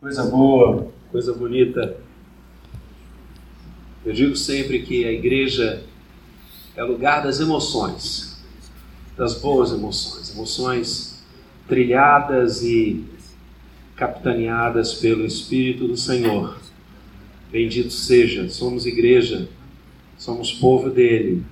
Coisa 0.00 0.24
boa, 0.24 0.90
coisa 1.10 1.34
bonita. 1.34 1.98
Eu 4.02 4.14
digo 4.14 4.34
sempre 4.34 4.80
que 4.80 5.04
a 5.04 5.12
igreja 5.12 5.84
é 6.74 6.82
lugar 6.82 7.22
das 7.22 7.38
emoções, 7.38 8.42
das 9.14 9.34
boas 9.34 9.72
emoções, 9.72 10.34
emoções 10.34 11.22
trilhadas 11.68 12.62
e 12.62 13.04
capitaneadas 13.94 14.94
pelo 14.94 15.26
Espírito 15.26 15.86
do 15.86 15.98
Senhor. 15.98 16.58
Bendito 17.52 17.92
seja, 17.92 18.48
somos 18.48 18.86
igreja, 18.86 19.50
somos 20.16 20.50
povo 20.50 20.88
dele. 20.88 21.44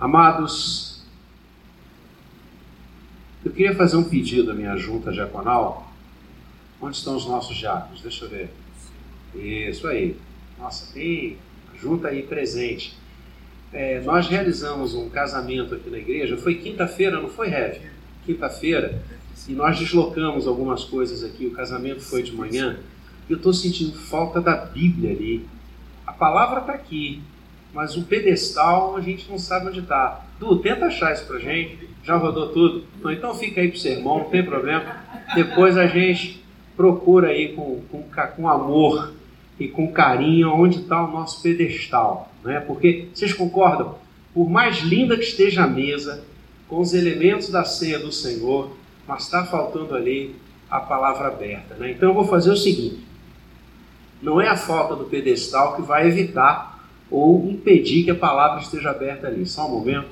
Amados, 0.00 1.04
eu 3.44 3.52
queria 3.52 3.76
fazer 3.76 3.98
um 3.98 4.04
pedido 4.04 4.50
à 4.50 4.54
minha 4.54 4.74
junta 4.78 5.12
diaconal 5.12 5.83
Onde 6.80 6.96
estão 6.96 7.16
os 7.16 7.26
nossos 7.26 7.56
diáconos? 7.56 8.00
Deixa 8.00 8.24
eu 8.24 8.30
ver. 8.30 8.50
Isso 9.34 9.86
aí. 9.86 10.16
Nossa, 10.58 10.92
tem 10.92 11.38
junta 11.80 12.08
aí 12.08 12.22
presente. 12.22 12.96
É, 13.72 14.00
nós 14.00 14.28
realizamos 14.28 14.94
um 14.94 15.08
casamento 15.08 15.74
aqui 15.74 15.90
na 15.90 15.98
igreja. 15.98 16.36
Foi 16.36 16.54
quinta-feira, 16.54 17.20
não 17.20 17.28
foi, 17.28 17.48
Rev? 17.48 17.78
Quinta-feira. 18.24 19.02
E 19.48 19.52
nós 19.52 19.78
deslocamos 19.78 20.46
algumas 20.46 20.84
coisas 20.84 21.24
aqui. 21.24 21.46
O 21.46 21.50
casamento 21.50 22.00
foi 22.00 22.22
de 22.22 22.32
manhã. 22.32 22.78
E 23.28 23.32
eu 23.32 23.36
estou 23.36 23.52
sentindo 23.52 23.98
falta 23.98 24.40
da 24.40 24.56
Bíblia 24.56 25.10
ali. 25.10 25.46
A 26.06 26.12
palavra 26.12 26.60
está 26.60 26.72
aqui. 26.72 27.22
Mas 27.72 27.96
o 27.96 28.04
pedestal 28.04 28.96
a 28.96 29.00
gente 29.00 29.28
não 29.28 29.38
sabe 29.38 29.66
onde 29.66 29.80
está. 29.80 30.24
Du, 30.38 30.56
tenta 30.58 30.86
achar 30.86 31.12
isso 31.12 31.26
pra 31.26 31.40
gente. 31.40 31.88
Já 32.04 32.16
rodou 32.16 32.50
tudo? 32.50 32.84
Então 33.10 33.34
fica 33.34 33.60
aí 33.60 33.68
pro 33.68 33.78
sermão, 33.78 34.18
não 34.18 34.30
tem 34.30 34.44
problema. 34.44 34.84
Depois 35.34 35.76
a 35.76 35.86
gente 35.86 36.43
procura 36.76 37.28
aí 37.28 37.54
com, 37.54 37.80
com, 37.90 38.04
com 38.36 38.48
amor 38.48 39.12
e 39.58 39.68
com 39.68 39.92
carinho 39.92 40.52
onde 40.52 40.80
está 40.80 41.02
o 41.04 41.10
nosso 41.10 41.42
pedestal. 41.42 42.32
Né? 42.42 42.60
Porque, 42.60 43.08
vocês 43.14 43.32
concordam? 43.32 43.96
Por 44.32 44.50
mais 44.50 44.78
linda 44.78 45.16
que 45.16 45.22
esteja 45.22 45.64
a 45.64 45.66
mesa, 45.66 46.24
com 46.68 46.80
os 46.80 46.92
elementos 46.92 47.48
da 47.48 47.64
ceia 47.64 47.98
do 47.98 48.10
Senhor, 48.10 48.70
mas 49.06 49.24
está 49.24 49.44
faltando 49.44 49.94
ali 49.94 50.34
a 50.70 50.80
palavra 50.80 51.28
aberta. 51.28 51.74
Né? 51.76 51.92
Então 51.92 52.08
eu 52.08 52.14
vou 52.14 52.24
fazer 52.24 52.50
o 52.50 52.56
seguinte: 52.56 52.98
não 54.20 54.40
é 54.40 54.48
a 54.48 54.56
falta 54.56 54.96
do 54.96 55.04
pedestal 55.04 55.76
que 55.76 55.82
vai 55.82 56.08
evitar 56.08 56.84
ou 57.10 57.48
impedir 57.48 58.04
que 58.04 58.10
a 58.10 58.14
palavra 58.14 58.60
esteja 58.60 58.90
aberta 58.90 59.28
ali. 59.28 59.46
Só 59.46 59.66
um 59.66 59.70
momento. 59.70 60.08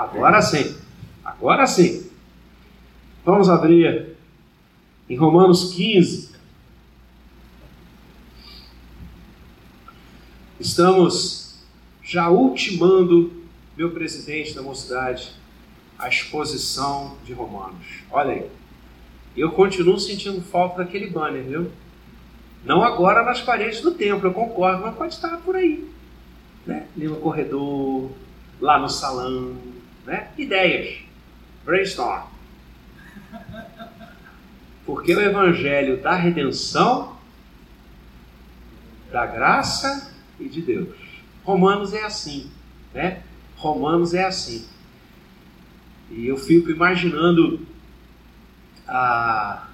Agora 0.00 0.40
sim. 0.40 0.74
Agora 1.22 1.66
sim. 1.66 2.10
Vamos 3.22 3.50
abrir 3.50 4.16
em 5.10 5.14
Romanos 5.14 5.74
15. 5.74 6.30
Estamos 10.58 11.58
já 12.02 12.30
ultimando, 12.30 13.30
meu 13.76 13.90
presidente 13.90 14.54
da 14.54 14.62
mocidade, 14.62 15.34
a 15.98 16.08
exposição 16.08 17.18
de 17.22 17.34
Romanos. 17.34 18.02
Olha 18.10 18.32
aí. 18.32 18.50
Eu 19.36 19.52
continuo 19.52 20.00
sentindo 20.00 20.40
falta 20.40 20.78
daquele 20.78 21.10
banner, 21.10 21.44
viu? 21.44 21.70
Não 22.64 22.82
agora 22.82 23.22
nas 23.22 23.42
paredes 23.42 23.82
do 23.82 23.92
templo, 23.92 24.28
eu 24.28 24.32
concordo, 24.32 24.80
mas 24.82 24.96
pode 24.96 25.12
estar 25.12 25.36
por 25.38 25.56
aí. 25.56 25.86
Né? 26.66 26.86
Ali 26.96 27.06
no 27.06 27.16
corredor, 27.16 28.10
lá 28.60 28.78
no 28.78 28.88
salão, 28.88 29.56
né? 30.10 30.28
Ideias. 30.36 30.98
Brainstorm. 31.64 32.26
Porque 34.84 35.14
o 35.14 35.20
Evangelho 35.20 36.02
da 36.02 36.16
redenção, 36.16 37.16
da 39.12 39.24
graça 39.24 40.12
e 40.40 40.48
de 40.48 40.62
Deus. 40.62 40.96
Romanos 41.44 41.94
é 41.94 42.04
assim, 42.04 42.50
né? 42.92 43.22
Romanos 43.54 44.12
é 44.12 44.24
assim. 44.24 44.66
E 46.10 46.26
eu 46.26 46.36
fico 46.36 46.70
imaginando 46.70 47.64
a, 48.88 49.68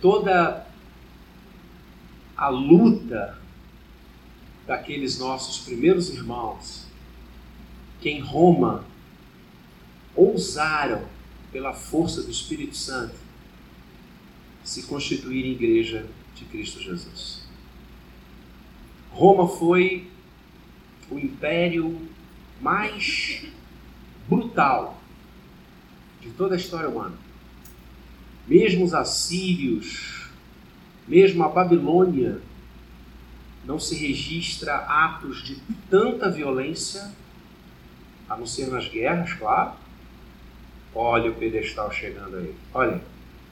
toda 0.00 0.66
a 2.36 2.48
luta 2.48 3.38
daqueles 4.66 5.20
nossos 5.20 5.60
primeiros 5.60 6.10
irmãos 6.10 6.88
que 8.00 8.10
em 8.10 8.18
Roma 8.18 8.89
ousaram, 10.14 11.04
pela 11.52 11.72
força 11.72 12.22
do 12.22 12.30
Espírito 12.30 12.76
Santo, 12.76 13.16
se 14.62 14.84
constituir 14.84 15.44
igreja 15.46 16.06
de 16.34 16.44
Cristo 16.44 16.80
Jesus. 16.80 17.42
Roma 19.10 19.48
foi 19.48 20.08
o 21.10 21.18
império 21.18 22.08
mais 22.60 23.44
brutal 24.28 25.00
de 26.20 26.30
toda 26.30 26.54
a 26.54 26.58
história 26.58 26.88
humana. 26.88 27.16
Mesmo 28.46 28.84
os 28.84 28.94
assírios, 28.94 30.30
mesmo 31.08 31.42
a 31.42 31.48
Babilônia, 31.48 32.40
não 33.64 33.78
se 33.78 33.94
registra 33.94 34.76
atos 34.76 35.42
de 35.42 35.56
tanta 35.88 36.30
violência, 36.30 37.10
a 38.28 38.36
não 38.36 38.46
ser 38.46 38.68
nas 38.68 38.88
guerras, 38.88 39.32
claro, 39.34 39.74
Olha 40.94 41.30
o 41.30 41.34
pedestal 41.34 41.90
chegando 41.92 42.36
aí. 42.36 42.54
Olha, 42.74 43.00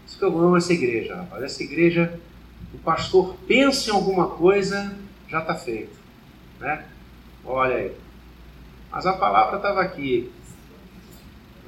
isso 0.06 0.18
que 0.18 0.24
eu 0.24 0.38
amo 0.38 0.56
essa 0.56 0.72
igreja, 0.72 1.16
rapaz. 1.16 1.42
Essa 1.42 1.62
igreja, 1.62 2.18
o 2.74 2.78
pastor 2.78 3.36
pensa 3.46 3.90
em 3.90 3.94
alguma 3.94 4.28
coisa, 4.28 4.96
já 5.28 5.40
está 5.40 5.54
feito. 5.54 5.96
Né? 6.58 6.84
Olha 7.44 7.76
aí. 7.76 7.92
Mas 8.90 9.06
a 9.06 9.12
palavra 9.12 9.56
estava 9.56 9.80
aqui. 9.80 10.30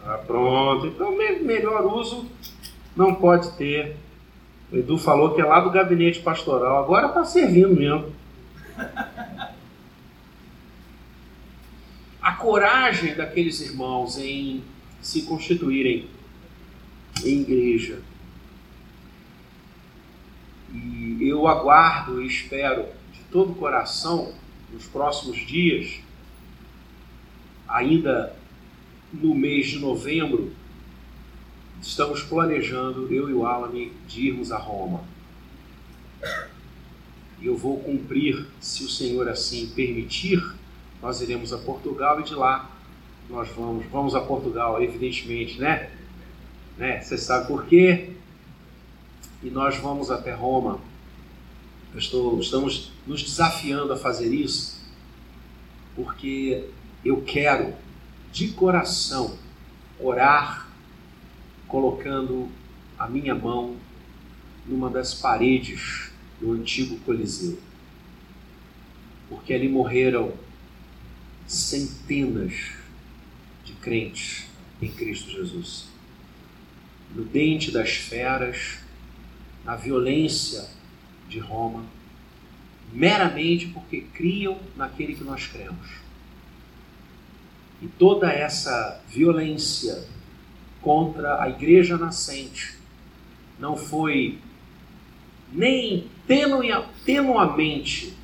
Ah, 0.05 0.19
pronto. 0.27 0.87
Então, 0.87 1.17
melhor 1.17 1.85
uso 1.87 2.27
não 2.97 3.15
pode 3.15 3.53
ter. 3.53 3.97
O 4.73 4.77
Edu 4.77 4.99
falou 4.99 5.35
que 5.35 5.41
é 5.41 5.45
lá 5.45 5.61
do 5.61 5.71
gabinete 5.71 6.21
pastoral. 6.21 6.83
Agora 6.83 7.09
está 7.09 7.25
servindo 7.25 7.75
mesmo. 7.75 8.13
A 12.23 12.33
coragem 12.33 13.15
daqueles 13.15 13.61
irmãos 13.61 14.19
em 14.19 14.63
se 15.01 15.23
constituírem 15.23 16.07
em 17.25 17.41
igreja. 17.41 18.01
E 20.73 21.19
eu 21.21 21.47
aguardo 21.49 22.23
e 22.23 22.27
espero 22.27 22.87
de 23.13 23.21
todo 23.31 23.53
o 23.53 23.57
coração, 23.57 24.33
nos 24.73 24.87
próximos 24.87 25.39
dias, 25.39 26.01
ainda 27.69 28.37
no 29.13 29.35
mês 29.35 29.67
de 29.67 29.79
novembro, 29.79 30.53
estamos 31.83 32.23
planejando, 32.23 33.13
eu 33.13 33.29
e 33.29 33.33
o 33.33 33.45
Alan, 33.45 33.73
de 34.07 34.27
irmos 34.29 34.53
a 34.53 34.59
Roma. 34.59 35.03
E 37.41 37.47
eu 37.47 37.57
vou 37.57 37.81
cumprir, 37.81 38.47
se 38.61 38.85
o 38.85 38.89
Senhor 38.89 39.29
assim 39.29 39.71
permitir, 39.71 40.41
nós 41.03 41.21
iremos 41.21 41.53
a 41.53 41.59
Portugal 41.59 42.21
e 42.21 42.25
de 42.25 42.35
lá 42.35 42.71
nós 43.31 43.49
vamos, 43.51 43.87
vamos 43.87 44.15
a 44.15 44.21
Portugal, 44.21 44.83
evidentemente, 44.83 45.59
né? 45.59 45.89
né? 46.77 47.01
Você 47.01 47.17
sabe 47.17 47.47
por 47.47 47.65
quê? 47.67 48.11
E 49.43 49.49
nós 49.49 49.77
vamos 49.77 50.11
até 50.11 50.33
Roma. 50.35 50.81
Estou, 51.95 52.41
estamos 52.41 52.93
nos 53.07 53.23
desafiando 53.23 53.93
a 53.93 53.97
fazer 53.97 54.33
isso, 54.35 54.81
porque 55.95 56.69
eu 57.05 57.23
quero, 57.23 57.75
de 58.33 58.49
coração, 58.49 59.37
orar 59.99 60.69
colocando 61.67 62.49
a 62.99 63.09
minha 63.09 63.35
mão 63.35 63.77
numa 64.67 64.91
das 64.91 65.15
paredes 65.15 66.11
do 66.41 66.53
antigo 66.53 66.99
Coliseu. 67.01 67.59
Porque 69.29 69.55
ali 69.55 69.69
morreram 69.69 70.33
centenas 71.47 72.80
crentes 73.81 74.47
em 74.81 74.91
Cristo 74.91 75.31
Jesus. 75.31 75.89
No 77.15 77.25
dente 77.25 77.71
das 77.71 77.91
feras, 77.91 78.79
na 79.65 79.77
violência 79.77 80.69
de 81.29 81.39
Roma, 81.39 81.85
meramente 82.93 83.67
porque 83.69 84.03
criam 84.15 84.59
naquele 84.77 85.15
que 85.15 85.25
nós 85.25 85.47
cremos. 85.47 86.01
E 87.83 87.89
toda 87.89 88.31
essa 88.31 89.01
violência 89.09 90.07
contra 90.81 91.43
a 91.43 91.49
igreja 91.49 91.97
nascente 91.97 92.79
não 93.59 93.77
foi 93.77 94.39
nem 95.53 96.09
tenuamente 96.27 98.15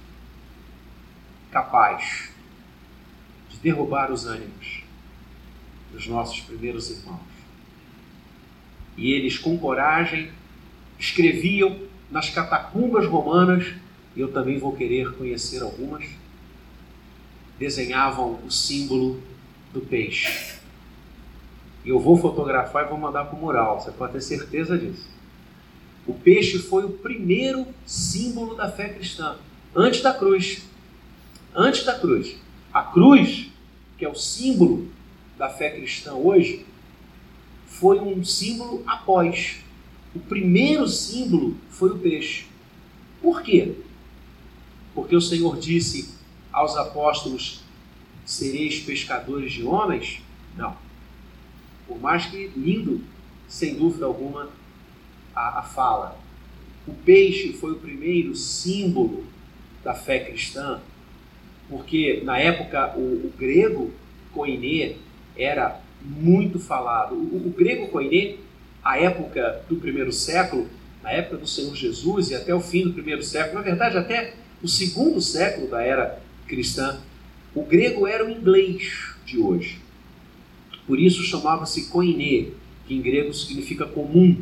capaz 1.50 2.30
de 3.50 3.58
derrubar 3.58 4.12
os 4.12 4.26
ânimos 4.26 4.75
dos 5.96 6.06
nossos 6.06 6.40
primeiros 6.40 6.90
irmãos. 6.90 7.20
E 8.98 9.12
eles, 9.12 9.38
com 9.38 9.58
coragem, 9.58 10.30
escreviam 10.98 11.80
nas 12.10 12.28
catacumbas 12.28 13.06
romanas, 13.06 13.72
e 14.14 14.20
eu 14.20 14.30
também 14.30 14.58
vou 14.58 14.76
querer 14.76 15.12
conhecer 15.14 15.62
algumas, 15.62 16.04
desenhavam 17.58 18.38
o 18.46 18.50
símbolo 18.50 19.22
do 19.72 19.80
peixe. 19.80 20.58
E 21.82 21.88
eu 21.88 21.98
vou 21.98 22.16
fotografar 22.16 22.84
e 22.84 22.88
vou 22.88 22.98
mandar 22.98 23.24
para 23.24 23.38
o 23.38 23.40
mural, 23.40 23.80
você 23.80 23.90
pode 23.90 24.12
ter 24.12 24.20
certeza 24.20 24.76
disso. 24.76 25.08
O 26.06 26.12
peixe 26.12 26.58
foi 26.58 26.84
o 26.84 26.90
primeiro 26.90 27.66
símbolo 27.86 28.54
da 28.54 28.70
fé 28.70 28.90
cristã, 28.90 29.36
antes 29.74 30.02
da 30.02 30.12
cruz. 30.12 30.62
Antes 31.54 31.84
da 31.84 31.98
cruz. 31.98 32.36
A 32.72 32.82
cruz, 32.82 33.50
que 33.96 34.04
é 34.04 34.08
o 34.08 34.14
símbolo 34.14 34.88
da 35.38 35.48
fé 35.48 35.70
cristã 35.70 36.14
hoje, 36.14 36.64
foi 37.66 38.00
um 38.00 38.24
símbolo 38.24 38.82
após. 38.86 39.58
O 40.14 40.18
primeiro 40.18 40.88
símbolo 40.88 41.56
foi 41.68 41.90
o 41.90 41.98
peixe. 41.98 42.46
Por 43.20 43.42
quê? 43.42 43.74
Porque 44.94 45.14
o 45.14 45.20
Senhor 45.20 45.58
disse 45.58 46.14
aos 46.50 46.76
apóstolos: 46.76 47.62
sereis 48.24 48.80
pescadores 48.80 49.52
de 49.52 49.62
homens? 49.62 50.22
Não. 50.56 50.76
Por 51.86 52.00
mais 52.00 52.26
que 52.26 52.50
lindo, 52.56 53.02
sem 53.46 53.74
dúvida 53.74 54.06
alguma, 54.06 54.48
a, 55.34 55.60
a 55.60 55.62
fala. 55.62 56.18
O 56.86 56.94
peixe 56.94 57.52
foi 57.52 57.72
o 57.72 57.78
primeiro 57.78 58.34
símbolo 58.34 59.24
da 59.84 59.94
fé 59.94 60.20
cristã, 60.20 60.80
porque 61.68 62.22
na 62.24 62.38
época 62.38 62.94
o, 62.96 63.26
o 63.26 63.32
grego 63.36 63.92
koiné 64.32 64.96
era 65.36 65.80
muito 66.00 66.58
falado. 66.58 67.14
O, 67.14 67.48
o 67.48 67.54
grego 67.56 67.88
koiné, 67.88 68.36
a 68.84 68.98
época 68.98 69.62
do 69.68 69.76
primeiro 69.76 70.12
século, 70.12 70.68
na 71.02 71.10
época 71.10 71.38
do 71.38 71.46
Senhor 71.46 71.74
Jesus 71.74 72.30
e 72.30 72.34
até 72.34 72.54
o 72.54 72.60
fim 72.60 72.84
do 72.84 72.92
primeiro 72.92 73.22
século, 73.22 73.54
na 73.54 73.62
verdade 73.62 73.96
até 73.96 74.34
o 74.62 74.68
segundo 74.68 75.20
século 75.20 75.68
da 75.68 75.82
era 75.82 76.20
cristã, 76.46 77.00
o 77.54 77.62
grego 77.62 78.06
era 78.06 78.24
o 78.24 78.30
inglês 78.30 79.14
de 79.24 79.38
hoje. 79.38 79.78
Por 80.86 81.00
isso 81.00 81.22
chamava-se 81.22 81.88
koiné, 81.88 82.50
que 82.86 82.94
em 82.94 83.02
grego 83.02 83.32
significa 83.34 83.86
comum. 83.86 84.36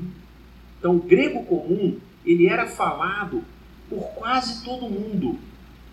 Então, 0.78 0.96
o 0.96 1.00
grego 1.00 1.44
comum, 1.44 1.98
ele 2.24 2.46
era 2.46 2.66
falado 2.66 3.42
por 3.88 4.02
quase 4.14 4.64
todo 4.64 4.88
mundo, 4.88 5.38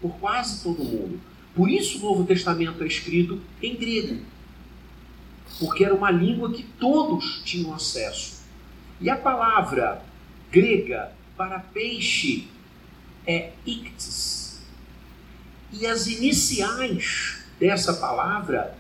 por 0.01 0.11
quase 0.17 0.61
todo 0.61 0.83
mundo. 0.83 1.19
Por 1.55 1.69
isso 1.69 1.99
o 1.99 2.01
Novo 2.01 2.23
Testamento 2.25 2.83
é 2.83 2.87
escrito 2.87 3.39
em 3.61 3.75
grego, 3.75 4.17
porque 5.61 5.85
era 5.85 5.93
uma 5.93 6.09
língua 6.09 6.51
que 6.51 6.63
todos 6.63 7.43
tinham 7.45 7.71
acesso. 7.71 8.41
E 8.99 9.11
a 9.11 9.15
palavra 9.15 10.03
grega 10.51 11.11
para 11.37 11.59
peixe 11.59 12.47
é 13.27 13.51
ictis. 13.63 14.59
E 15.71 15.85
as 15.85 16.07
iniciais 16.07 17.43
dessa 17.59 17.93
palavra 17.93 18.75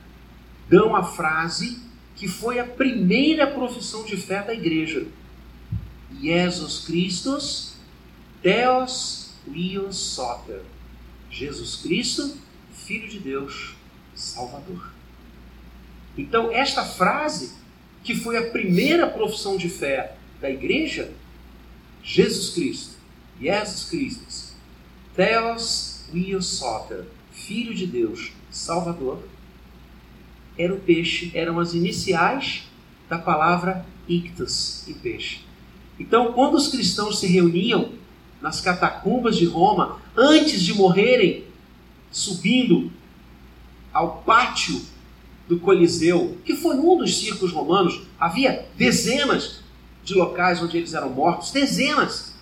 dão 0.67 0.95
a 0.95 1.03
frase 1.03 1.79
que 2.15 2.27
foi 2.27 2.59
a 2.59 2.65
primeira 2.65 3.45
profissão 3.45 4.03
de 4.03 4.17
fé 4.17 4.41
da 4.41 4.53
igreja. 4.53 5.05
Jesus 6.19 6.79
Christus, 6.79 7.75
Deus 8.41 9.35
Leos 9.47 9.97
Soter. 9.97 10.63
Jesus 11.29 11.75
Cristo, 11.75 12.35
Filho 12.73 13.07
de 13.07 13.19
Deus, 13.19 13.75
Salvador. 14.15 15.00
Então, 16.17 16.51
esta 16.51 16.83
frase, 16.83 17.53
que 18.03 18.15
foi 18.15 18.37
a 18.37 18.49
primeira 18.49 19.07
profissão 19.07 19.57
de 19.57 19.69
fé 19.69 20.15
da 20.39 20.49
igreja, 20.49 21.11
Jesus 22.03 22.49
Cristo, 22.53 22.95
Jesus 23.39 23.89
Cristo, 23.89 24.53
Theos 25.15 26.05
Soter, 26.41 27.05
Filho 27.31 27.73
de 27.73 27.85
Deus, 27.87 28.31
Salvador, 28.49 29.23
era 30.57 30.73
o 30.73 30.79
peixe, 30.79 31.31
eram 31.33 31.59
as 31.59 31.73
iniciais 31.73 32.63
da 33.09 33.17
palavra 33.17 33.85
ictus, 34.07 34.87
e 34.87 34.93
peixe. 34.93 35.41
Então, 35.99 36.33
quando 36.33 36.55
os 36.55 36.67
cristãos 36.67 37.19
se 37.19 37.27
reuniam 37.27 37.93
nas 38.41 38.59
catacumbas 38.59 39.37
de 39.37 39.45
Roma, 39.45 40.01
antes 40.15 40.61
de 40.61 40.73
morrerem, 40.73 41.45
subindo 42.11 42.91
ao 43.93 44.23
pátio 44.23 44.81
do 45.51 45.59
Coliseu, 45.59 46.37
que 46.45 46.55
foi 46.55 46.77
um 46.77 46.97
dos 46.97 47.19
circos 47.19 47.51
romanos, 47.51 48.03
havia 48.17 48.65
dezenas 48.77 49.59
de 50.03 50.13
locais 50.13 50.61
onde 50.63 50.77
eles 50.77 50.93
eram 50.93 51.09
mortos, 51.09 51.51
dezenas. 51.51 52.33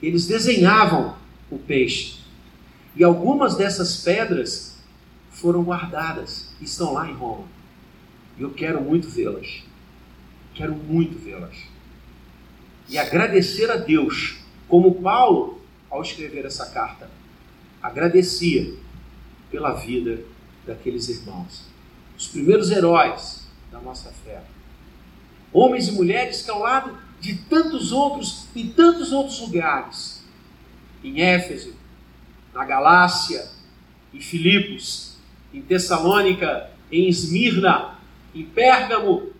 Eles 0.00 0.26
desenhavam 0.26 1.16
o 1.50 1.58
peixe. 1.58 2.18
E 2.94 3.02
algumas 3.02 3.56
dessas 3.56 3.96
pedras 3.96 4.76
foram 5.30 5.64
guardadas, 5.64 6.50
estão 6.60 6.92
lá 6.92 7.10
em 7.10 7.14
Roma. 7.14 7.44
E 8.38 8.42
eu 8.42 8.50
quero 8.50 8.80
muito 8.80 9.08
vê-las. 9.08 9.64
Quero 10.54 10.74
muito 10.74 11.18
vê-las 11.18 11.72
e 12.88 12.98
agradecer 12.98 13.70
a 13.70 13.76
Deus, 13.76 14.36
como 14.68 14.96
Paulo, 14.96 15.60
ao 15.90 16.02
escrever 16.02 16.44
essa 16.44 16.66
carta, 16.66 17.10
agradecia 17.82 18.74
pela 19.50 19.72
vida 19.72 20.20
daqueles 20.66 21.08
irmãos, 21.08 21.71
os 22.22 22.28
primeiros 22.28 22.70
heróis 22.70 23.46
da 23.70 23.80
nossa 23.80 24.12
fé. 24.24 24.42
Homens 25.52 25.88
e 25.88 25.92
mulheres 25.92 26.42
que, 26.42 26.50
ao 26.50 26.60
lado 26.60 26.96
de 27.20 27.34
tantos 27.34 27.92
outros, 27.92 28.46
em 28.54 28.68
tantos 28.68 29.12
outros 29.12 29.40
lugares, 29.40 30.24
em 31.02 31.20
Éfeso, 31.20 31.74
na 32.54 32.64
Galácia, 32.64 33.48
em 34.14 34.20
Filipos, 34.20 35.16
em 35.52 35.60
Tessalônica, 35.60 36.70
em 36.90 37.08
Esmirna, 37.08 37.98
em 38.34 38.44
Pérgamo, 38.44 39.30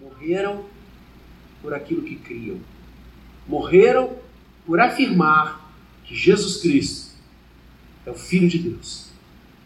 morreram 0.00 0.64
por 1.60 1.74
aquilo 1.74 2.02
que 2.02 2.16
criam 2.16 2.58
morreram 3.46 4.16
por 4.64 4.78
afirmar 4.78 5.72
que 6.04 6.14
Jesus 6.14 6.58
Cristo 6.58 7.10
é 8.06 8.10
o 8.10 8.14
Filho 8.14 8.48
de 8.48 8.58
Deus, 8.58 9.08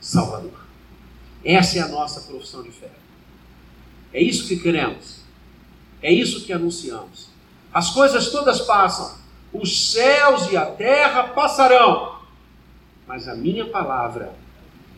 Salvador. 0.00 0.63
Essa 1.44 1.78
é 1.78 1.82
a 1.82 1.88
nossa 1.88 2.22
profissão 2.22 2.62
de 2.62 2.70
fé. 2.70 2.90
É 4.12 4.22
isso 4.22 4.48
que 4.48 4.56
queremos. 4.56 5.18
É 6.00 6.10
isso 6.10 6.44
que 6.44 6.52
anunciamos. 6.52 7.28
As 7.72 7.90
coisas 7.90 8.30
todas 8.30 8.60
passam. 8.62 9.18
Os 9.52 9.92
céus 9.92 10.50
e 10.50 10.56
a 10.56 10.66
terra 10.66 11.24
passarão. 11.24 12.18
Mas 13.06 13.28
a 13.28 13.34
minha 13.34 13.66
palavra 13.66 14.34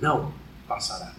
não 0.00 0.32
passará. 0.68 1.12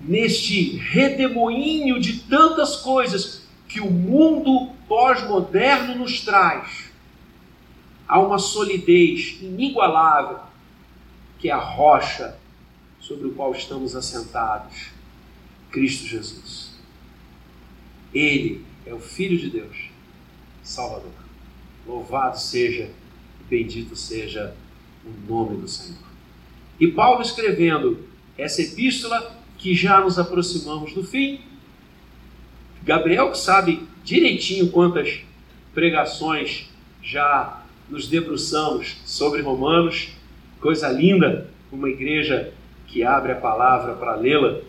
Neste 0.00 0.76
redemoinho 0.76 1.98
de 1.98 2.20
tantas 2.20 2.76
coisas 2.76 3.42
que 3.66 3.80
o 3.80 3.90
mundo 3.90 4.72
pós-moderno 4.86 5.96
nos 5.96 6.20
traz, 6.20 6.90
há 8.06 8.20
uma 8.20 8.38
solidez 8.38 9.38
inigualável, 9.40 10.40
que 11.38 11.48
é 11.48 11.52
a 11.52 11.58
rocha 11.58 12.36
sobre 13.06 13.28
o 13.28 13.32
qual 13.32 13.52
estamos 13.52 13.94
assentados, 13.94 14.86
Cristo 15.70 16.06
Jesus. 16.06 16.70
Ele 18.14 18.64
é 18.86 18.94
o 18.94 18.98
Filho 18.98 19.36
de 19.36 19.50
Deus, 19.50 19.90
Salvador. 20.62 21.12
Louvado 21.86 22.40
seja 22.40 22.90
e 23.40 23.44
bendito 23.44 23.94
seja 23.94 24.56
o 25.04 25.30
nome 25.30 25.60
do 25.60 25.68
Senhor. 25.68 26.02
E 26.80 26.88
Paulo 26.88 27.20
escrevendo 27.20 28.08
essa 28.38 28.62
epístola, 28.62 29.38
que 29.58 29.74
já 29.74 30.00
nos 30.00 30.18
aproximamos 30.18 30.94
do 30.94 31.04
fim, 31.04 31.40
Gabriel 32.82 33.30
que 33.30 33.38
sabe 33.38 33.86
direitinho 34.02 34.70
quantas 34.70 35.20
pregações 35.74 36.70
já 37.02 37.62
nos 37.88 38.08
debruçamos 38.08 38.96
sobre 39.04 39.42
Romanos, 39.42 40.08
coisa 40.58 40.88
linda, 40.88 41.50
uma 41.70 41.88
igreja 41.88 42.52
que 42.94 43.02
abre 43.02 43.32
a 43.32 43.34
palavra 43.34 43.94
para 43.94 44.14
lê-la, 44.14 44.60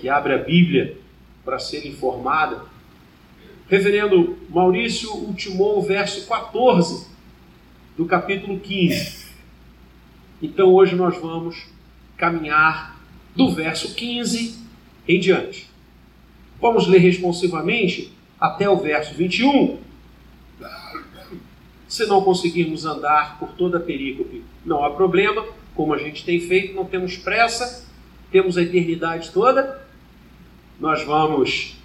que 0.00 0.08
abre 0.08 0.32
a 0.32 0.38
Bíblia 0.38 0.96
para 1.44 1.58
ser 1.58 1.86
informada. 1.86 2.62
Reverendo 3.68 4.38
Maurício 4.48 5.12
ultimou 5.14 5.78
o 5.78 5.82
verso 5.82 6.26
14 6.26 7.06
do 7.94 8.06
capítulo 8.06 8.58
15. 8.58 9.26
Então 10.40 10.72
hoje 10.72 10.96
nós 10.96 11.18
vamos 11.18 11.66
caminhar 12.16 12.98
do 13.34 13.52
verso 13.52 13.94
15 13.94 14.58
em 15.06 15.20
diante. 15.20 15.68
Vamos 16.58 16.86
ler 16.86 17.00
responsivamente 17.00 18.10
até 18.40 18.70
o 18.70 18.78
verso 18.78 19.14
21. 19.14 19.80
Se 21.86 22.06
não 22.06 22.22
conseguirmos 22.22 22.86
andar 22.86 23.38
por 23.38 23.50
toda 23.50 23.76
a 23.76 23.82
perícope, 23.82 24.42
não 24.64 24.82
há 24.82 24.90
problema, 24.90 25.44
como 25.76 25.92
a 25.92 25.98
gente 25.98 26.24
tem 26.24 26.40
feito, 26.40 26.74
não 26.74 26.86
temos 26.86 27.16
pressa, 27.16 27.86
temos 28.32 28.56
a 28.56 28.62
eternidade 28.62 29.30
toda, 29.30 29.86
nós 30.80 31.04
vamos 31.04 31.76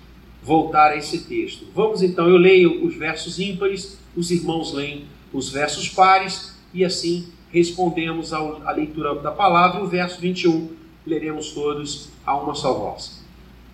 voltar 0.41 0.91
a 0.91 0.95
esse 0.95 1.25
texto. 1.25 1.67
Vamos 1.75 2.01
então, 2.01 2.27
eu 2.27 2.37
leio 2.37 2.85
os 2.85 2.95
versos 2.95 3.39
ímpares, 3.39 3.99
os 4.15 4.31
irmãos 4.31 4.73
leem 4.73 5.05
os 5.31 5.49
versos 5.49 5.89
pares 5.89 6.57
e 6.73 6.83
assim 6.83 7.27
respondemos 7.51 8.33
à 8.33 8.71
leitura 8.71 9.13
da 9.15 9.31
palavra. 9.31 9.83
O 9.83 9.87
verso 9.87 10.19
21 10.19 10.69
leremos 11.05 11.51
todos 11.51 12.09
a 12.25 12.35
uma 12.35 12.55
só 12.55 12.73
voz. 12.73 13.21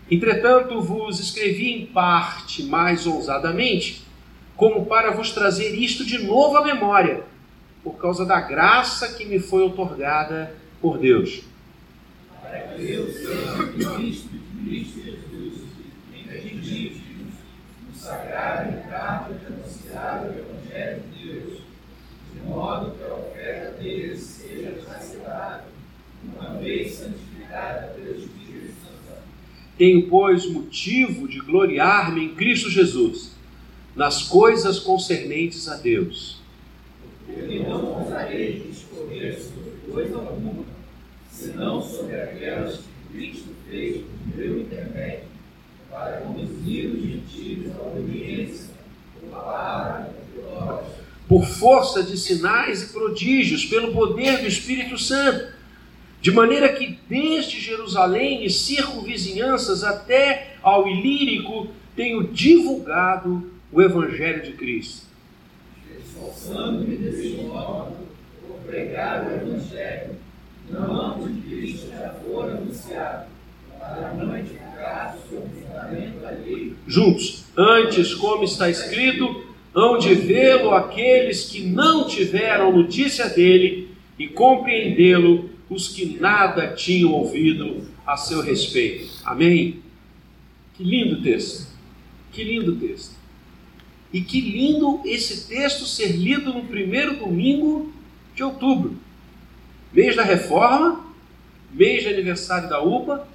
Entretanto, 0.09 0.81
vos 0.81 1.19
escrevi 1.19 1.71
em 1.73 1.85
parte 1.85 2.63
mais 2.63 3.05
ousadamente, 3.05 4.03
como 4.55 4.85
para 4.85 5.11
vos 5.11 5.31
trazer 5.31 5.75
isto 5.75 6.05
de 6.05 6.19
novo 6.19 6.57
à 6.57 6.63
memória, 6.63 7.23
por 7.87 7.97
causa 8.01 8.25
da 8.25 8.41
graça 8.41 9.13
que 9.13 9.23
me 9.23 9.39
foi 9.39 9.63
otorgada 9.63 10.53
por 10.81 10.97
Deus. 10.97 11.41
Tenho, 29.77 30.09
pois, 30.09 30.45
motivo 30.51 31.27
de 31.27 31.39
gloriar-me 31.39 32.25
em 32.25 32.35
Cristo 32.35 32.69
Jesus, 32.69 33.31
nas 33.95 34.23
coisas 34.23 34.77
concernentes 34.77 35.69
a 35.69 35.77
Deus. 35.77 36.36
Porque 37.27 37.59
não 37.59 37.99
ousarei 37.99 38.65
discorrer 38.71 39.39
sobre 39.39 39.71
coisa 39.91 40.15
alguma, 40.17 40.63
senão 41.31 41.81
sobre 41.81 42.15
aquelas 42.15 42.77
que 42.77 43.13
Cristo 43.13 43.49
fez 43.69 43.97
por 43.97 44.37
meu 44.37 44.61
intermédio, 44.61 45.27
para 45.91 46.21
conduzir 46.21 46.89
os 46.89 47.01
gentios 47.03 47.75
à 47.75 47.81
obediência, 47.81 48.69
por 49.19 49.29
palavra 49.29 50.13
glória 50.33 50.97
por 51.27 51.45
força 51.45 52.01
de 52.01 52.17
sinais 52.17 52.83
e 52.83 52.93
prodígios, 52.93 53.65
pelo 53.65 53.93
poder 53.93 54.39
do 54.39 54.47
Espírito 54.47 54.97
Santo, 54.97 55.53
de 56.21 56.31
maneira 56.31 56.69
que 56.69 56.97
desde 57.07 57.59
Jerusalém 57.59 58.45
e 58.45 58.49
circunvizinhanças 58.49 59.83
até 59.83 60.55
ao 60.63 60.87
Ilírico 60.87 61.67
tenho 61.95 62.23
divulgado 62.23 63.51
o 63.71 63.81
Evangelho 63.81 64.43
de 64.43 64.53
Cristo. 64.53 65.06
O 66.19 66.31
Evangelho, 69.31 70.15
onde 71.19 71.41
Cristo 71.41 71.89
já 71.89 72.09
for 72.09 72.49
anunciado, 72.49 73.27
para 73.79 74.13
não 74.13 74.37
edificar 74.37 75.17
sobre 75.29 75.61
fundamento 75.61 76.25
alheio. 76.25 76.77
Juntos, 76.87 77.45
antes, 77.55 78.13
como 78.15 78.43
está 78.43 78.69
escrito, 78.69 79.43
hão 79.73 79.97
de 79.97 80.13
vê-lo 80.15 80.71
aqueles 80.71 81.49
que 81.49 81.61
não 81.61 82.07
tiveram 82.07 82.75
notícia 82.75 83.29
dele 83.29 83.89
e 84.17 84.27
compreendê-lo 84.27 85.49
os 85.69 85.89
que 85.89 86.17
nada 86.19 86.73
tinham 86.73 87.11
ouvido 87.11 87.85
a 88.05 88.15
seu 88.17 88.41
respeito. 88.41 89.09
Amém? 89.23 89.81
Que 90.75 90.83
lindo 90.83 91.21
texto. 91.21 91.67
Que 92.31 92.43
lindo 92.43 92.75
texto. 92.75 93.16
E 94.11 94.21
que 94.21 94.39
lindo 94.39 95.01
esse 95.05 95.47
texto 95.47 95.85
ser 95.85 96.13
lido 96.13 96.53
no 96.53 96.65
primeiro 96.65 97.17
domingo 97.17 97.93
de 98.33 98.43
outubro. 98.43 98.97
Mês 99.91 100.15
da 100.15 100.23
reforma, 100.23 101.05
mês 101.71 102.03
de 102.03 102.09
aniversário 102.09 102.69
da 102.69 102.81
UPA, 102.81 103.27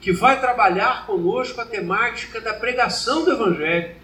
que 0.00 0.12
vai 0.12 0.40
trabalhar 0.40 1.06
conosco 1.06 1.60
a 1.60 1.66
temática 1.66 2.40
da 2.40 2.54
pregação 2.54 3.24
do 3.24 3.32
Evangelho 3.32 4.00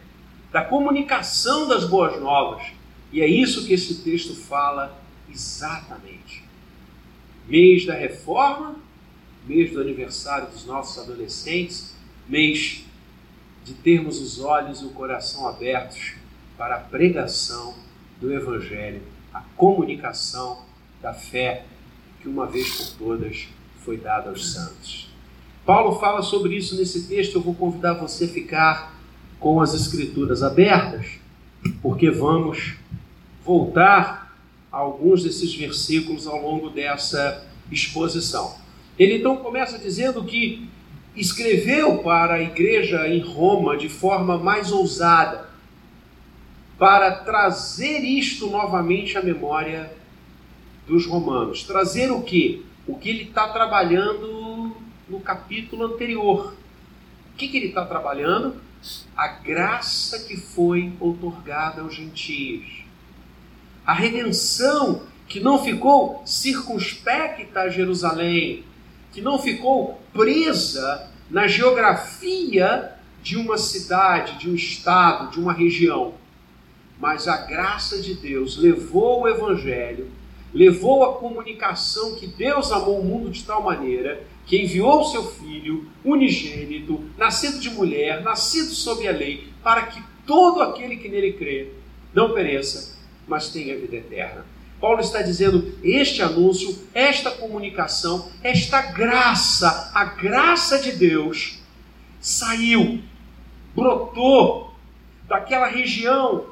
da 0.57 0.65
comunicação 0.65 1.69
das 1.69 1.85
boas 1.85 2.19
novas. 2.21 2.67
E 3.13 3.21
é 3.21 3.27
isso 3.27 3.67
que 3.67 3.75
esse 3.75 4.03
texto 4.03 4.35
fala 4.35 4.99
exatamente. 5.31 6.43
Mês 7.47 7.85
da 7.85 7.95
reforma, 7.95 8.77
mês 9.47 9.71
do 9.71 9.81
aniversário 9.81 10.49
dos 10.49 10.65
nossos 10.65 10.99
adolescentes, 10.99 11.95
mês 12.27 12.85
de 13.67 13.75
termos 13.75 14.21
os 14.21 14.39
olhos 14.39 14.81
e 14.81 14.85
o 14.85 14.91
coração 14.91 15.49
abertos 15.49 16.15
para 16.57 16.77
a 16.77 16.79
pregação 16.79 17.75
do 18.21 18.33
Evangelho, 18.33 19.03
a 19.35 19.41
comunicação 19.57 20.63
da 21.03 21.13
fé 21.13 21.65
que 22.23 22.29
uma 22.29 22.47
vez 22.47 22.71
por 22.71 22.97
todas 22.97 23.49
foi 23.85 23.97
dada 23.97 24.31
aos 24.31 24.53
santos. 24.53 25.11
Paulo 25.65 25.99
fala 25.99 26.23
sobre 26.23 26.57
isso 26.57 26.77
nesse 26.77 27.09
texto, 27.09 27.35
eu 27.35 27.43
vou 27.43 27.55
convidar 27.55 27.95
você 27.95 28.27
a 28.27 28.29
ficar 28.29 28.95
com 29.41 29.61
as 29.61 29.75
Escrituras 29.75 30.45
abertas, 30.45 31.19
porque 31.83 32.09
vamos 32.09 32.77
voltar 33.45 34.33
a 34.71 34.77
alguns 34.77 35.25
desses 35.25 35.53
versículos 35.53 36.29
ao 36.29 36.41
longo 36.41 36.71
dessa 36.71 37.45
exposição. 37.71 38.55
Ele 38.97 39.19
então 39.19 39.37
começa 39.39 39.77
dizendo 39.77 40.23
que 40.23 40.69
escreveu 41.17 41.99
para 41.99 42.35
a 42.35 42.43
igreja 42.43 43.09
em 43.09 43.21
Roma 43.21 43.77
de 43.77 43.89
forma 43.89 44.39
mais 44.39 44.71
ousada, 44.71 45.49
para 46.79 47.11
trazer 47.11 48.01
isto 48.01 48.49
novamente 48.49 49.17
à 49.17 49.23
memória 49.23 49.93
dos 50.87 51.07
romanos. 51.07 51.63
Trazer 51.63 52.11
o 52.11 52.23
que? 52.23 52.65
O 52.87 52.97
que 52.97 53.09
ele 53.09 53.23
está 53.25 53.49
trabalhando 53.49 54.77
no 55.09 55.21
capítulo 55.21 55.87
anterior. 55.87 56.55
O 57.33 57.37
que, 57.37 57.49
que 57.49 57.57
ele 57.57 57.69
está 57.69 57.85
trabalhando? 57.85 58.67
a 59.17 59.29
graça 59.29 60.21
que 60.21 60.37
foi 60.37 60.93
outorgada 61.01 61.83
aos 61.83 61.95
gentios, 61.95 62.85
a 63.85 63.93
redenção 63.93 65.03
que 65.29 65.41
não 65.41 65.63
ficou 65.63 66.23
circunspecta 66.25 67.61
a 67.61 67.69
Jerusalém, 67.69 68.65
que 69.13 69.21
não 69.21 69.39
ficou 69.39 70.01
presa 70.17 71.11
na 71.31 71.47
geografia 71.47 72.93
de 73.23 73.37
uma 73.37 73.59
cidade, 73.59 74.39
de 74.39 74.51
um 74.51 74.55
estado, 74.55 75.31
de 75.31 75.41
uma 75.41 75.53
região. 75.53 76.15
Mas 76.99 77.29
a 77.29 77.37
graça 77.37 78.01
de 78.01 78.15
Deus 78.15 78.57
levou 78.57 79.23
o 79.23 79.29
Evangelho, 79.29 80.11
levou 80.55 81.05
a 81.05 81.15
comunicação 81.19 82.15
que 82.15 82.27
Deus 82.27 82.73
amou 82.73 83.01
o 83.01 83.05
mundo 83.05 83.31
de 83.31 83.45
tal 83.45 83.63
maneira 83.63 84.25
que 84.47 84.63
enviou 84.63 85.01
o 85.01 85.05
seu 85.05 85.25
Filho 85.25 85.87
unigênito, 86.05 87.03
nascido 87.19 87.59
de 87.59 87.69
mulher, 87.69 88.23
nascido 88.23 88.69
sob 88.69 89.07
a 89.07 89.13
lei, 89.13 89.49
para 89.63 89.87
que 89.87 90.01
todo 90.25 90.63
aquele 90.63 90.97
que 90.97 91.09
nele 91.09 91.33
crê 91.33 91.73
não 92.15 92.33
pereça, 92.33 92.97
mas 93.27 93.51
tenha 93.51 93.77
vida 93.77 93.97
eterna. 93.97 94.47
Paulo 94.81 95.01
está 95.01 95.23
dizendo: 95.23 95.79
este 95.83 96.23
anúncio, 96.23 96.87
esta 96.93 97.31
comunicação, 97.31 98.31
esta 98.43 98.83
graça, 98.83 99.91
a 99.95 100.05
graça 100.05 100.79
de 100.79 100.93
Deus, 100.93 101.59
saiu, 102.21 103.03
brotou 103.75 104.75
daquela 105.29 105.67
região 105.67 106.47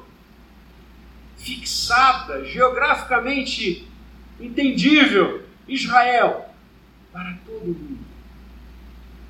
fixada, 1.37 2.43
geograficamente 2.45 3.87
entendível, 4.39 5.43
Israel, 5.67 6.49
para 7.11 7.37
todo 7.45 7.67
mundo. 7.67 8.05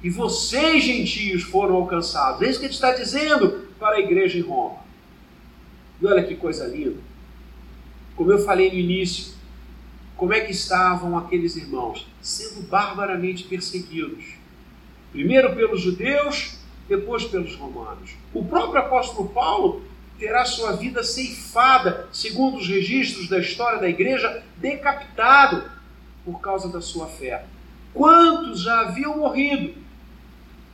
E 0.02 0.10
vocês, 0.10 0.84
gentios, 0.84 1.44
foram 1.44 1.76
alcançados. 1.76 2.42
É 2.42 2.50
isso 2.50 2.60
que 2.60 2.66
ele 2.66 2.74
está 2.74 2.92
dizendo 2.92 3.68
para 3.80 3.98
a 3.98 4.00
igreja 4.00 4.38
em 4.38 4.42
Roma. 4.42 4.78
E 6.02 6.06
olha 6.06 6.24
que 6.24 6.36
coisa 6.36 6.68
linda. 6.68 7.00
Como 8.16 8.32
eu 8.32 8.40
falei 8.40 8.72
no 8.72 8.78
início, 8.78 9.34
como 10.16 10.34
é 10.34 10.40
que 10.40 10.52
estavam 10.52 11.18
aqueles 11.18 11.56
irmãos? 11.56 12.08
Sendo 12.22 12.62
barbaramente 12.68 13.44
perseguidos. 13.44 14.24
Primeiro 15.12 15.54
pelos 15.56 15.82
judeus, 15.82 16.58
depois 16.88 17.26
pelos 17.26 17.56
romanos. 17.56 18.12
O 18.34 18.44
próprio 18.44 18.82
apóstolo 18.82 19.30
Paulo 19.30 19.84
terá 20.18 20.46
sua 20.46 20.74
vida 20.74 21.04
ceifada, 21.04 22.08
segundo 22.12 22.58
os 22.58 22.68
registros 22.68 23.28
da 23.28 23.40
história 23.40 23.80
da 23.80 23.90
igreja, 23.90 24.44
decapitado 24.58 25.70
por 26.24 26.40
causa 26.40 26.70
da 26.70 26.80
sua 26.80 27.08
fé. 27.08 27.46
Quantos 27.94 28.62
já 28.62 28.82
haviam 28.82 29.18
morrido? 29.18 29.74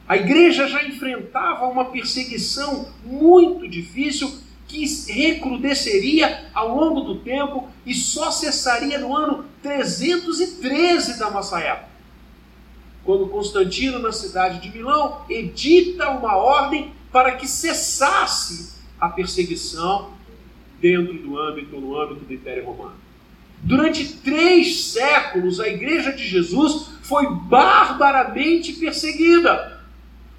A 0.07 0.17
igreja 0.17 0.67
já 0.67 0.83
enfrentava 0.83 1.65
uma 1.67 1.86
perseguição 1.86 2.91
muito 3.03 3.67
difícil 3.67 4.31
que 4.71 5.11
recrudesceria 5.11 6.45
ao 6.53 6.75
longo 6.75 7.01
do 7.01 7.19
tempo 7.19 7.67
e 7.85 7.93
só 7.93 8.31
cessaria 8.31 8.97
no 8.97 9.15
ano 9.15 9.45
313 9.61 11.19
da 11.19 11.29
nossa 11.29 11.59
época. 11.59 11.91
Quando 13.03 13.27
Constantino, 13.27 13.99
na 13.99 14.11
cidade 14.11 14.59
de 14.59 14.75
Milão, 14.75 15.25
edita 15.29 16.09
uma 16.09 16.37
ordem 16.37 16.93
para 17.11 17.33
que 17.33 17.47
cessasse 17.47 18.79
a 18.99 19.09
perseguição 19.09 20.11
dentro 20.79 21.13
do 21.13 21.37
âmbito, 21.37 21.79
no 21.79 21.99
âmbito 21.99 22.25
do 22.25 22.33
Império 22.33 22.65
Romano. 22.65 22.95
Durante 23.63 24.15
três 24.17 24.85
séculos, 24.85 25.59
a 25.59 25.67
igreja 25.67 26.11
de 26.13 26.27
Jesus 26.27 26.87
foi 27.03 27.27
barbaramente 27.29 28.73
perseguida, 28.73 29.81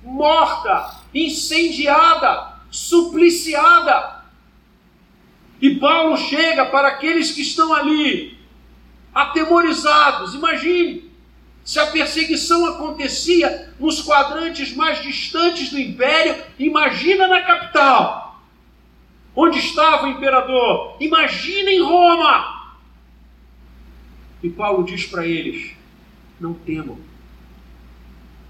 morta, 0.02 1.00
incendiada, 1.14 2.54
supliciada. 2.70 4.11
E 5.62 5.76
Paulo 5.76 6.16
chega 6.16 6.66
para 6.66 6.88
aqueles 6.88 7.30
que 7.30 7.40
estão 7.40 7.72
ali, 7.72 8.36
atemorizados. 9.14 10.34
Imagine, 10.34 11.08
se 11.64 11.78
a 11.78 11.86
perseguição 11.86 12.66
acontecia 12.66 13.72
nos 13.78 14.02
quadrantes 14.02 14.74
mais 14.74 15.00
distantes 15.00 15.70
do 15.70 15.78
império, 15.78 16.42
imagina 16.58 17.28
na 17.28 17.42
capital. 17.42 18.42
Onde 19.36 19.60
estava 19.60 20.06
o 20.06 20.10
imperador? 20.10 20.96
Imagina 20.98 21.70
em 21.70 21.80
Roma. 21.80 22.74
E 24.42 24.50
Paulo 24.50 24.84
diz 24.84 25.06
para 25.06 25.24
eles: 25.24 25.76
não 26.40 26.54
temam, 26.54 26.98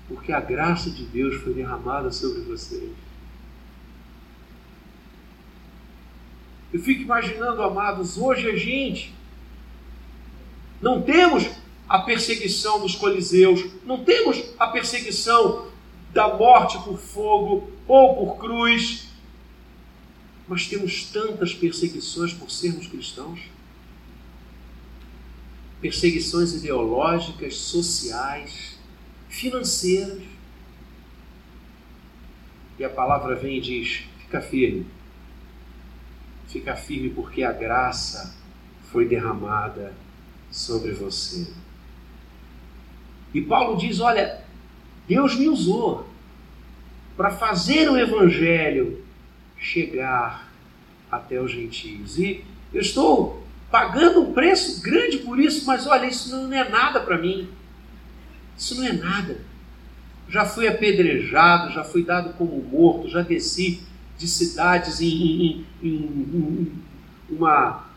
porque 0.08 0.32
a 0.32 0.40
graça 0.40 0.90
de 0.90 1.04
Deus 1.04 1.36
foi 1.42 1.52
derramada 1.52 2.10
sobre 2.10 2.40
vocês. 2.40 3.01
Eu 6.72 6.80
fico 6.80 7.02
imaginando, 7.02 7.62
amados, 7.62 8.16
hoje 8.16 8.48
a 8.48 8.56
gente 8.56 9.14
não 10.80 11.02
temos 11.02 11.48
a 11.88 11.98
perseguição 11.98 12.80
dos 12.80 12.94
coliseus, 12.94 13.64
não 13.84 14.02
temos 14.02 14.42
a 14.58 14.66
perseguição 14.68 15.68
da 16.12 16.28
morte 16.34 16.78
por 16.78 16.98
fogo 16.98 17.70
ou 17.86 18.16
por 18.16 18.38
cruz, 18.38 19.08
mas 20.48 20.66
temos 20.66 21.04
tantas 21.04 21.54
perseguições 21.54 22.32
por 22.32 22.50
sermos 22.50 22.86
cristãos 22.86 23.40
perseguições 25.82 26.54
ideológicas, 26.54 27.56
sociais, 27.56 28.78
financeiras. 29.28 30.22
E 32.78 32.84
a 32.84 32.88
palavra 32.88 33.34
vem 33.34 33.58
e 33.58 33.60
diz: 33.60 34.04
fica 34.20 34.40
firme, 34.40 34.86
fica 36.52 36.76
firme 36.76 37.08
porque 37.08 37.42
a 37.42 37.52
graça 37.52 38.36
foi 38.92 39.08
derramada 39.08 39.94
sobre 40.50 40.92
você. 40.92 41.48
E 43.32 43.40
Paulo 43.40 43.78
diz: 43.78 43.98
olha, 44.00 44.40
Deus 45.08 45.34
me 45.34 45.48
usou 45.48 46.06
para 47.16 47.30
fazer 47.30 47.90
o 47.90 47.96
evangelho 47.96 49.02
chegar 49.56 50.52
até 51.10 51.40
os 51.40 51.50
gentios. 51.50 52.18
E 52.18 52.44
eu 52.72 52.80
estou 52.82 53.42
pagando 53.70 54.20
um 54.20 54.32
preço 54.34 54.82
grande 54.82 55.18
por 55.18 55.40
isso, 55.40 55.66
mas 55.66 55.86
olha, 55.86 56.06
isso 56.06 56.36
não 56.36 56.52
é 56.52 56.68
nada 56.68 57.00
para 57.00 57.16
mim. 57.16 57.48
Isso 58.56 58.74
não 58.74 58.86
é 58.86 58.92
nada. 58.92 59.40
Já 60.28 60.44
fui 60.44 60.68
apedrejado, 60.68 61.72
já 61.72 61.82
fui 61.82 62.04
dado 62.04 62.34
como 62.34 62.62
morto, 62.62 63.08
já 63.08 63.22
desci 63.22 63.82
de 64.22 64.28
cidades 64.28 65.00
em, 65.00 65.06
em, 65.08 65.66
em, 65.82 65.88
em 65.88 66.72
uma, 67.28 67.88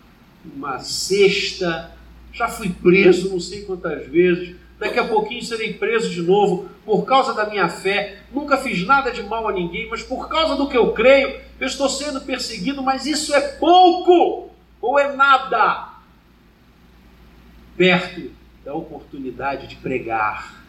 uma 0.56 0.80
cesta, 0.80 1.92
já 2.34 2.48
fui 2.48 2.70
preso 2.70 3.30
não 3.30 3.40
sei 3.40 3.62
quantas 3.62 4.08
vezes, 4.08 4.56
daqui 4.80 4.98
a 4.98 5.08
pouquinho 5.08 5.44
serei 5.44 5.74
preso 5.74 6.10
de 6.10 6.24
novo 6.24 6.68
por 6.84 7.06
causa 7.06 7.32
da 7.32 7.48
minha 7.48 7.70
fé. 7.70 8.24
Nunca 8.32 8.58
fiz 8.58 8.84
nada 8.86 9.12
de 9.12 9.22
mal 9.22 9.48
a 9.48 9.54
ninguém, 9.54 9.88
mas 9.88 10.02
por 10.02 10.28
causa 10.28 10.56
do 10.56 10.68
que 10.68 10.76
eu 10.76 10.94
creio, 10.94 11.40
eu 11.60 11.68
estou 11.68 11.88
sendo 11.88 12.20
perseguido, 12.22 12.82
mas 12.82 13.06
isso 13.06 13.34
é 13.34 13.42
pouco 13.42 14.50
ou 14.82 14.98
é 14.98 15.16
nada 15.16 15.94
perto 17.78 18.32
da 18.64 18.74
oportunidade 18.74 19.68
de 19.68 19.76
pregar 19.76 20.66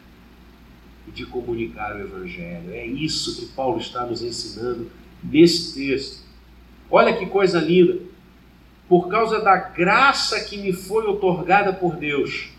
e 1.08 1.10
de 1.10 1.24
comunicar 1.24 1.96
o 1.96 2.00
Evangelho. 2.00 2.74
É 2.74 2.84
isso 2.84 3.40
que 3.40 3.46
Paulo 3.54 3.78
está 3.78 4.04
nos 4.04 4.20
ensinando 4.20 4.90
nesse 5.30 5.74
texto. 5.74 6.24
Olha 6.90 7.16
que 7.16 7.26
coisa 7.26 7.60
linda! 7.60 7.98
Por 8.88 9.08
causa 9.08 9.40
da 9.40 9.56
graça 9.56 10.44
que 10.44 10.56
me 10.56 10.72
foi 10.72 11.06
otorgada 11.06 11.72
por 11.72 11.96
Deus, 11.96 12.50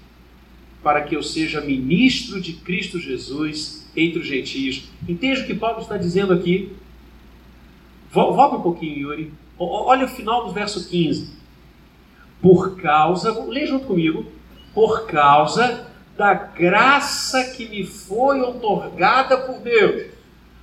para 0.84 1.02
que 1.02 1.16
eu 1.16 1.24
seja 1.24 1.62
ministro 1.62 2.42
de 2.42 2.54
Cristo 2.54 3.00
Jesus 3.00 3.88
entre 3.96 4.20
os 4.20 4.28
gentios. 4.28 4.90
Entende 5.08 5.42
o 5.42 5.46
que 5.48 5.56
Paulo 5.56 5.82
está 5.82 5.98
dizendo 5.98 6.34
aqui? 6.34 6.74
Volta 8.12 8.58
um 8.58 8.62
pouquinho, 8.62 9.12
Yuri. 9.12 9.34
Olha 9.58 10.06
o 10.06 10.10
final 10.10 10.46
do 10.46 10.52
verso 10.52 10.88
15. 10.88 11.30
Por 12.42 12.76
causa, 12.78 13.44
lê 13.46 13.66
junto 13.66 13.88
comigo, 13.88 14.26
por 14.74 15.08
causa 15.08 15.88
da 16.18 16.34
graça 16.34 17.44
que 17.56 17.68
me 17.68 17.86
foi 17.86 18.42
otorgada 18.42 19.38
por 19.38 19.60
Deus. 19.60 20.08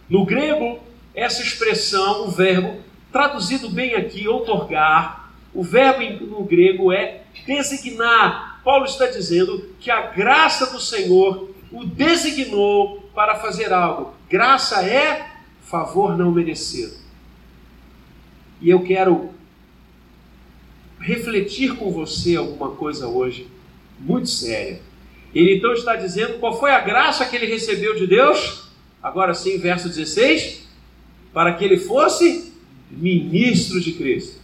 No 0.09 0.25
grego, 0.25 0.79
essa 1.15 1.43
expressão, 1.43 2.27
o 2.27 2.31
verbo, 2.31 2.81
traduzido 3.13 3.71
bem 3.71 3.95
aqui, 3.95 4.27
otorgar, 4.27 5.33
o 5.53 5.63
verbo 5.63 6.27
no 6.27 6.45
grego 6.45 6.93
é 6.93 7.23
designar. 7.47 8.61
Paulo 8.65 8.85
está 8.85 9.07
dizendo 9.07 9.71
que 9.79 9.91
a 9.91 10.03
graça 10.03 10.73
do 10.73 10.81
Senhor 10.81 11.51
o 11.71 11.85
designou 11.85 13.09
para 13.15 13.37
fazer 13.37 13.73
algo. 13.73 14.15
Graça 14.29 14.85
é 14.85 15.31
favor 15.63 16.17
não 16.17 16.33
merecido. 16.33 16.95
E 18.61 18.71
eu 18.71 18.83
quero 18.83 19.31
refletir 21.01 21.77
com 21.77 21.91
você 21.91 22.37
alguma 22.37 22.71
coisa 22.71 23.07
hoje 23.07 23.47
muito 23.99 24.29
séria. 24.29 24.81
Ele 25.35 25.57
então 25.57 25.73
está 25.73 25.97
dizendo 25.97 26.39
qual 26.39 26.59
foi 26.59 26.71
a 26.71 26.81
graça 26.81 27.27
que 27.27 27.37
ele 27.37 27.47
recebeu 27.47 27.95
de 27.95 28.07
Deus, 28.07 28.71
agora 29.03 29.35
sim, 29.35 29.59
verso 29.59 29.89
16, 29.89 30.64
para 31.35 31.53
que 31.55 31.65
ele 31.65 31.79
fosse 31.79 32.55
ministro 32.89 33.81
de 33.81 33.93
Cristo. 33.93 34.41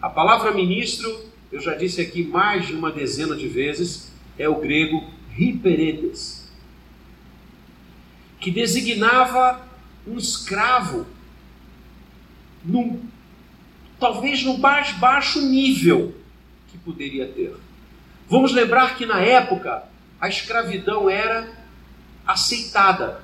A 0.00 0.08
palavra 0.08 0.52
ministro, 0.52 1.12
eu 1.50 1.60
já 1.60 1.74
disse 1.74 2.00
aqui 2.00 2.22
mais 2.22 2.68
de 2.68 2.74
uma 2.74 2.92
dezena 2.92 3.34
de 3.34 3.48
vezes, 3.48 4.12
é 4.38 4.48
o 4.48 4.60
grego 4.60 5.02
hiperetes, 5.36 6.48
que 8.38 8.50
designava 8.50 9.66
um 10.06 10.16
escravo 10.16 11.06
num 12.64 13.00
talvez 13.98 14.42
no 14.42 14.58
mais 14.58 14.92
baixo 14.92 15.40
nível 15.40 16.14
que 16.68 16.78
poderia 16.78 17.26
ter. 17.26 17.54
Vamos 18.28 18.52
lembrar 18.52 18.96
que 18.96 19.06
na 19.06 19.20
época 19.20 19.84
a 20.20 20.28
escravidão 20.28 21.08
era 21.08 21.48
aceitada. 22.26 23.23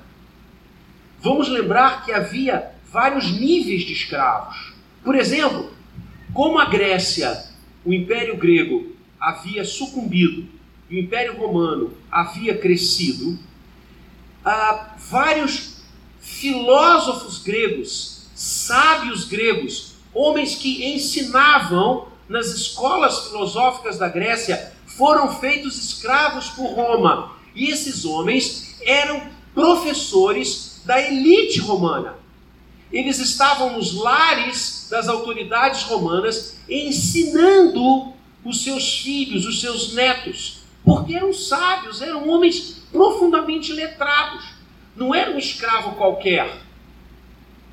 Vamos 1.21 1.49
lembrar 1.49 2.03
que 2.03 2.11
havia 2.11 2.71
vários 2.91 3.31
níveis 3.31 3.83
de 3.83 3.93
escravos. 3.93 4.73
Por 5.03 5.15
exemplo, 5.15 5.71
como 6.33 6.57
a 6.57 6.65
Grécia, 6.65 7.45
o 7.85 7.93
Império 7.93 8.37
Grego, 8.37 8.95
havia 9.19 9.63
sucumbido 9.63 10.47
e 10.89 10.95
o 10.95 10.99
Império 10.99 11.37
Romano 11.37 11.93
havia 12.11 12.57
crescido, 12.57 13.37
ah, 14.43 14.95
vários 15.09 15.83
filósofos 16.19 17.37
gregos, 17.43 18.27
sábios 18.33 19.25
gregos, 19.25 19.93
homens 20.13 20.55
que 20.55 20.93
ensinavam 20.93 22.07
nas 22.27 22.47
escolas 22.47 23.27
filosóficas 23.27 23.97
da 23.97 24.09
Grécia 24.09 24.73
foram 24.85 25.39
feitos 25.39 25.77
escravos 25.77 26.49
por 26.49 26.73
Roma. 26.73 27.35
E 27.53 27.69
esses 27.69 28.05
homens 28.05 28.75
eram 28.81 29.21
professores 29.53 30.70
da 30.85 30.99
elite 31.01 31.59
romana. 31.59 32.15
Eles 32.91 33.19
estavam 33.19 33.73
nos 33.73 33.93
lares 33.93 34.87
das 34.89 35.07
autoridades 35.07 35.83
romanas 35.83 36.57
ensinando 36.67 38.13
os 38.43 38.63
seus 38.63 38.99
filhos, 38.99 39.45
os 39.45 39.61
seus 39.61 39.93
netos, 39.93 40.63
porque 40.83 41.13
eram 41.15 41.33
sábios, 41.33 42.01
eram 42.01 42.27
homens 42.27 42.81
profundamente 42.91 43.71
letrados. 43.71 44.43
Não 44.95 45.15
era 45.15 45.31
um 45.31 45.37
escravo 45.37 45.95
qualquer 45.95 46.61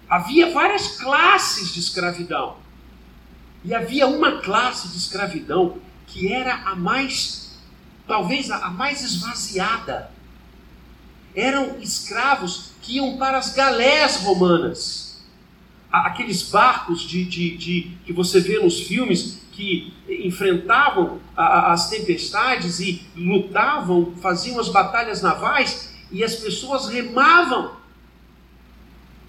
havia 0.08 0.50
várias 0.52 0.96
classes 0.96 1.72
de 1.72 1.80
escravidão. 1.80 2.56
E 3.64 3.74
havia 3.74 4.06
uma 4.06 4.40
classe 4.40 4.88
de 4.88 4.96
escravidão 4.96 5.78
que 6.06 6.32
era 6.32 6.54
a 6.54 6.74
mais, 6.74 7.58
talvez 8.06 8.50
a 8.50 8.70
mais 8.70 9.02
esvaziada. 9.02 10.10
Eram 11.34 11.78
escravos 11.80 12.70
que 12.82 12.96
iam 12.96 13.16
para 13.16 13.38
as 13.38 13.52
galés 13.52 14.16
romanas. 14.16 15.22
Aqueles 15.90 16.42
barcos 16.42 17.02
de, 17.02 17.24
de, 17.24 17.56
de 17.56 17.90
que 18.04 18.12
você 18.12 18.40
vê 18.40 18.58
nos 18.58 18.80
filmes 18.80 19.40
que 19.52 19.92
enfrentavam 20.08 21.20
as 21.36 21.88
tempestades 21.88 22.78
e 22.80 23.02
lutavam, 23.16 24.14
faziam 24.20 24.60
as 24.60 24.68
batalhas 24.68 25.22
navais 25.22 25.94
e 26.12 26.22
as 26.22 26.36
pessoas 26.36 26.88
remavam 26.88 27.78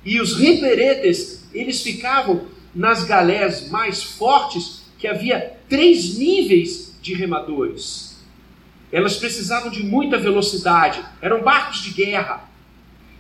e 0.04 0.20
os 0.20 0.38
riperetes, 0.38 1.44
eles 1.54 1.82
ficavam 1.82 2.48
nas 2.74 3.04
galés 3.04 3.70
mais 3.70 4.04
fortes, 4.04 4.84
que 4.98 5.08
havia 5.08 5.58
três 5.68 6.18
níveis 6.18 6.98
de 7.02 7.14
remadores. 7.14 8.18
Elas 8.92 9.18
precisavam 9.18 9.70
de 9.70 9.84
muita 9.84 10.18
velocidade, 10.18 11.04
eram 11.22 11.42
barcos 11.42 11.82
de 11.84 11.92
guerra. 11.92 12.49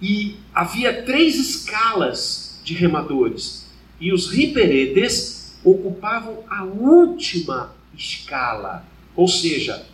E 0.01 0.38
havia 0.53 1.03
três 1.03 1.35
escalas 1.35 2.62
de 2.63 2.73
remadores. 2.73 3.67
E 3.99 4.13
os 4.13 4.31
riperedes 4.31 5.57
ocupavam 5.63 6.43
a 6.49 6.63
última 6.63 7.73
escala, 7.93 8.85
ou 9.15 9.27
seja, 9.27 9.85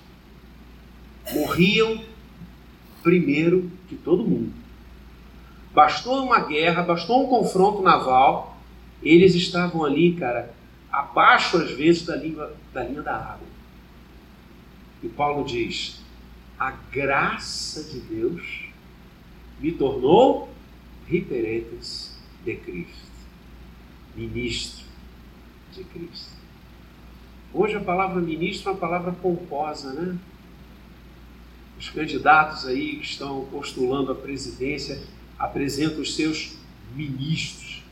morriam 1.34 2.04
primeiro 3.02 3.72
que 3.88 3.96
todo 3.96 4.24
mundo. 4.24 4.54
Bastou 5.74 6.24
uma 6.24 6.40
guerra, 6.40 6.84
bastou 6.84 7.24
um 7.24 7.28
confronto 7.28 7.82
naval, 7.82 8.58
eles 9.02 9.36
estavam 9.36 9.84
ali, 9.84 10.14
cara, 10.14 10.54
abaixo 10.92 11.58
às 11.58 11.72
vezes 11.72 12.06
da 12.06 12.16
linha 12.16 12.50
da, 12.74 12.84
linha 12.84 13.02
da 13.02 13.16
água. 13.16 13.48
E 15.04 15.08
Paulo 15.10 15.46
diz: 15.46 16.00
a 16.58 16.72
graça 16.72 17.84
de 17.84 18.00
Deus 18.00 18.65
me 19.60 19.72
tornou 19.72 20.50
riperetes 21.08 22.16
de 22.44 22.56
Cristo, 22.56 23.08
ministro 24.16 24.86
de 25.74 25.84
Cristo. 25.84 26.36
Hoje 27.54 27.76
a 27.76 27.80
palavra 27.80 28.22
ministro 28.22 28.70
é 28.70 28.74
uma 28.74 28.80
palavra 28.80 29.12
pomposa, 29.12 29.94
né? 29.94 30.18
Os 31.80 31.90
candidatos 31.90 32.66
aí 32.66 32.98
que 32.98 33.06
estão 33.06 33.46
postulando 33.52 34.12
a 34.12 34.16
presidência 34.16 35.02
apresentam 35.38 36.02
os 36.02 36.16
seus 36.16 36.54
ministros, 36.96 37.84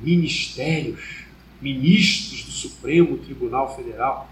ministérios, 0.00 1.24
ministros 1.60 2.44
do 2.44 2.50
Supremo 2.50 3.18
Tribunal 3.18 3.74
Federal. 3.74 4.30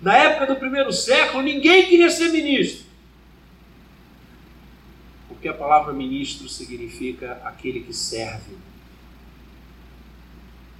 Na 0.00 0.16
época 0.16 0.46
do 0.54 0.56
primeiro 0.58 0.92
século, 0.92 1.42
ninguém 1.42 1.88
queria 1.88 2.10
ser 2.10 2.30
ministro. 2.30 2.84
Porque 5.42 5.48
a 5.48 5.54
palavra 5.54 5.92
ministro 5.92 6.48
significa 6.48 7.32
aquele 7.44 7.80
que 7.80 7.92
serve. 7.92 8.54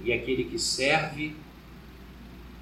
E 0.01 0.13
aquele 0.13 0.45
que 0.45 0.57
serve 0.57 1.35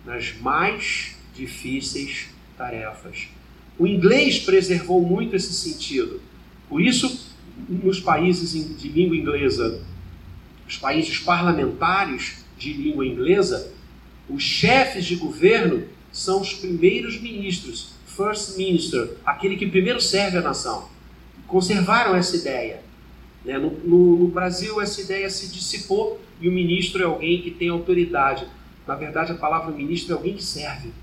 nas 0.03 0.35
mais 0.41 1.15
difíceis 1.35 2.29
tarefas. 2.57 3.27
O 3.77 3.85
inglês 3.85 4.39
preservou 4.39 4.99
muito 4.99 5.35
esse 5.35 5.53
sentido. 5.53 6.19
Por 6.67 6.81
isso, 6.81 7.35
nos 7.69 7.99
países 7.99 8.53
de 8.79 8.89
língua 8.89 9.15
inglesa, 9.15 9.85
os 10.67 10.77
países 10.77 11.19
parlamentares 11.19 12.43
de 12.57 12.73
língua 12.73 13.05
inglesa, 13.05 13.71
os 14.27 14.41
chefes 14.41 15.05
de 15.05 15.17
governo 15.17 15.87
são 16.11 16.41
os 16.41 16.51
primeiros 16.51 17.21
ministros, 17.21 17.93
first 18.07 18.57
minister, 18.57 19.17
aquele 19.23 19.55
que 19.55 19.67
primeiro 19.67 20.01
serve 20.01 20.39
a 20.39 20.41
nação. 20.41 20.89
Conservaram 21.51 22.15
essa 22.15 22.37
ideia. 22.37 22.81
Né? 23.43 23.57
No, 23.57 23.71
no, 23.83 24.19
no 24.19 24.27
Brasil, 24.29 24.79
essa 24.79 25.01
ideia 25.01 25.29
se 25.29 25.51
dissipou 25.51 26.21
e 26.39 26.47
o 26.47 26.51
ministro 26.51 27.01
é 27.01 27.05
alguém 27.05 27.41
que 27.41 27.51
tem 27.51 27.67
autoridade. 27.67 28.47
Na 28.87 28.95
verdade, 28.95 29.33
a 29.33 29.35
palavra 29.35 29.69
ministro 29.69 30.13
é 30.13 30.17
alguém 30.17 30.33
que 30.33 30.43
serve. 30.43 30.93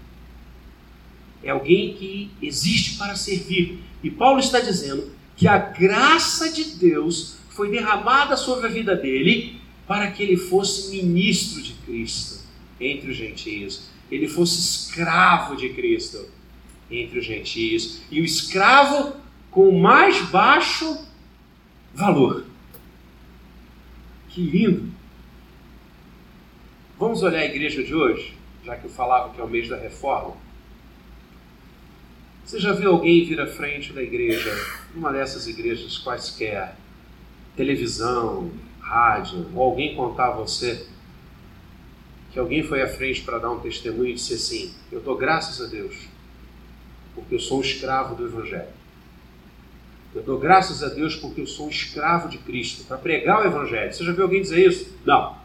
É 1.43 1.51
alguém 1.51 1.93
que 1.95 2.31
existe 2.41 2.97
para 2.97 3.15
servir. 3.15 3.81
E 4.03 4.11
Paulo 4.11 4.41
está 4.41 4.59
dizendo 4.59 5.11
que 5.37 5.47
a 5.47 5.59
graça 5.59 6.51
de 6.51 6.77
Deus 6.77 7.37
foi 7.51 7.71
derramada 7.71 8.35
sobre 8.35 8.69
a 8.69 8.71
vida 8.71 8.97
dele 8.97 9.61
para 9.87 10.11
que 10.11 10.23
ele 10.23 10.39
fosse 10.39 10.97
ministro 10.97 11.63
de 11.63 11.75
Cristo 11.75 12.43
entre 12.81 13.11
os 13.11 13.17
gentios. 13.19 13.83
Ele 14.11 14.27
fosse 14.27 14.59
escravo 14.59 15.57
de 15.57 15.69
Cristo 15.69 16.27
entre 16.91 17.19
os 17.19 17.27
gentios. 17.27 18.01
E 18.11 18.19
o 18.19 18.25
escravo 18.25 19.15
com 19.51 19.69
o 19.69 19.81
mais 19.81 20.23
baixo 20.31 21.07
valor. 21.95 22.45
Que 24.29 24.43
lindo! 24.43 24.93
Vamos 26.99 27.23
olhar 27.23 27.41
a 27.41 27.45
igreja 27.45 27.83
de 27.83 27.95
hoje, 27.95 28.37
já 28.65 28.77
que 28.77 28.87
eu 28.87 28.91
falava 28.91 29.33
que 29.33 29.41
é 29.41 29.45
o 29.45 29.49
mês 29.49 29.69
da 29.69 29.77
reforma. 29.77 30.37
Você 32.45 32.59
já 32.59 32.73
viu 32.73 32.93
alguém 32.93 33.25
vir 33.25 33.41
à 33.41 33.47
frente 33.47 33.93
da 33.93 34.03
igreja, 34.03 34.51
uma 34.95 35.13
dessas 35.13 35.47
igrejas 35.47 35.99
quaisquer, 35.99 36.75
televisão, 37.55 38.51
rádio, 38.81 39.47
ou 39.55 39.63
alguém 39.63 39.95
contar 39.95 40.29
a 40.29 40.33
você 40.33 40.87
que 42.33 42.39
alguém 42.39 42.63
foi 42.63 42.83
à 42.83 42.89
frente 42.89 43.23
para 43.23 43.39
dar 43.39 43.51
um 43.51 43.61
testemunho 43.61 44.11
e 44.11 44.15
disse 44.15 44.35
assim: 44.35 44.75
Eu 44.91 45.01
dou 45.01 45.17
graças 45.17 45.61
a 45.61 45.69
Deus, 45.69 46.09
porque 47.15 47.35
eu 47.35 47.41
sou 47.41 47.59
um 47.59 47.63
escravo 47.63 48.15
do 48.15 48.27
Evangelho. 48.27 48.78
Eu 50.19 50.25
dou 50.25 50.37
graças 50.37 50.83
a 50.83 50.89
Deus 50.89 51.15
porque 51.15 51.41
eu 51.41 51.47
sou 51.47 51.67
um 51.67 51.71
escravo 51.71 52.29
de 52.29 52.39
Cristo, 52.39 52.83
para 52.83 52.99
pregar 52.99 53.41
o 53.41 53.47
Evangelho. 53.47 53.93
Você 53.93 54.03
já 54.03 54.11
viu 54.11 54.25
alguém 54.25 54.43
dizer 54.43 54.67
isso? 54.67 54.93
Não. 55.07 55.37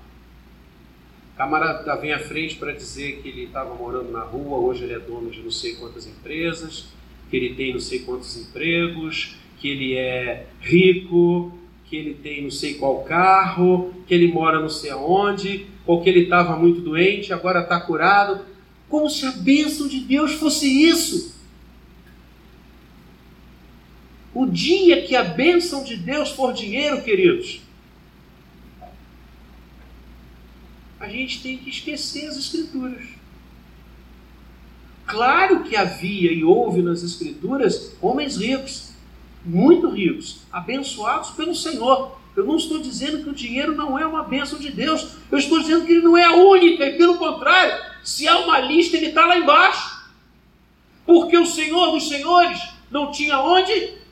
O 1.31 1.37
camarada 1.37 1.95
vem 1.97 2.11
à 2.11 2.17
frente 2.17 2.55
para 2.55 2.71
dizer 2.71 3.21
que 3.21 3.29
ele 3.29 3.43
estava 3.43 3.75
morando 3.75 4.11
na 4.11 4.21
rua, 4.21 4.57
hoje 4.57 4.83
ele 4.83 4.93
é 4.93 4.99
dono 4.99 5.29
de 5.29 5.43
não 5.43 5.51
sei 5.51 5.75
quantas 5.75 6.07
empresas, 6.07 6.87
que 7.29 7.37
ele 7.37 7.53
tem 7.53 7.71
não 7.71 7.79
sei 7.79 7.99
quantos 7.99 8.35
empregos, 8.35 9.35
que 9.59 9.69
ele 9.69 9.93
é 9.93 10.47
rico, 10.59 11.51
que 11.85 11.95
ele 11.95 12.15
tem 12.15 12.41
não 12.41 12.49
sei 12.49 12.73
qual 12.73 13.03
carro, 13.03 13.93
que 14.07 14.13
ele 14.15 14.31
mora 14.33 14.59
não 14.59 14.69
sei 14.69 14.89
aonde, 14.89 15.67
ou 15.85 16.01
que 16.01 16.09
ele 16.09 16.21
estava 16.21 16.55
muito 16.55 16.81
doente, 16.81 17.31
agora 17.31 17.59
está 17.59 17.79
curado. 17.79 18.43
Como 18.89 19.07
se 19.07 19.23
a 19.27 19.31
bênção 19.33 19.87
de 19.87 19.99
Deus 19.99 20.33
fosse 20.33 20.65
isso. 20.65 21.32
O 24.33 24.47
dia 24.47 25.03
que 25.03 25.15
a 25.15 25.23
bênção 25.23 25.83
de 25.83 25.95
Deus 25.95 26.31
for 26.31 26.53
dinheiro, 26.53 27.03
queridos, 27.03 27.61
a 30.99 31.07
gente 31.07 31.41
tem 31.43 31.57
que 31.57 31.69
esquecer 31.69 32.27
as 32.27 32.37
Escrituras. 32.37 33.03
Claro 35.05 35.63
que 35.63 35.75
havia 35.75 36.31
e 36.31 36.43
houve 36.43 36.81
nas 36.81 37.03
Escrituras 37.03 37.95
homens 38.01 38.37
ricos, 38.37 38.93
muito 39.45 39.89
ricos, 39.89 40.39
abençoados 40.51 41.31
pelo 41.31 41.53
Senhor. 41.53 42.17
Eu 42.35 42.45
não 42.45 42.55
estou 42.55 42.79
dizendo 42.79 43.21
que 43.23 43.29
o 43.29 43.33
dinheiro 43.33 43.75
não 43.75 43.99
é 43.99 44.05
uma 44.07 44.23
bênção 44.23 44.57
de 44.57 44.71
Deus. 44.71 45.17
Eu 45.29 45.37
estou 45.37 45.59
dizendo 45.59 45.85
que 45.85 45.91
ele 45.91 46.01
não 46.01 46.17
é 46.17 46.23
a 46.23 46.35
única, 46.35 46.87
e 46.87 46.97
pelo 46.97 47.17
contrário, 47.17 47.83
se 48.03 48.27
há 48.27 48.39
uma 48.39 48.59
lista, 48.59 48.97
ele 48.97 49.07
está 49.07 49.27
lá 49.27 49.37
embaixo. 49.37 50.01
Porque 51.05 51.37
o 51.37 51.45
Senhor 51.45 51.91
dos 51.91 52.07
Senhores 52.07 52.59
não 52.89 53.11
tinha 53.11 53.39
onde 53.39 54.02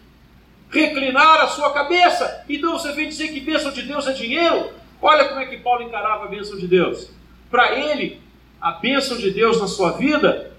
reclinar 0.71 1.41
a 1.41 1.47
sua 1.47 1.73
cabeça. 1.73 2.45
Então 2.47 2.73
você 2.73 2.93
vem 2.93 3.09
dizer 3.09 3.27
que 3.27 3.41
bênção 3.41 3.71
de 3.71 3.83
Deus 3.83 4.07
é 4.07 4.13
dinheiro? 4.13 4.71
Olha 5.01 5.27
como 5.27 5.41
é 5.41 5.45
que 5.45 5.57
Paulo 5.57 5.83
encarava 5.83 6.25
a 6.25 6.27
bênção 6.27 6.57
de 6.57 6.67
Deus. 6.67 7.11
Para 7.49 7.77
ele, 7.77 8.21
a 8.59 8.71
bênção 8.71 9.17
de 9.17 9.31
Deus 9.31 9.59
na 9.59 9.67
sua 9.67 9.91
vida 9.91 10.55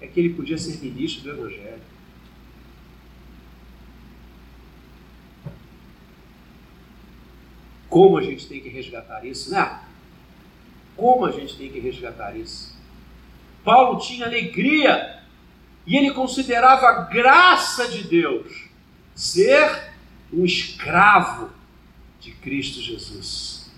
é 0.00 0.06
que 0.06 0.18
ele 0.18 0.34
podia 0.34 0.58
ser 0.58 0.82
ministro 0.82 1.22
do 1.22 1.30
Evangelho. 1.30 1.86
Como 7.88 8.18
a 8.18 8.22
gente 8.22 8.46
tem 8.46 8.60
que 8.60 8.68
resgatar 8.68 9.24
isso, 9.24 9.50
né? 9.50 9.80
Como 10.96 11.24
a 11.24 11.30
gente 11.30 11.56
tem 11.56 11.70
que 11.70 11.78
resgatar 11.78 12.36
isso? 12.36 12.76
Paulo 13.64 14.00
tinha 14.00 14.26
alegria 14.26 15.20
e 15.86 15.96
ele 15.96 16.10
considerava 16.12 16.86
a 16.86 17.02
graça 17.02 17.88
de 17.88 18.02
Deus 18.04 18.66
ser 19.16 19.92
um 20.32 20.44
escravo 20.44 21.50
de 22.20 22.30
Cristo 22.32 22.80
Jesus 22.80 23.72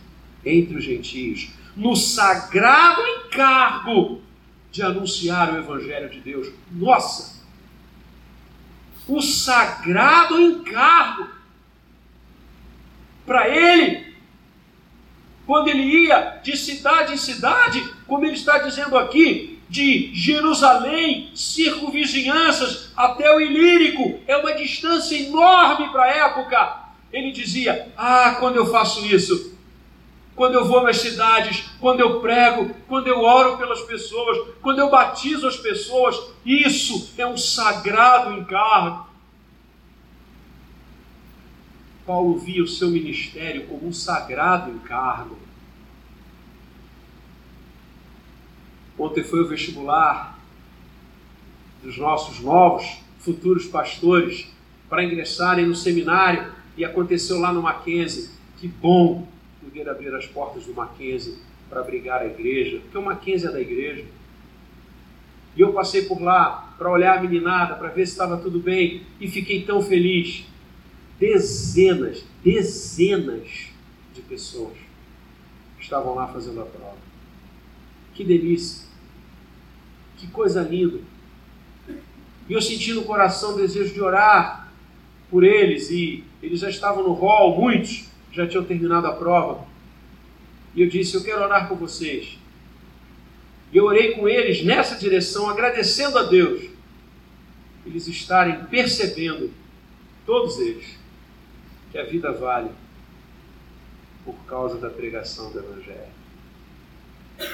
entre 0.44 0.76
os 0.76 0.84
gentios, 0.84 1.50
no 1.76 1.94
sagrado 1.94 3.00
encargo 3.06 4.20
de 4.70 4.82
anunciar 4.82 5.52
o 5.52 5.58
Evangelho 5.58 6.10
de 6.10 6.20
Deus. 6.20 6.52
Nossa! 6.70 7.38
O 9.06 9.22
sagrado 9.22 10.38
encargo 10.40 11.28
para 13.24 13.48
ele 13.48 14.14
quando 15.46 15.68
ele 15.68 15.82
ia 15.82 16.40
de 16.42 16.56
cidade 16.56 17.14
em 17.14 17.16
cidade, 17.16 17.82
como 18.06 18.24
ele 18.24 18.34
está 18.34 18.58
dizendo 18.58 18.98
aqui, 18.98 19.57
de 19.68 20.10
Jerusalém, 20.14 21.30
circunvizinhanças, 21.34 22.90
até 22.96 23.34
o 23.34 23.40
Ilírico, 23.40 24.20
é 24.26 24.36
uma 24.36 24.54
distância 24.54 25.16
enorme 25.16 25.88
para 25.90 26.04
a 26.04 26.08
época. 26.08 26.88
Ele 27.12 27.30
dizia: 27.30 27.92
Ah, 27.96 28.36
quando 28.38 28.56
eu 28.56 28.66
faço 28.66 29.04
isso, 29.04 29.56
quando 30.34 30.54
eu 30.54 30.64
vou 30.64 30.82
nas 30.82 30.98
cidades, 30.98 31.64
quando 31.80 32.00
eu 32.00 32.20
prego, 32.20 32.74
quando 32.86 33.08
eu 33.08 33.20
oro 33.20 33.58
pelas 33.58 33.82
pessoas, 33.82 34.54
quando 34.62 34.78
eu 34.78 34.88
batizo 34.88 35.46
as 35.46 35.56
pessoas, 35.56 36.18
isso 36.46 37.12
é 37.18 37.26
um 37.26 37.36
sagrado 37.36 38.34
encargo. 38.34 39.06
Paulo 42.06 42.38
via 42.38 42.62
o 42.62 42.68
seu 42.68 42.88
ministério 42.88 43.66
como 43.66 43.86
um 43.86 43.92
sagrado 43.92 44.70
encargo. 44.70 45.36
Ontem 48.98 49.22
foi 49.22 49.40
o 49.40 49.48
vestibular 49.48 50.38
dos 51.82 51.96
nossos 51.96 52.40
novos 52.40 52.98
futuros 53.20 53.66
pastores 53.66 54.48
para 54.88 55.04
ingressarem 55.04 55.66
no 55.66 55.74
seminário 55.74 56.52
e 56.76 56.84
aconteceu 56.84 57.38
lá 57.38 57.52
no 57.52 57.62
Mackenzie. 57.62 58.30
Que 58.56 58.66
bom 58.66 59.26
poder 59.62 59.88
abrir 59.88 60.12
as 60.14 60.26
portas 60.26 60.64
do 60.64 60.74
Mackenzie 60.74 61.36
para 61.68 61.80
abrigar 61.80 62.22
a 62.22 62.26
igreja, 62.26 62.80
porque 62.80 62.98
o 62.98 63.02
Mackenzie 63.02 63.48
é 63.48 63.52
da 63.52 63.60
igreja. 63.60 64.04
E 65.54 65.60
eu 65.60 65.72
passei 65.72 66.02
por 66.02 66.20
lá 66.20 66.74
para 66.78 66.90
olhar 66.90 67.18
a 67.18 67.20
meninada, 67.20 67.74
para 67.74 67.88
ver 67.88 68.06
se 68.06 68.12
estava 68.12 68.36
tudo 68.38 68.58
bem, 68.58 69.02
e 69.20 69.28
fiquei 69.28 69.62
tão 69.62 69.82
feliz. 69.82 70.44
Dezenas, 71.18 72.24
dezenas 72.44 73.68
de 74.14 74.22
pessoas 74.22 74.76
estavam 75.80 76.14
lá 76.14 76.28
fazendo 76.28 76.60
a 76.62 76.64
prova. 76.64 76.96
Que 78.14 78.24
delícia! 78.24 78.87
Que 80.18 80.26
coisa 80.26 80.62
linda! 80.62 80.98
E 82.48 82.52
eu 82.52 82.60
senti 82.60 82.92
no 82.92 83.04
coração 83.04 83.54
o 83.54 83.56
desejo 83.56 83.92
de 83.92 84.00
orar 84.00 84.68
por 85.30 85.44
eles, 85.44 85.90
e 85.90 86.24
eles 86.42 86.60
já 86.60 86.70
estavam 86.70 87.02
no 87.02 87.12
hall, 87.12 87.60
muitos 87.60 88.08
já 88.32 88.46
tinham 88.46 88.64
terminado 88.64 89.06
a 89.06 89.12
prova. 89.12 89.66
E 90.74 90.82
eu 90.82 90.88
disse: 90.88 91.14
Eu 91.14 91.22
quero 91.22 91.42
orar 91.42 91.68
por 91.68 91.76
vocês. 91.76 92.38
E 93.72 93.76
eu 93.76 93.84
orei 93.84 94.12
com 94.12 94.28
eles 94.28 94.64
nessa 94.64 94.96
direção, 94.96 95.48
agradecendo 95.48 96.18
a 96.18 96.22
Deus, 96.22 96.70
eles 97.84 98.06
estarem 98.06 98.64
percebendo, 98.64 99.50
todos 100.24 100.58
eles, 100.58 100.96
que 101.92 101.98
a 101.98 102.04
vida 102.04 102.32
vale 102.32 102.70
por 104.24 104.36
causa 104.46 104.78
da 104.78 104.88
pregação 104.88 105.52
do 105.52 105.58
Evangelho. 105.58 106.18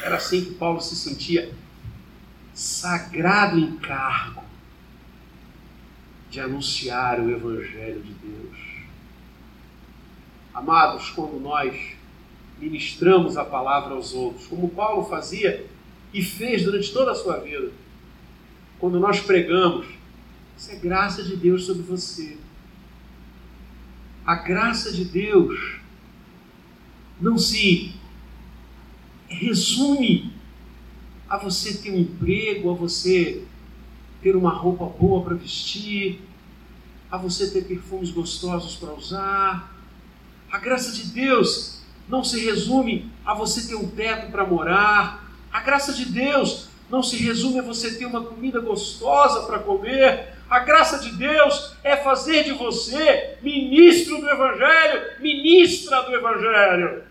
Era 0.02 0.16
assim 0.16 0.44
que 0.44 0.54
Paulo 0.54 0.80
se 0.80 0.94
sentia 0.94 1.52
sagrado 2.54 3.58
encargo 3.58 4.44
de 6.30 6.40
anunciar 6.40 7.20
o 7.20 7.30
Evangelho 7.30 8.00
de 8.02 8.12
Deus. 8.14 8.58
Amados, 10.54 11.10
quando 11.10 11.40
nós 11.40 11.94
ministramos 12.58 13.36
a 13.36 13.44
palavra 13.44 13.94
aos 13.94 14.14
outros, 14.14 14.46
como 14.46 14.68
Paulo 14.68 15.04
fazia 15.04 15.66
e 16.12 16.22
fez 16.22 16.62
durante 16.62 16.92
toda 16.92 17.10
a 17.10 17.14
sua 17.14 17.38
vida. 17.38 17.72
Quando 18.78 19.00
nós 19.00 19.18
pregamos, 19.20 19.86
isso 20.56 20.70
é 20.70 20.76
graça 20.76 21.24
de 21.24 21.36
Deus 21.36 21.64
sobre 21.64 21.82
você. 21.82 22.38
A 24.24 24.36
graça 24.36 24.92
de 24.92 25.04
Deus 25.04 25.80
não 27.20 27.36
se 27.36 27.94
resume 29.28 30.33
a 31.34 31.36
você 31.36 31.74
ter 31.74 31.90
um 31.90 31.98
emprego, 31.98 32.70
a 32.70 32.74
você 32.74 33.42
ter 34.22 34.36
uma 34.36 34.50
roupa 34.50 34.84
boa 34.84 35.20
para 35.24 35.34
vestir, 35.34 36.20
a 37.10 37.16
você 37.16 37.50
ter 37.50 37.64
perfumes 37.64 38.12
gostosos 38.12 38.76
para 38.76 38.94
usar. 38.94 39.74
A 40.48 40.58
graça 40.58 40.92
de 40.92 41.08
Deus 41.08 41.80
não 42.08 42.22
se 42.22 42.38
resume 42.38 43.10
a 43.26 43.34
você 43.34 43.66
ter 43.66 43.74
um 43.74 43.88
teto 43.88 44.30
para 44.30 44.46
morar, 44.46 45.28
a 45.52 45.60
graça 45.60 45.92
de 45.92 46.04
Deus 46.04 46.68
não 46.88 47.02
se 47.02 47.16
resume 47.16 47.58
a 47.58 47.62
você 47.62 47.96
ter 47.96 48.06
uma 48.06 48.22
comida 48.22 48.60
gostosa 48.60 49.44
para 49.44 49.58
comer. 49.58 50.34
A 50.48 50.60
graça 50.60 51.00
de 51.00 51.16
Deus 51.16 51.74
é 51.82 51.96
fazer 51.96 52.44
de 52.44 52.52
você 52.52 53.38
ministro 53.42 54.20
do 54.20 54.30
Evangelho, 54.30 55.20
ministra 55.20 56.00
do 56.02 56.14
Evangelho. 56.14 57.02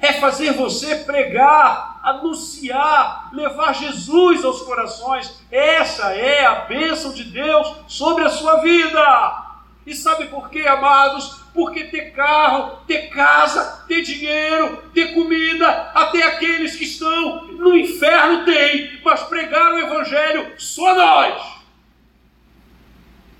É 0.00 0.12
fazer 0.14 0.52
você 0.52 0.96
pregar, 0.96 2.00
anunciar, 2.02 3.30
levar 3.32 3.74
Jesus 3.74 4.44
aos 4.44 4.62
corações. 4.62 5.40
Essa 5.50 6.12
é 6.14 6.46
a 6.46 6.54
bênção 6.60 7.12
de 7.12 7.24
Deus 7.24 7.74
sobre 7.88 8.24
a 8.24 8.30
sua 8.30 8.58
vida. 8.58 9.48
E 9.84 9.94
sabe 9.94 10.26
por 10.26 10.50
quê, 10.50 10.66
amados? 10.66 11.40
Porque 11.54 11.84
ter 11.84 12.12
carro, 12.12 12.78
ter 12.86 13.08
casa, 13.08 13.84
ter 13.88 14.02
dinheiro, 14.02 14.84
ter 14.92 15.14
comida, 15.14 15.90
até 15.94 16.22
aqueles 16.22 16.76
que 16.76 16.84
estão 16.84 17.44
no 17.54 17.76
inferno 17.76 18.44
têm, 18.44 19.00
mas 19.02 19.22
pregar 19.22 19.72
o 19.72 19.78
Evangelho 19.78 20.52
só 20.58 20.94
nós. 20.94 21.42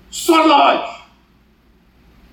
Só 0.09 0.47
nós. 0.47 0.98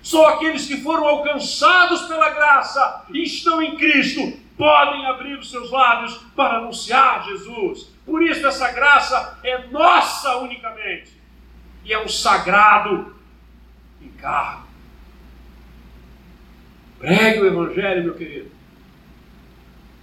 Só 0.07 0.25
aqueles 0.29 0.69
que 0.69 0.83
foram 0.83 1.05
alcançados 1.05 2.03
pela 2.03 2.31
graça 2.31 3.07
e 3.11 3.25
estão 3.25 3.61
em 3.61 3.77
Cristo 3.77 4.39
podem 4.57 5.05
abrir 5.05 5.37
os 5.37 5.51
seus 5.51 5.69
lábios 5.69 6.15
para 6.37 6.59
anunciar 6.59 7.25
Jesus. 7.25 7.89
Por 8.07 8.23
isso, 8.23 8.47
essa 8.47 8.71
graça 8.71 9.37
é 9.43 9.67
nossa 9.67 10.37
unicamente. 10.37 11.11
E 11.85 11.93
é 11.93 12.01
um 12.01 12.07
sagrado 12.07 13.17
encargo. 14.01 14.69
Pregue 17.01 17.41
o 17.41 17.47
Evangelho, 17.49 18.05
meu 18.05 18.15
querido. 18.15 18.53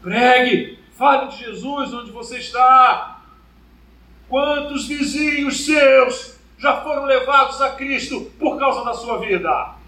Pregue, 0.01 0.79
fale 0.97 1.29
de 1.29 1.37
Jesus 1.45 1.93
onde 1.93 2.11
você 2.11 2.39
está. 2.39 3.21
Quantos 4.27 4.85
vizinhos 4.85 5.65
seus 5.65 6.37
já 6.57 6.81
foram 6.81 7.05
levados 7.05 7.61
a 7.61 7.69
Cristo 7.69 8.29
por 8.37 8.59
causa 8.59 8.83
da 8.83 8.93
sua 8.93 9.19
vida? 9.19 9.81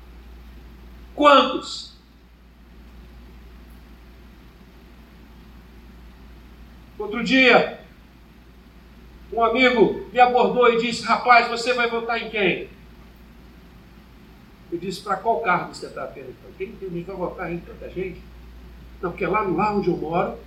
Quantos? 1.15 1.93
Outro 6.97 7.23
dia, 7.23 7.79
um 9.31 9.43
amigo 9.43 10.07
me 10.11 10.19
abordou 10.19 10.71
e 10.73 10.81
disse: 10.81 11.03
Rapaz, 11.03 11.47
você 11.47 11.73
vai 11.73 11.89
votar 11.89 12.21
em 12.21 12.29
quem? 12.29 12.69
Eu 14.71 14.79
disse, 14.79 15.01
para 15.01 15.15
qual 15.17 15.39
cargo 15.39 15.73
você 15.73 15.85
está 15.85 16.05
perguntando? 16.05 16.53
Quem 16.57 16.71
tem 16.73 16.89
vai 16.89 17.15
votar 17.15 17.51
em 17.51 17.59
tanta 17.59 17.89
gente? 17.89 18.19
Não, 19.01 19.11
porque 19.11 19.25
lá, 19.25 19.41
lá 19.41 19.73
onde 19.73 19.89
eu 19.89 19.95
moro, 19.95 20.37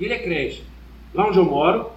ele 0.00 0.14
é 0.14 0.18
crente. 0.18 0.64
Lá 1.12 1.26
onde 1.28 1.38
eu 1.38 1.44
moro, 1.44 1.90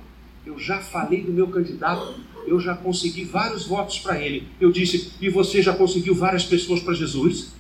eu 0.46 0.58
já 0.58 0.80
falei 0.80 1.22
do 1.22 1.32
meu 1.32 1.48
candidato, 1.48 2.16
eu 2.48 2.60
já 2.60 2.76
consegui 2.76 3.24
vários 3.24 3.68
votos 3.68 4.00
para 4.00 4.20
ele. 4.20 4.48
Eu 4.60 4.72
disse, 4.72 5.14
e 5.22 5.30
você 5.30 5.62
já 5.62 5.74
conseguiu 5.74 6.16
várias 6.16 6.44
pessoas 6.44 6.82
para 6.82 6.94
Jesus? 6.94 7.54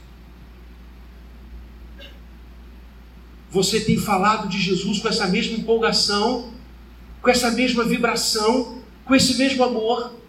Você 3.51 3.81
tem 3.81 3.97
falado 3.97 4.47
de 4.47 4.57
Jesus 4.57 4.99
com 4.99 5.07
essa 5.07 5.27
mesma 5.27 5.57
empolgação, 5.57 6.51
com 7.21 7.29
essa 7.29 7.51
mesma 7.51 7.83
vibração, 7.83 8.81
com 9.05 9.13
esse 9.13 9.37
mesmo 9.37 9.63
amor 9.63 10.21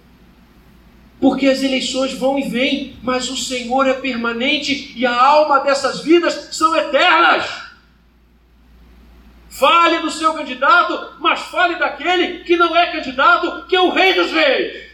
porque 1.22 1.46
as 1.46 1.62
eleições 1.62 2.12
vão 2.12 2.36
e 2.36 2.48
vêm, 2.48 2.96
mas 3.00 3.30
o 3.30 3.36
Senhor 3.36 3.86
é 3.86 3.94
permanente 3.94 4.92
e 4.96 5.06
a 5.06 5.14
alma 5.14 5.60
dessas 5.60 6.00
vidas 6.00 6.48
são 6.50 6.74
eternas. 6.74 7.48
Fale 9.48 10.00
do 10.00 10.10
seu 10.10 10.34
candidato, 10.34 11.20
mas 11.20 11.38
fale 11.42 11.76
daquele 11.76 12.40
que 12.40 12.56
não 12.56 12.76
é 12.76 12.90
candidato, 12.90 13.68
que 13.68 13.76
é 13.76 13.80
o 13.80 13.90
Rei 13.90 14.14
dos 14.14 14.32
Reis. 14.32 14.90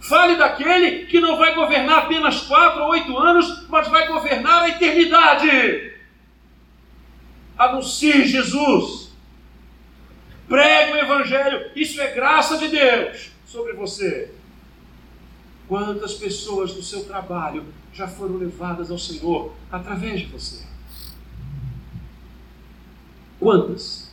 Fale 0.00 0.36
daquele 0.36 1.06
que 1.06 1.18
não 1.18 1.38
vai 1.38 1.54
governar 1.54 2.00
apenas 2.00 2.42
quatro 2.42 2.82
ou 2.82 2.90
oito 2.90 3.16
anos, 3.16 3.66
mas 3.70 3.88
vai 3.88 4.06
governar 4.06 4.64
a 4.64 4.68
eternidade. 4.68 5.91
Anuncie 7.62 8.26
Jesus. 8.26 9.12
Pregue 10.48 10.92
o 10.92 10.96
Evangelho. 10.96 11.70
Isso 11.76 12.00
é 12.00 12.12
graça 12.12 12.58
de 12.58 12.68
Deus 12.68 13.30
sobre 13.46 13.72
você. 13.74 14.34
Quantas 15.68 16.14
pessoas 16.14 16.74
do 16.74 16.82
seu 16.82 17.04
trabalho 17.04 17.64
já 17.92 18.08
foram 18.08 18.36
levadas 18.36 18.90
ao 18.90 18.98
Senhor 18.98 19.54
através 19.70 20.20
de 20.20 20.26
você? 20.26 20.64
Quantas? 23.38 24.10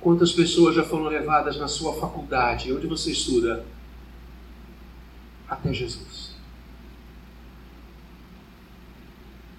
Quantas 0.00 0.32
pessoas 0.32 0.74
já 0.74 0.84
foram 0.84 1.06
levadas 1.06 1.58
na 1.58 1.68
sua 1.68 1.92
faculdade, 1.94 2.72
onde 2.72 2.86
você 2.86 3.10
estuda, 3.10 3.66
até 5.48 5.72
Jesus? 5.72 6.05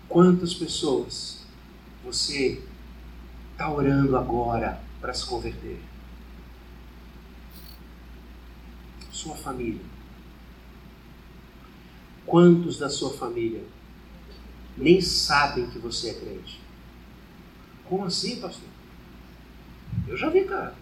Quantas 0.10 0.54
pessoas 0.54 1.46
você 2.04 2.64
está 3.52 3.70
orando 3.72 4.18
agora 4.18 4.82
para 5.02 5.14
se 5.14 5.26
converter? 5.26 5.80
sua 9.18 9.36
família. 9.36 9.82
Quantos 12.26 12.78
da 12.78 12.90
sua 12.90 13.12
família 13.14 13.64
nem 14.78 15.02
sabem 15.02 15.70
que 15.70 15.80
você 15.80 16.10
é 16.10 16.14
crente? 16.14 16.62
Como 17.86 18.06
assim, 18.06 18.40
pastor? 18.40 18.70
Eu 20.08 20.16
já 20.16 20.30
vi, 20.30 20.44
cara. 20.44 20.76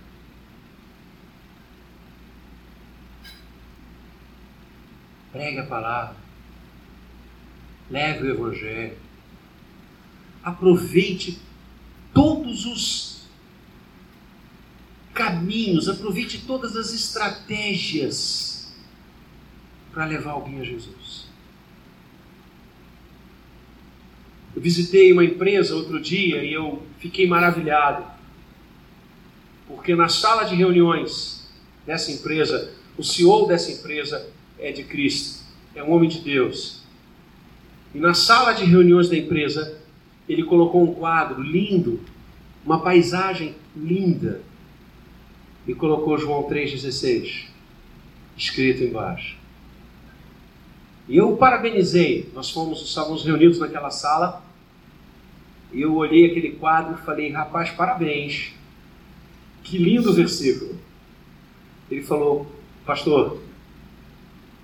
Pregue 5.31 5.59
a 5.59 5.65
palavra. 5.65 6.15
Leve 7.89 8.23
o 8.23 8.31
Evangelho. 8.31 8.97
Aproveite 10.45 11.39
todos 12.13 12.65
os 12.65 13.15
caminhos, 15.15 15.89
aproveite 15.89 16.43
todas 16.45 16.75
as 16.75 16.93
estratégias 16.93 18.71
para 19.91 20.05
levar 20.05 20.31
alguém 20.31 20.59
a 20.59 20.63
Jesus. 20.63 21.25
Eu 24.55 24.61
visitei 24.61 25.11
uma 25.11 25.23
empresa 25.23 25.75
outro 25.75 25.99
dia 25.99 26.43
e 26.43 26.53
eu 26.53 26.83
fiquei 26.99 27.27
maravilhado, 27.27 28.05
porque 29.67 29.95
na 29.95 30.09
sala 30.09 30.43
de 30.43 30.55
reuniões 30.55 31.49
dessa 31.85 32.11
empresa, 32.11 32.73
o 32.97 33.03
CEO 33.03 33.47
dessa 33.47 33.71
empresa 33.71 34.29
é 34.59 34.71
de 34.71 34.83
Cristo, 34.83 35.43
é 35.73 35.83
um 35.83 35.91
homem 35.91 36.09
de 36.09 36.19
Deus. 36.19 36.83
E 37.93 37.99
na 37.99 38.13
sala 38.13 38.53
de 38.53 38.63
reuniões 38.65 39.09
da 39.09 39.17
empresa, 39.17 39.81
ele 40.27 40.43
colocou 40.43 40.83
um 40.83 40.93
quadro 40.93 41.41
lindo, 41.41 41.99
uma 42.65 42.81
paisagem 42.81 43.55
linda, 43.75 44.41
e 45.67 45.73
colocou 45.73 46.17
João 46.17 46.43
3,16 46.43 47.47
escrito 48.37 48.83
embaixo. 48.83 49.37
E 51.07 51.17
eu 51.17 51.33
o 51.33 51.37
parabenizei. 51.37 52.29
Nós 52.33 52.49
fomos, 52.49 52.81
estávamos 52.81 53.23
reunidos 53.23 53.59
naquela 53.59 53.91
sala. 53.91 54.43
E 55.71 55.81
eu 55.81 55.95
olhei 55.95 56.25
aquele 56.25 56.51
quadro 56.51 56.95
e 56.95 57.05
falei: 57.05 57.31
rapaz, 57.31 57.69
parabéns. 57.71 58.53
Que 59.63 59.77
lindo 59.77 60.13
versículo. 60.13 60.77
Ele 61.89 62.01
falou: 62.01 62.47
Pastor, 62.85 63.41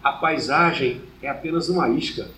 a 0.03 0.11
paisagem 0.11 1.01
é 1.21 1.29
apenas 1.29 1.69
uma 1.69 1.89
isca 1.89 2.29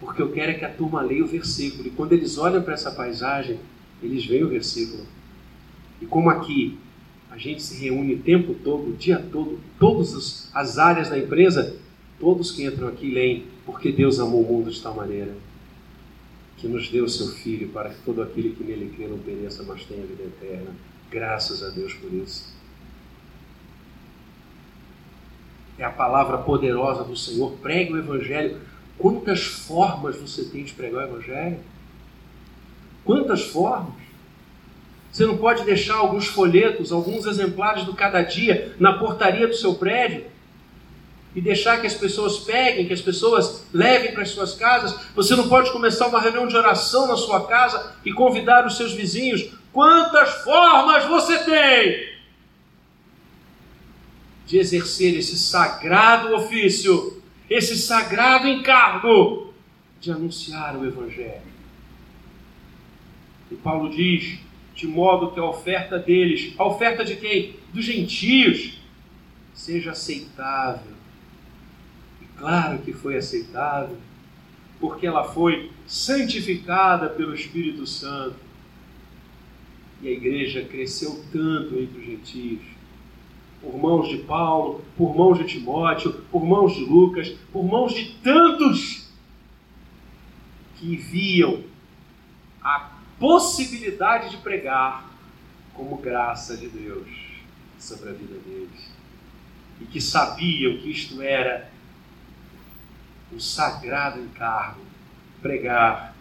porque 0.00 0.22
eu 0.22 0.32
quero 0.32 0.52
é 0.52 0.54
que 0.54 0.64
a 0.64 0.72
turma 0.72 1.02
leia 1.02 1.22
o 1.22 1.28
versículo. 1.28 1.86
E 1.86 1.90
quando 1.90 2.12
eles 2.12 2.38
olham 2.38 2.62
para 2.62 2.74
essa 2.74 2.90
paisagem, 2.90 3.60
eles 4.02 4.24
veem 4.24 4.42
o 4.42 4.48
versículo. 4.48 5.04
E 6.00 6.06
como 6.06 6.30
aqui 6.30 6.78
a 7.30 7.36
gente 7.36 7.62
se 7.62 7.78
reúne 7.80 8.14
o 8.14 8.18
tempo 8.18 8.54
todo, 8.54 8.90
o 8.90 8.96
dia 8.96 9.18
todo, 9.30 9.60
todas 9.78 10.50
as 10.54 10.78
áreas 10.78 11.10
da 11.10 11.18
empresa, 11.18 11.76
todos 12.18 12.50
que 12.50 12.64
entram 12.64 12.88
aqui 12.88 13.10
leem, 13.10 13.44
porque 13.64 13.92
Deus 13.92 14.18
amou 14.18 14.42
o 14.42 14.52
mundo 14.52 14.70
de 14.70 14.82
tal 14.82 14.94
maneira 14.94 15.32
que 16.56 16.68
nos 16.68 16.90
deu 16.90 17.04
o 17.04 17.08
seu 17.08 17.28
Filho 17.28 17.68
para 17.68 17.88
que 17.88 18.02
todo 18.02 18.22
aquele 18.22 18.50
que 18.50 18.62
nele 18.62 18.92
crê 18.94 19.06
não 19.06 19.18
pereça, 19.18 19.62
mas 19.62 19.84
tenha 19.84 20.04
vida 20.04 20.24
eterna. 20.24 20.70
Graças 21.10 21.62
a 21.62 21.70
Deus 21.70 21.94
por 21.94 22.12
isso. 22.12 22.54
É 25.78 25.84
a 25.84 25.90
palavra 25.90 26.36
poderosa 26.38 27.02
do 27.02 27.16
Senhor. 27.16 27.52
Pregue 27.62 27.94
o 27.94 27.98
Evangelho 27.98 28.60
Quantas 29.00 29.42
formas 29.44 30.16
você 30.16 30.44
tem 30.44 30.62
de 30.62 30.74
pregar 30.74 31.08
o 31.08 31.16
Evangelho? 31.16 31.58
Quantas 33.02 33.40
formas? 33.40 33.94
Você 35.10 35.24
não 35.24 35.38
pode 35.38 35.64
deixar 35.64 35.94
alguns 35.94 36.26
folhetos, 36.26 36.92
alguns 36.92 37.24
exemplares 37.24 37.84
do 37.84 37.94
cada 37.94 38.22
dia 38.22 38.76
na 38.78 38.98
portaria 38.98 39.48
do 39.48 39.54
seu 39.54 39.74
prédio 39.74 40.26
e 41.34 41.40
deixar 41.40 41.80
que 41.80 41.86
as 41.86 41.94
pessoas 41.94 42.40
peguem, 42.40 42.86
que 42.86 42.92
as 42.92 43.00
pessoas 43.00 43.64
levem 43.72 44.12
para 44.12 44.22
as 44.22 44.30
suas 44.30 44.52
casas. 44.52 44.94
Você 45.14 45.34
não 45.34 45.48
pode 45.48 45.72
começar 45.72 46.06
uma 46.06 46.20
reunião 46.20 46.46
de 46.46 46.56
oração 46.56 47.06
na 47.08 47.16
sua 47.16 47.46
casa 47.46 47.94
e 48.04 48.12
convidar 48.12 48.66
os 48.66 48.76
seus 48.76 48.92
vizinhos. 48.92 49.50
Quantas 49.72 50.42
formas 50.44 51.06
você 51.06 51.38
tem 51.38 52.10
de 54.46 54.58
exercer 54.58 55.16
esse 55.16 55.38
sagrado 55.38 56.34
ofício 56.34 57.19
esse 57.50 57.76
sagrado 57.76 58.46
encargo 58.46 59.52
de 60.00 60.12
anunciar 60.12 60.76
o 60.76 60.86
Evangelho. 60.86 61.50
E 63.50 63.56
Paulo 63.56 63.90
diz: 63.90 64.38
de 64.76 64.86
modo 64.86 65.32
que 65.32 65.40
a 65.40 65.44
oferta 65.44 65.98
deles, 65.98 66.54
a 66.56 66.64
oferta 66.64 67.04
de 67.04 67.16
quem? 67.16 67.56
Dos 67.74 67.84
gentios, 67.84 68.78
seja 69.52 69.90
aceitável. 69.90 70.92
E 72.22 72.24
claro 72.38 72.78
que 72.78 72.92
foi 72.92 73.16
aceitável, 73.16 73.96
porque 74.78 75.04
ela 75.04 75.24
foi 75.24 75.72
santificada 75.86 77.08
pelo 77.08 77.34
Espírito 77.34 77.84
Santo. 77.84 78.36
E 80.00 80.08
a 80.08 80.12
igreja 80.12 80.62
cresceu 80.62 81.22
tanto 81.30 81.74
entre 81.74 81.98
os 81.98 82.06
gentios 82.06 82.79
por 83.60 83.76
mãos 83.76 84.08
de 84.08 84.18
Paulo, 84.18 84.82
por 84.96 85.14
mãos 85.14 85.38
de 85.38 85.44
Timóteo, 85.44 86.12
por 86.30 86.44
mãos 86.44 86.74
de 86.74 86.84
Lucas, 86.84 87.28
por 87.52 87.64
mãos 87.64 87.94
de 87.94 88.14
tantos 88.22 89.08
que 90.76 90.96
viam 90.96 91.62
a 92.62 92.90
possibilidade 93.18 94.30
de 94.30 94.38
pregar 94.38 95.10
como 95.74 95.98
graça 95.98 96.56
de 96.56 96.68
Deus 96.68 97.08
sobre 97.78 98.10
a 98.10 98.12
vida 98.12 98.38
deles. 98.38 98.90
E 99.80 99.84
que 99.84 100.00
sabiam 100.00 100.78
que 100.78 100.90
isto 100.90 101.20
era 101.20 101.70
um 103.32 103.38
sagrado 103.38 104.20
encargo 104.20 104.80
pregar 105.40 106.14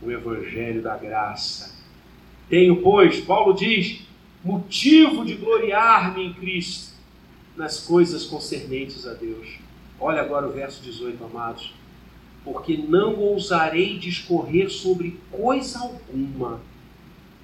o 0.00 0.10
Evangelho 0.10 0.82
da 0.82 0.96
graça. 0.96 1.76
Tenho, 2.48 2.82
pois, 2.82 3.20
Paulo 3.20 3.52
diz, 3.54 4.07
motivo 4.44 5.24
de 5.24 5.34
gloriar-me 5.34 6.26
em 6.26 6.32
Cristo 6.34 6.92
nas 7.56 7.80
coisas 7.80 8.24
concernentes 8.24 9.06
a 9.06 9.14
Deus. 9.14 9.58
Olha 9.98 10.22
agora 10.22 10.46
o 10.46 10.52
verso 10.52 10.82
18, 10.82 11.22
amados. 11.24 11.74
Porque 12.44 12.76
não 12.76 13.16
ousarei 13.16 13.98
discorrer 13.98 14.70
sobre 14.70 15.20
coisa 15.30 15.80
alguma, 15.80 16.60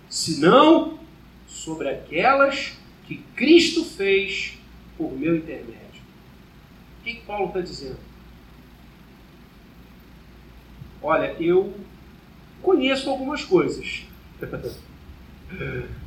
senão 0.08 0.98
sobre 1.46 1.88
aquelas 1.88 2.72
que 3.06 3.16
Cristo 3.34 3.84
fez 3.84 4.56
por 4.96 5.12
meu 5.12 5.36
intermédio. 5.36 5.74
O 7.00 7.04
que, 7.04 7.14
que 7.14 7.26
Paulo 7.26 7.48
está 7.48 7.60
dizendo? 7.60 7.98
Olha, 11.02 11.36
eu 11.38 11.74
conheço 12.62 13.10
algumas 13.10 13.44
coisas. 13.44 14.04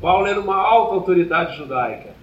Paulo 0.00 0.26
era 0.26 0.40
uma 0.40 0.56
alta 0.56 0.94
autoridade 0.94 1.56
judaica. 1.56 2.14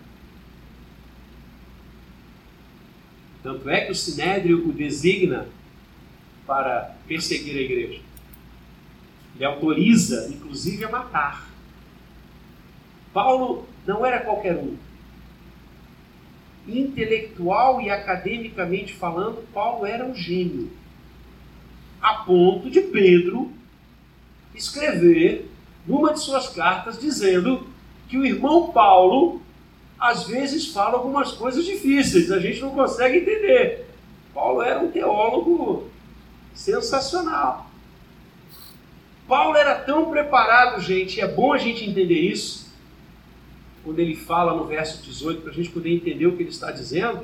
Tanto 3.44 3.70
é 3.70 3.86
que 3.86 3.92
o 3.92 3.96
Sinédrio 3.96 4.68
o 4.68 4.74
designa 4.74 5.48
para 6.46 6.96
perseguir 7.08 7.56
a 7.58 7.62
igreja. 7.62 8.02
Ele 9.36 9.46
autoriza, 9.46 10.28
inclusive, 10.30 10.84
a 10.84 10.90
matar. 10.90 11.48
Paulo 13.14 13.68
não 13.86 14.06
era 14.06 14.22
qualquer 14.22 14.56
um. 14.56 14.76
Intelectual 16.68 17.80
e 17.80 17.90
academicamente 17.90 18.94
falando, 18.94 19.48
Paulo 19.54 19.86
era 19.86 20.04
um 20.04 20.16
gênio. 20.16 20.72
A 22.02 22.16
ponto 22.16 22.70
de 22.70 22.82
Pedro 22.82 23.52
escrever 24.56 25.48
numa 25.88 26.14
de 26.14 26.20
suas 26.20 26.50
cartas 26.50 27.00
dizendo 27.00 27.66
que 28.08 28.18
o 28.18 28.26
irmão 28.26 28.72
Paulo 28.72 29.42
às 30.00 30.28
vezes 30.28 30.68
fala 30.68 30.96
algumas 30.98 31.32
coisas 31.32 31.66
difíceis, 31.66 32.32
a 32.32 32.40
gente 32.40 32.62
não 32.62 32.72
consegue 32.72 33.18
entender. 33.18 33.88
Paulo 34.34 34.62
era 34.62 34.80
um 34.80 34.92
teólogo 34.92 35.90
sensacional. 36.54 37.68
Paulo 39.28 39.58
era 39.58 39.76
tão 39.76 40.10
preparado, 40.10 40.80
gente, 40.82 41.20
é 41.20 41.28
bom 41.28 41.52
a 41.52 41.58
gente 41.58 41.84
entender 41.84 42.20
isso, 42.20 42.72
quando 43.84 44.00
ele 44.00 44.16
fala 44.16 44.54
no 44.54 44.66
verso 44.66 45.04
18, 45.04 45.42
para 45.42 45.52
a 45.52 45.54
gente 45.54 45.70
poder 45.70 45.94
entender 45.94 46.28
o 46.28 46.36
que 46.36 46.44
ele 46.44 46.50
está 46.50 46.72
dizendo. 46.72 47.24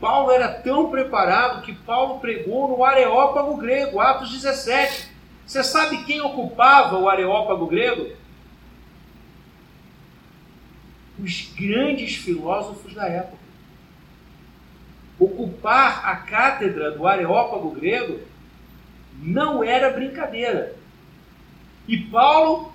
Paulo 0.00 0.30
era 0.30 0.48
tão 0.48 0.90
preparado 0.90 1.62
que 1.62 1.72
Paulo 1.72 2.20
pregou 2.20 2.68
no 2.68 2.84
Areópago 2.84 3.56
grego, 3.56 4.00
Atos 4.00 4.30
17. 4.30 5.15
Você 5.46 5.62
sabe 5.62 6.04
quem 6.04 6.20
ocupava 6.20 6.98
o 6.98 7.08
Areópago 7.08 7.66
grego? 7.66 8.10
Os 11.18 11.52
grandes 11.56 12.16
filósofos 12.16 12.92
da 12.92 13.06
época. 13.06 13.46
Ocupar 15.18 16.04
a 16.04 16.16
cátedra 16.16 16.90
do 16.90 17.06
Areópago 17.06 17.70
grego 17.70 18.20
não 19.22 19.62
era 19.62 19.90
brincadeira. 19.90 20.76
E 21.86 21.96
Paulo 21.96 22.72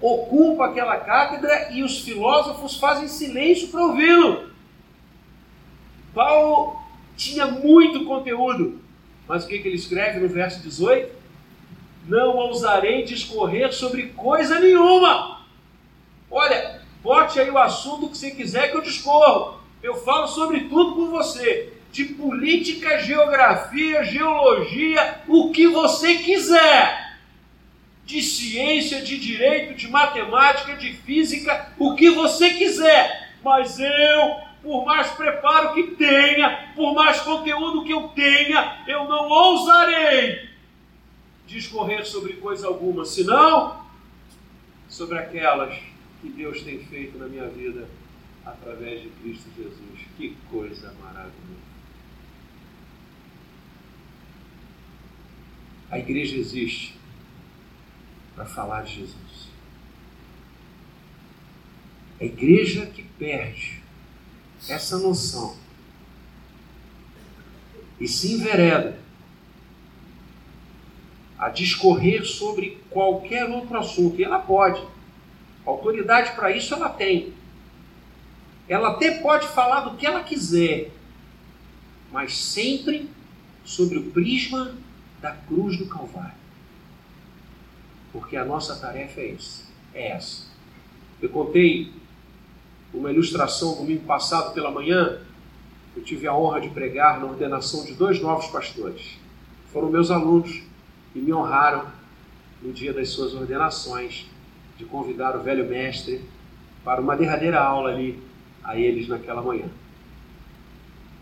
ocupa 0.00 0.66
aquela 0.66 0.96
cátedra 0.96 1.70
e 1.72 1.82
os 1.82 2.00
filósofos 2.00 2.76
fazem 2.78 3.06
silêncio 3.06 3.68
para 3.68 3.84
ouvi-lo. 3.84 4.50
Paulo 6.14 6.80
tinha 7.16 7.46
muito 7.46 8.06
conteúdo, 8.06 8.80
mas 9.26 9.44
o 9.44 9.48
que, 9.48 9.58
que 9.58 9.68
ele 9.68 9.76
escreve 9.76 10.20
no 10.20 10.28
verso 10.28 10.62
18? 10.62 11.17
Não 12.08 12.36
ousarei 12.36 13.02
discorrer 13.04 13.72
sobre 13.72 14.06
coisa 14.08 14.58
nenhuma. 14.58 15.42
Olha, 16.30 16.80
bote 17.02 17.38
aí 17.38 17.50
o 17.50 17.58
assunto 17.58 18.08
que 18.08 18.16
você 18.16 18.30
quiser 18.30 18.70
que 18.70 18.76
eu 18.78 18.80
discorro. 18.80 19.60
Eu 19.82 19.94
falo 19.94 20.26
sobre 20.26 20.60
tudo 20.60 20.94
com 20.94 21.10
você. 21.10 21.74
De 21.92 22.06
política, 22.06 22.98
geografia, 22.98 24.02
geologia, 24.04 25.20
o 25.28 25.50
que 25.50 25.68
você 25.68 26.16
quiser. 26.16 27.06
de 28.04 28.22
ciência, 28.22 29.02
de 29.02 29.18
direito, 29.18 29.74
de 29.74 29.86
matemática, 29.86 30.74
de 30.76 30.94
física, 30.94 31.74
o 31.78 31.94
que 31.94 32.08
você 32.08 32.54
quiser. 32.54 33.34
Mas 33.44 33.78
eu, 33.78 34.36
por 34.62 34.86
mais 34.86 35.08
preparo 35.08 35.74
que 35.74 35.82
tenha, 35.88 36.70
por 36.74 36.94
mais 36.94 37.20
conteúdo 37.20 37.84
que 37.84 37.92
eu 37.92 38.08
tenha, 38.14 38.78
eu 38.86 39.04
não 39.04 39.28
ousarei 39.28 40.47
discorrer 41.48 42.06
sobre 42.06 42.34
coisa 42.34 42.68
alguma, 42.68 43.04
senão 43.04 43.84
sobre 44.88 45.18
aquelas 45.18 45.76
que 46.20 46.28
Deus 46.28 46.62
tem 46.62 46.84
feito 46.84 47.18
na 47.18 47.26
minha 47.26 47.48
vida 47.48 47.88
através 48.44 49.02
de 49.02 49.08
Cristo 49.08 49.48
Jesus. 49.56 50.00
Que 50.16 50.36
coisa 50.50 50.94
maravilhosa! 51.00 51.68
A 55.90 55.98
igreja 55.98 56.36
existe 56.36 56.94
para 58.34 58.44
falar 58.44 58.82
de 58.82 58.96
Jesus. 58.96 59.48
A 62.20 62.24
igreja 62.24 62.84
que 62.86 63.02
perde 63.02 63.82
essa 64.68 64.98
noção 64.98 65.56
e 67.98 68.06
se 68.06 68.32
envereda 68.34 69.07
a 71.38 71.48
discorrer 71.48 72.24
sobre 72.24 72.82
qualquer 72.90 73.48
outro 73.48 73.78
assunto, 73.78 74.20
e 74.20 74.24
ela 74.24 74.38
pode. 74.38 74.82
Autoridade 75.64 76.32
para 76.32 76.50
isso 76.50 76.74
ela 76.74 76.88
tem. 76.88 77.32
Ela 78.68 78.88
até 78.88 79.18
pode 79.22 79.46
falar 79.48 79.80
do 79.80 79.96
que 79.96 80.06
ela 80.06 80.22
quiser, 80.22 80.90
mas 82.10 82.36
sempre 82.36 83.08
sobre 83.64 83.98
o 83.98 84.10
prisma 84.10 84.74
da 85.20 85.32
cruz 85.32 85.78
do 85.78 85.86
Calvário. 85.86 86.36
Porque 88.12 88.36
a 88.36 88.44
nossa 88.44 88.76
tarefa 88.76 89.20
é 89.20 89.32
essa. 89.32 89.64
É 89.94 90.08
essa. 90.12 90.46
Eu 91.20 91.28
contei 91.28 91.92
uma 92.92 93.12
ilustração 93.12 93.76
domingo 93.76 94.04
passado 94.04 94.54
pela 94.54 94.70
manhã. 94.70 95.20
Eu 95.94 96.02
tive 96.02 96.26
a 96.26 96.34
honra 96.34 96.60
de 96.60 96.70
pregar 96.70 97.20
na 97.20 97.26
ordenação 97.26 97.84
de 97.84 97.92
dois 97.94 98.20
novos 98.20 98.46
pastores. 98.46 99.18
Foram 99.72 99.90
meus 99.90 100.10
alunos 100.10 100.62
e 101.18 101.20
me 101.20 101.32
honraram 101.32 101.86
no 102.62 102.72
dia 102.72 102.92
das 102.92 103.10
suas 103.10 103.34
ordenações 103.34 104.26
de 104.76 104.84
convidar 104.84 105.36
o 105.36 105.42
velho 105.42 105.68
mestre 105.68 106.22
para 106.84 107.00
uma 107.00 107.16
derradeira 107.16 107.60
aula 107.60 107.90
ali 107.90 108.22
a 108.62 108.78
eles 108.78 109.08
naquela 109.08 109.42
manhã. 109.42 109.66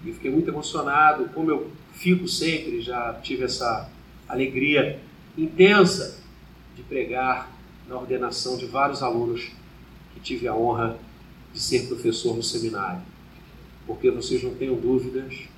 E 0.05 0.13
fiquei 0.13 0.31
muito 0.31 0.49
emocionado, 0.49 1.31
como 1.31 1.51
eu 1.51 1.71
fico 1.93 2.29
sempre, 2.29 2.83
já 2.83 3.15
tive 3.23 3.45
essa 3.45 3.91
alegria 4.29 5.01
intensa 5.37 6.23
de 6.77 6.83
pregar 6.83 7.51
na 7.89 7.97
ordenação 7.97 8.59
de 8.59 8.67
vários 8.67 9.03
alunos 9.03 9.51
que 10.13 10.21
tive 10.21 10.47
a 10.47 10.55
honra 10.55 10.99
de 11.55 11.61
ser 11.61 11.89
professor 11.89 12.37
no 12.37 12.43
seminário. 12.43 13.01
Porque 13.87 14.11
vocês 14.11 14.43
não 14.43 14.55
tenham 14.55 14.77
dúvidas 14.77 15.49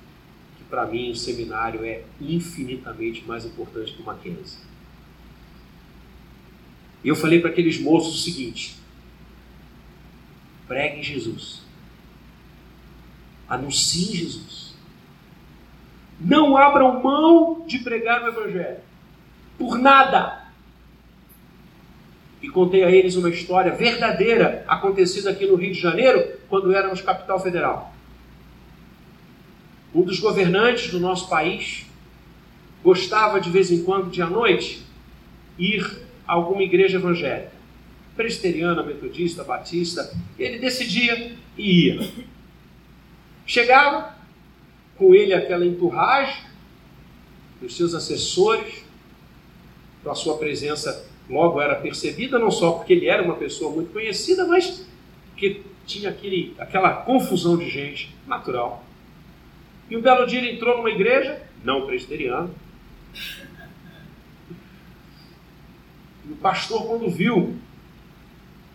para 0.69 0.85
mim 0.85 1.11
o 1.11 1.15
seminário 1.15 1.83
é 1.83 2.03
infinitamente 2.21 3.25
mais 3.25 3.45
importante 3.45 3.93
que 3.93 4.01
o 4.01 4.05
Mackenzie. 4.05 4.59
E 7.03 7.07
eu 7.07 7.15
falei 7.15 7.39
para 7.39 7.49
aqueles 7.49 7.79
moços 7.79 8.15
o 8.15 8.23
seguinte: 8.23 8.77
preguem 10.67 11.01
Jesus. 11.01 11.61
Anunciem 13.47 14.15
Jesus. 14.15 14.75
Não 16.19 16.55
abram 16.55 17.01
mão 17.01 17.65
de 17.65 17.79
pregar 17.79 18.23
o 18.23 18.27
Evangelho. 18.27 18.79
Por 19.57 19.77
nada 19.79 20.49
e 22.41 22.49
contei 22.49 22.83
a 22.83 22.91
eles 22.91 23.15
uma 23.15 23.29
história 23.29 23.73
verdadeira 23.73 24.63
acontecida 24.67 25.29
aqui 25.29 25.45
no 25.45 25.55
Rio 25.55 25.73
de 25.73 25.79
Janeiro, 25.79 26.25
quando 26.47 26.73
éramos 26.73 27.01
capital 27.01 27.39
federal. 27.39 27.93
Um 29.93 30.03
dos 30.03 30.19
governantes 30.19 30.91
do 30.91 30.99
nosso 30.99 31.27
país 31.29 31.85
gostava 32.83 33.41
de 33.41 33.49
vez 33.49 33.71
em 33.71 33.83
quando, 33.83 34.09
de 34.09 34.21
à 34.21 34.27
noite, 34.27 34.83
ir 35.57 35.83
a 36.27 36.33
alguma 36.33 36.63
igreja 36.63 36.97
evangélica, 36.97 37.51
presbiteriana, 38.15 38.83
metodista, 38.83 39.43
batista. 39.43 40.13
Ele 40.37 40.59
decidia 40.59 41.35
e 41.57 41.87
ia. 41.87 42.11
Chegava 43.45 44.15
com 44.95 45.15
ele 45.15 45.33
aquela 45.33 45.65
enturragem, 45.65 46.43
os 47.61 47.75
seus 47.75 47.93
assessores, 47.93 48.85
a 50.05 50.15
sua 50.15 50.37
presença 50.37 51.05
logo 51.29 51.59
era 51.59 51.75
percebida, 51.75 52.39
não 52.39 52.51
só 52.51 52.71
porque 52.71 52.93
ele 52.93 53.07
era 53.07 53.21
uma 53.21 53.35
pessoa 53.35 53.71
muito 53.71 53.91
conhecida, 53.91 54.45
mas 54.45 54.85
que 55.35 55.63
tinha 55.85 56.09
aquele, 56.09 56.55
aquela 56.57 56.93
confusão 56.93 57.57
de 57.57 57.69
gente 57.69 58.15
natural. 58.27 58.85
E 59.89 59.97
um 59.97 60.01
belo 60.01 60.25
dia 60.25 60.39
ele 60.39 60.51
entrou 60.51 60.77
numa 60.77 60.89
igreja, 60.89 61.41
não 61.63 61.85
presbiteriana. 61.85 62.49
E 66.27 66.31
o 66.31 66.35
pastor, 66.35 66.85
quando 66.85 67.09
viu 67.09 67.57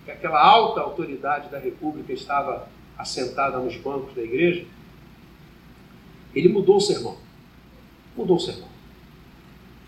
que 0.04 0.10
aquela 0.10 0.40
alta 0.40 0.80
autoridade 0.80 1.48
da 1.48 1.58
República 1.58 2.12
estava 2.12 2.68
assentada 2.98 3.58
nos 3.58 3.76
bancos 3.76 4.14
da 4.14 4.22
igreja, 4.22 4.66
ele 6.34 6.48
mudou 6.48 6.76
o 6.76 6.80
sermão. 6.80 7.16
Mudou 8.16 8.36
o 8.36 8.40
sermão. 8.40 8.68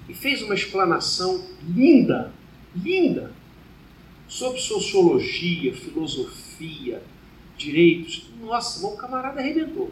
E 0.08 0.14
fez 0.14 0.42
uma 0.42 0.54
explanação 0.54 1.44
linda 1.68 2.32
linda 2.84 3.32
sobre 4.28 4.60
sociologia, 4.60 5.74
filosofia, 5.74 7.02
direitos. 7.56 8.28
Nossa, 8.40 8.86
o 8.86 8.96
camarada 8.96 9.40
arrebentou. 9.40 9.90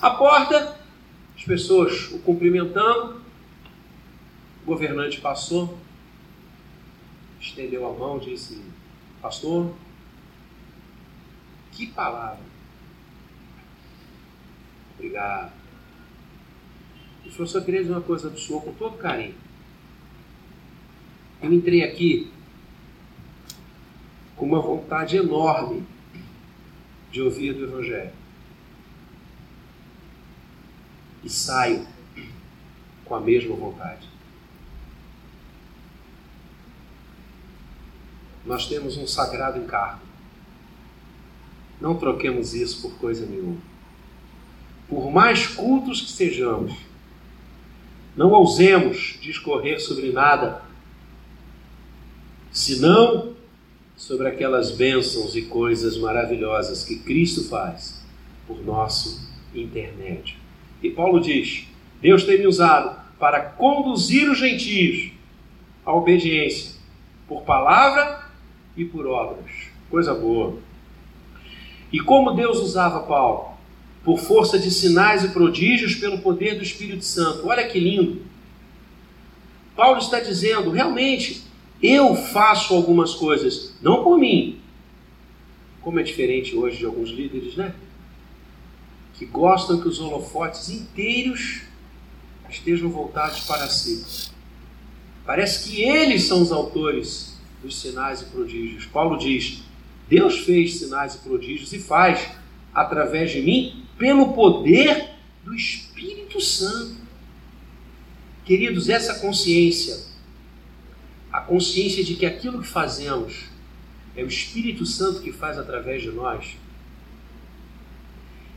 A 0.00 0.10
porta, 0.10 0.78
as 1.36 1.44
pessoas 1.44 2.12
o 2.12 2.20
cumprimentando, 2.20 3.20
o 4.62 4.66
governante 4.66 5.20
passou, 5.20 5.76
estendeu 7.40 7.84
a 7.84 7.92
mão, 7.92 8.18
disse: 8.18 8.62
Pastor, 9.20 9.74
que 11.72 11.86
palavra. 11.88 12.44
Obrigado. 14.94 15.52
E 17.24 17.30
falou: 17.30 17.46
só 17.46 17.60
queria 17.60 17.80
dizer 17.80 17.92
uma 17.92 18.00
coisa 18.00 18.30
do 18.30 18.38
senhor 18.38 18.62
com 18.62 18.72
todo 18.74 18.98
carinho. 18.98 19.34
Eu 21.42 21.52
entrei 21.52 21.82
aqui 21.82 22.32
com 24.36 24.46
uma 24.46 24.60
vontade 24.60 25.16
enorme 25.16 25.84
de 27.10 27.20
ouvir 27.20 27.52
do 27.52 27.64
Evangelho. 27.64 28.17
E 31.22 31.28
saio 31.28 31.86
com 33.04 33.14
a 33.14 33.20
mesma 33.20 33.54
vontade. 33.56 34.06
Nós 38.44 38.66
temos 38.66 38.96
um 38.96 39.06
sagrado 39.06 39.58
encargo. 39.58 40.00
Não 41.80 41.96
troquemos 41.96 42.54
isso 42.54 42.82
por 42.82 42.98
coisa 42.98 43.26
nenhuma. 43.26 43.58
Por 44.88 45.10
mais 45.10 45.46
cultos 45.46 46.00
que 46.00 46.10
sejamos, 46.10 46.74
não 48.16 48.30
ousemos 48.30 49.18
discorrer 49.20 49.80
sobre 49.80 50.10
nada 50.10 50.62
senão 52.50 53.36
sobre 53.96 54.28
aquelas 54.28 54.70
bênçãos 54.70 55.36
e 55.36 55.42
coisas 55.42 55.96
maravilhosas 55.98 56.84
que 56.84 56.98
Cristo 56.98 57.44
faz 57.44 58.02
por 58.46 58.64
nosso 58.64 59.28
intermédio. 59.54 60.47
E 60.82 60.90
Paulo 60.90 61.20
diz: 61.20 61.66
Deus 62.00 62.24
tem 62.24 62.38
me 62.38 62.46
usado 62.46 62.98
para 63.18 63.40
conduzir 63.40 64.30
os 64.30 64.38
gentios 64.38 65.10
à 65.84 65.92
obediência, 65.92 66.76
por 67.26 67.42
palavra 67.42 68.26
e 68.76 68.84
por 68.84 69.06
obras. 69.06 69.50
Coisa 69.90 70.14
boa. 70.14 70.58
E 71.92 71.98
como 71.98 72.32
Deus 72.32 72.58
usava 72.60 73.00
Paulo? 73.00 73.56
Por 74.04 74.18
força 74.18 74.58
de 74.58 74.70
sinais 74.70 75.24
e 75.24 75.30
prodígios 75.30 75.94
pelo 75.94 76.18
poder 76.18 76.56
do 76.56 76.62
Espírito 76.62 77.04
Santo. 77.04 77.48
Olha 77.48 77.66
que 77.66 77.80
lindo. 77.80 78.22
Paulo 79.74 79.98
está 79.98 80.20
dizendo, 80.20 80.70
realmente, 80.70 81.42
eu 81.82 82.14
faço 82.14 82.74
algumas 82.74 83.14
coisas, 83.14 83.76
não 83.80 84.02
por 84.02 84.18
mim. 84.18 84.60
Como 85.80 85.98
é 85.98 86.02
diferente 86.02 86.54
hoje 86.54 86.78
de 86.78 86.84
alguns 86.84 87.10
líderes, 87.10 87.56
né? 87.56 87.74
Que 89.18 89.26
gostam 89.26 89.80
que 89.80 89.88
os 89.88 89.98
holofotes 89.98 90.68
inteiros 90.68 91.62
estejam 92.48 92.88
voltados 92.88 93.40
para 93.40 93.68
si. 93.68 94.30
Parece 95.26 95.68
que 95.68 95.82
eles 95.82 96.24
são 96.24 96.40
os 96.40 96.52
autores 96.52 97.36
dos 97.62 97.80
sinais 97.80 98.22
e 98.22 98.26
prodígios. 98.26 98.86
Paulo 98.86 99.18
diz: 99.18 99.62
Deus 100.08 100.38
fez 100.38 100.78
sinais 100.78 101.16
e 101.16 101.18
prodígios 101.18 101.72
e 101.72 101.78
faz 101.78 102.30
através 102.72 103.32
de 103.32 103.42
mim 103.42 103.84
pelo 103.98 104.32
poder 104.32 105.10
do 105.44 105.54
Espírito 105.54 106.40
Santo. 106.40 106.96
Queridos, 108.44 108.88
essa 108.88 109.18
consciência, 109.18 109.98
a 111.30 111.40
consciência 111.40 112.02
de 112.02 112.14
que 112.14 112.24
aquilo 112.24 112.62
que 112.62 112.68
fazemos 112.68 113.44
é 114.16 114.22
o 114.22 114.28
Espírito 114.28 114.86
Santo 114.86 115.20
que 115.20 115.32
faz 115.32 115.58
através 115.58 116.02
de 116.02 116.10
nós, 116.10 116.56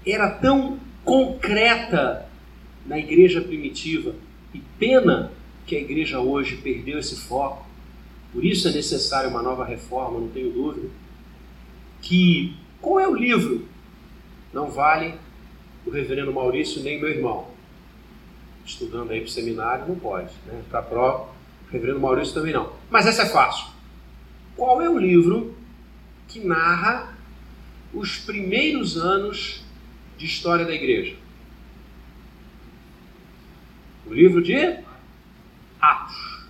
era 0.06 0.30
tão 0.30 0.80
concreta 1.04 2.28
na 2.86 2.98
igreja 2.98 3.42
primitiva 3.42 4.16
e 4.54 4.60
pena 4.80 5.32
que 5.66 5.76
a 5.76 5.80
igreja 5.80 6.20
hoje 6.20 6.58
perdeu 6.58 7.00
esse 7.00 7.16
foco. 7.16 7.66
Por 8.34 8.44
isso 8.44 8.68
é 8.68 8.72
necessária 8.72 9.30
uma 9.30 9.42
nova 9.42 9.66
reforma, 9.66 10.20
não 10.20 10.30
tenho 10.30 10.52
dúvida. 10.52 10.90
Que 12.02 12.56
qual 12.82 13.00
é 13.00 13.08
o 13.08 13.16
livro? 13.16 13.68
Não 14.54 14.70
vale 14.70 15.14
o 15.86 15.92
reverendo 15.92 16.34
Maurício 16.34 16.82
nem 16.82 17.00
meu 17.00 17.10
irmão. 17.10 17.48
Estudando 18.66 19.12
aí 19.12 19.20
para 19.20 19.28
o 19.28 19.32
seminário, 19.32 19.88
não 19.88 19.96
pode. 19.96 20.34
Né? 20.46 20.62
Para 20.70 20.82
prova, 20.82 21.30
o 21.68 21.72
reverendo 21.72 22.00
Maurício 22.00 22.34
também 22.34 22.54
não. 22.54 22.74
Mas 22.90 23.06
essa 23.06 23.24
é 23.24 23.30
fácil. 23.30 23.68
Qual 24.56 24.82
é 24.82 24.90
o 24.90 24.98
livro 24.98 25.56
que 26.28 26.40
narra 26.40 27.16
os 27.94 28.18
primeiros 28.18 28.98
anos 28.98 29.64
de 30.18 30.26
história 30.26 30.66
da 30.66 30.74
igreja? 30.74 31.16
O 34.06 34.14
livro 34.14 34.42
de 34.42 34.80
Atos. 35.80 36.46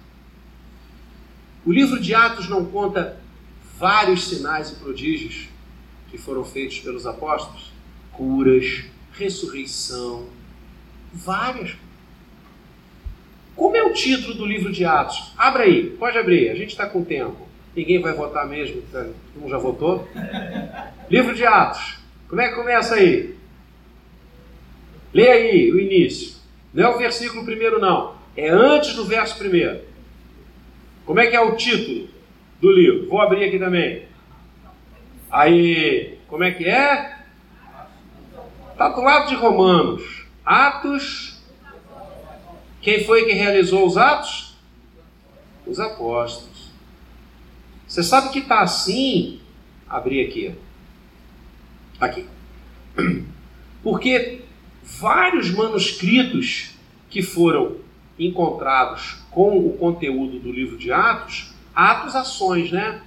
O 1.65 1.71
livro 1.71 1.99
de 1.99 2.13
Atos 2.13 2.49
não 2.49 2.65
conta 2.65 3.21
vários 3.77 4.27
sinais 4.27 4.71
e 4.71 4.75
prodígios 4.75 5.47
que 6.09 6.17
foram 6.17 6.43
feitos 6.43 6.79
pelos 6.79 7.05
apóstolos? 7.05 7.71
Curas, 8.11 8.83
ressurreição, 9.13 10.27
várias. 11.13 11.75
Como 13.55 13.75
é 13.75 13.83
o 13.83 13.93
título 13.93 14.33
do 14.33 14.45
livro 14.45 14.71
de 14.71 14.83
Atos? 14.83 15.33
Abra 15.37 15.63
aí, 15.63 15.91
pode 15.91 16.17
abrir, 16.17 16.49
a 16.49 16.55
gente 16.55 16.69
está 16.69 16.87
com 16.87 17.03
tempo. 17.03 17.47
Ninguém 17.75 18.01
vai 18.01 18.13
votar 18.13 18.47
mesmo, 18.47 18.81
tá? 18.91 19.05
um 19.41 19.47
já 19.47 19.57
votou? 19.57 20.07
livro 21.09 21.33
de 21.33 21.45
Atos, 21.45 21.99
como 22.27 22.41
é 22.41 22.49
que 22.49 22.55
começa 22.55 22.95
aí? 22.95 23.35
Lê 25.13 25.29
aí 25.29 25.71
o 25.71 25.79
início. 25.79 26.35
Não 26.73 26.83
é 26.83 26.95
o 26.95 26.97
versículo 26.97 27.43
primeiro, 27.43 27.79
não. 27.79 28.15
É 28.35 28.49
antes 28.49 28.95
do 28.95 29.05
verso 29.05 29.37
primeiro. 29.37 29.81
Como 31.05 31.19
é 31.19 31.27
que 31.27 31.35
é 31.35 31.41
o 31.41 31.55
título 31.55 32.07
do 32.61 32.71
livro? 32.71 33.09
Vou 33.09 33.21
abrir 33.21 33.45
aqui 33.45 33.59
também. 33.59 34.05
Aí, 35.29 36.17
como 36.27 36.43
é 36.43 36.51
que 36.51 36.65
é? 36.65 37.17
Está 38.71 38.89
do 38.89 39.01
lado 39.01 39.29
de 39.29 39.35
Romanos. 39.35 40.25
Atos. 40.45 41.41
Quem 42.81 43.03
foi 43.03 43.25
que 43.25 43.33
realizou 43.33 43.85
os 43.85 43.97
atos? 43.97 44.57
Os 45.65 45.79
apóstolos. 45.79 46.71
Você 47.87 48.03
sabe 48.03 48.29
que 48.29 48.39
está 48.39 48.61
assim? 48.61 49.41
Abri 49.87 50.25
aqui. 50.25 50.55
Aqui. 51.99 52.25
Porque 53.83 54.40
vários 54.83 55.49
manuscritos 55.49 56.71
que 57.09 57.21
foram 57.21 57.77
encontrados 58.17 59.17
com 59.29 59.57
o 59.57 59.77
conteúdo 59.77 60.39
do 60.39 60.51
livro 60.51 60.77
de 60.77 60.91
Atos, 60.91 61.53
Atos 61.73 62.15
Ações, 62.15 62.71
né? 62.71 63.01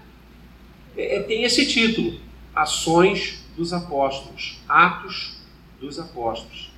É, 0.97 1.20
tem 1.20 1.45
esse 1.45 1.66
título: 1.66 2.18
Ações 2.55 3.45
dos 3.57 3.72
Apóstolos. 3.72 4.61
Atos 4.68 5.39
dos 5.81 5.99
apóstolos. 5.99 6.72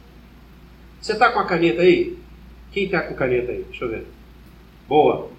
Você 1.00 1.12
está 1.12 1.30
com 1.30 1.38
a 1.38 1.46
caneta 1.46 1.82
aí? 1.82 2.18
Quem 2.72 2.84
está 2.84 3.02
com 3.02 3.14
caneta 3.14 3.52
aí? 3.52 3.64
Deixa 3.64 3.84
eu 3.84 3.90
ver. 3.90 4.06
Boa. 4.88 5.30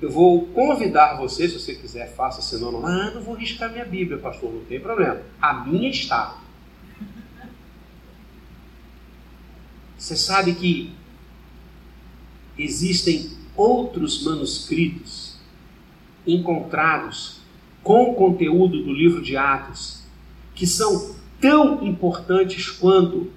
Eu 0.00 0.10
vou 0.10 0.46
convidar 0.46 1.16
você, 1.16 1.48
se 1.48 1.58
você 1.58 1.74
quiser, 1.74 2.14
faça, 2.14 2.40
senão 2.40 2.72
não. 2.72 2.86
Ah, 2.86 3.10
não 3.14 3.20
vou 3.20 3.34
riscar 3.34 3.70
minha 3.70 3.84
Bíblia, 3.84 4.18
pastor, 4.18 4.52
não 4.52 4.64
tem 4.64 4.80
problema. 4.80 5.20
A 5.40 5.54
minha 5.54 5.90
está. 5.90 6.38
Você 10.00 10.16
sabe 10.16 10.54
que 10.54 10.90
existem 12.56 13.32
outros 13.54 14.24
manuscritos 14.24 15.36
encontrados 16.26 17.40
com 17.82 18.10
o 18.10 18.14
conteúdo 18.14 18.82
do 18.82 18.94
livro 18.94 19.20
de 19.20 19.36
Atos 19.36 20.02
que 20.54 20.66
são 20.66 21.14
tão 21.38 21.86
importantes 21.86 22.70
quanto 22.70 23.30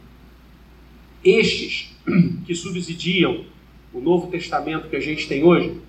estes 1.21 1.93
que 2.47 2.55
subsidiam 2.55 3.43
o 3.93 3.99
Novo 3.99 4.31
Testamento 4.31 4.87
que 4.87 4.95
a 4.95 5.01
gente 5.01 5.27
tem 5.27 5.43
hoje. 5.43 5.81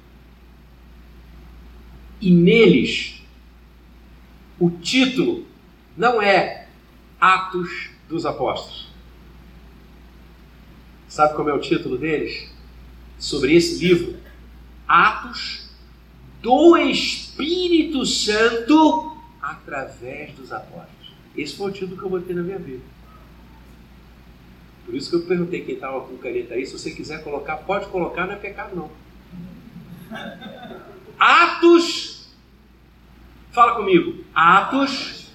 E 2.20 2.32
neles, 2.32 3.22
o 4.58 4.70
título 4.70 5.46
não 5.96 6.20
é 6.20 6.66
Atos 7.20 7.90
dos 8.08 8.26
Apóstolos. 8.26 8.83
Sabe 11.14 11.34
como 11.34 11.48
é 11.48 11.52
o 11.52 11.60
título 11.60 11.96
deles? 11.96 12.50
Sobre 13.20 13.54
esse 13.54 13.78
livro? 13.78 14.16
Atos 14.88 15.70
do 16.42 16.76
Espírito 16.76 18.04
Santo 18.04 19.16
através 19.40 20.32
dos 20.32 20.50
apóstolos. 20.50 21.14
Esse 21.36 21.54
foi 21.54 21.70
o 21.70 21.72
título 21.72 21.96
que 21.96 22.02
eu 22.02 22.10
botei 22.10 22.34
na 22.34 22.42
minha 22.42 22.58
vida. 22.58 22.82
Por 24.84 24.92
isso 24.92 25.08
que 25.08 25.14
eu 25.14 25.22
perguntei 25.22 25.60
quem 25.60 25.76
estava 25.76 26.00
com 26.00 26.16
caneta 26.16 26.54
aí. 26.54 26.66
Se 26.66 26.76
você 26.76 26.90
quiser 26.90 27.22
colocar, 27.22 27.58
pode 27.58 27.86
colocar, 27.86 28.26
não 28.26 28.34
é 28.34 28.36
pecado 28.36 28.74
não. 28.74 28.90
Atos, 31.16 32.34
fala 33.52 33.76
comigo, 33.76 34.24
Atos 34.34 35.28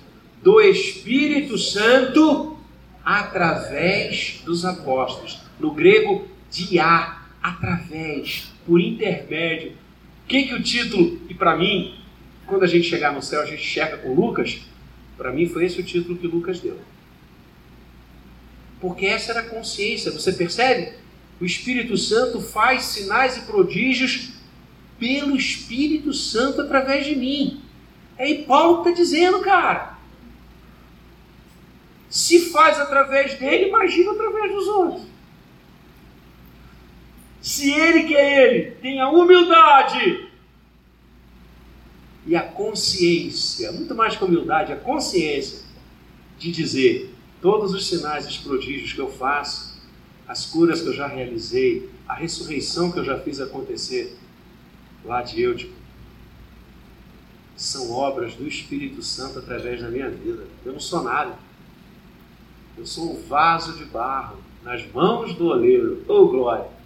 do 0.44 0.60
Espírito 0.60 1.58
Santo 1.58 2.58
através 3.02 4.42
dos 4.44 4.66
apóstolos. 4.66 5.48
No 5.60 5.72
grego, 5.72 6.28
dia, 6.50 7.18
através, 7.42 8.52
por 8.66 8.80
intermédio. 8.80 9.72
O 10.24 10.28
que, 10.28 10.44
que 10.44 10.54
o 10.54 10.64
título, 10.64 11.20
e 11.30 11.34
para 11.34 11.58
mim, 11.58 11.96
quando 12.46 12.64
a 12.64 12.68
gente 12.68 12.88
chegar 12.88 13.14
no 13.14 13.22
céu, 13.22 13.42
a 13.42 13.46
gente 13.46 13.64
checa 13.64 13.98
com 13.98 14.14
Lucas, 14.14 14.62
para 15.18 15.32
mim 15.32 15.48
foi 15.48 15.66
esse 15.66 15.80
o 15.80 15.84
título 15.84 16.18
que 16.18 16.28
Lucas 16.28 16.60
deu. 16.60 16.78
Porque 18.80 19.06
essa 19.06 19.32
era 19.32 19.42
a 19.42 19.50
consciência, 19.50 20.12
você 20.12 20.32
percebe? 20.32 20.94
O 21.40 21.46
Espírito 21.46 21.98
Santo 21.98 22.42
faz 22.42 22.84
sinais 22.84 23.38
e 23.38 23.42
prodígios 23.42 24.30
pelo 24.98 25.36
Espírito 25.36 26.14
Santo 26.14 26.62
através 26.62 27.06
de 27.06 27.16
mim. 27.16 27.62
É 28.18 28.34
Paulo 28.44 28.80
está 28.80 28.92
dizendo, 28.92 29.40
cara. 29.40 29.98
Se 32.10 32.50
faz 32.52 32.80
através 32.80 33.36
dele, 33.36 33.68
imagina 33.68 34.12
através 34.12 34.52
dos 34.52 34.68
outros. 34.68 35.09
Se 37.42 37.72
ele 37.72 38.04
que 38.04 38.16
é 38.16 38.48
ele 38.48 38.72
tem 38.72 39.00
a 39.00 39.10
humildade 39.10 40.28
e 42.26 42.36
a 42.36 42.42
consciência, 42.42 43.72
muito 43.72 43.96
mais 43.96 44.16
que 44.16 44.24
a 44.24 44.28
humildade, 44.28 44.74
a 44.74 44.76
consciência 44.76 45.66
de 46.38 46.52
dizer 46.52 47.14
todos 47.42 47.74
os 47.74 47.88
sinais 47.88 48.26
e 48.26 48.30
os 48.30 48.38
prodígios 48.38 48.94
que 48.94 49.00
eu 49.00 49.10
faço, 49.10 49.80
as 50.28 50.46
curas 50.46 50.82
que 50.82 50.88
eu 50.88 50.94
já 50.94 51.08
realizei, 51.08 51.90
a 52.08 52.14
ressurreição 52.14 52.92
que 52.92 53.00
eu 53.00 53.06
já 53.06 53.20
fiz 53.20 53.40
acontecer 53.40 54.18
lá 55.04 55.22
de 55.22 55.42
Eutico, 55.42 55.74
são 57.56 57.92
obras 57.92 58.36
do 58.36 58.48
Espírito 58.48 59.02
Santo 59.02 59.40
através 59.40 59.82
da 59.82 59.90
minha 59.90 60.10
vida. 60.10 60.46
Eu 60.66 60.74
não 60.74 60.80
sou 60.80 61.04
nada. 61.04 61.38
Eu 62.78 62.86
sou 62.86 63.12
um 63.12 63.22
vaso 63.28 63.78
de 63.78 63.84
barro 63.86 64.38
nas 64.64 64.86
mãos 64.92 65.34
do 65.34 65.48
oleiro. 65.48 66.04
Oh, 66.08 66.28
glória! 66.28 66.79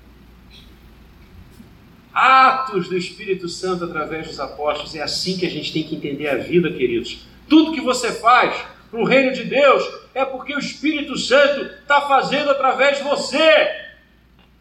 Atos 2.13 2.87
do 2.87 2.97
Espírito 2.97 3.49
Santo 3.49 3.85
através 3.85 4.27
dos 4.27 4.39
apóstolos. 4.39 4.95
É 4.95 5.01
assim 5.01 5.37
que 5.37 5.45
a 5.45 5.49
gente 5.49 5.73
tem 5.73 5.83
que 5.83 5.95
entender 5.95 6.29
a 6.29 6.37
vida, 6.37 6.71
queridos. 6.71 7.25
Tudo 7.49 7.73
que 7.73 7.81
você 7.81 8.11
faz 8.11 8.55
para 8.89 8.99
o 8.99 9.05
reino 9.05 9.33
de 9.33 9.43
Deus 9.43 9.83
é 10.13 10.23
porque 10.23 10.55
o 10.55 10.59
Espírito 10.59 11.17
Santo 11.17 11.65
está 11.81 12.01
fazendo 12.01 12.51
através 12.51 12.97
de 12.97 13.03
você, 13.03 13.67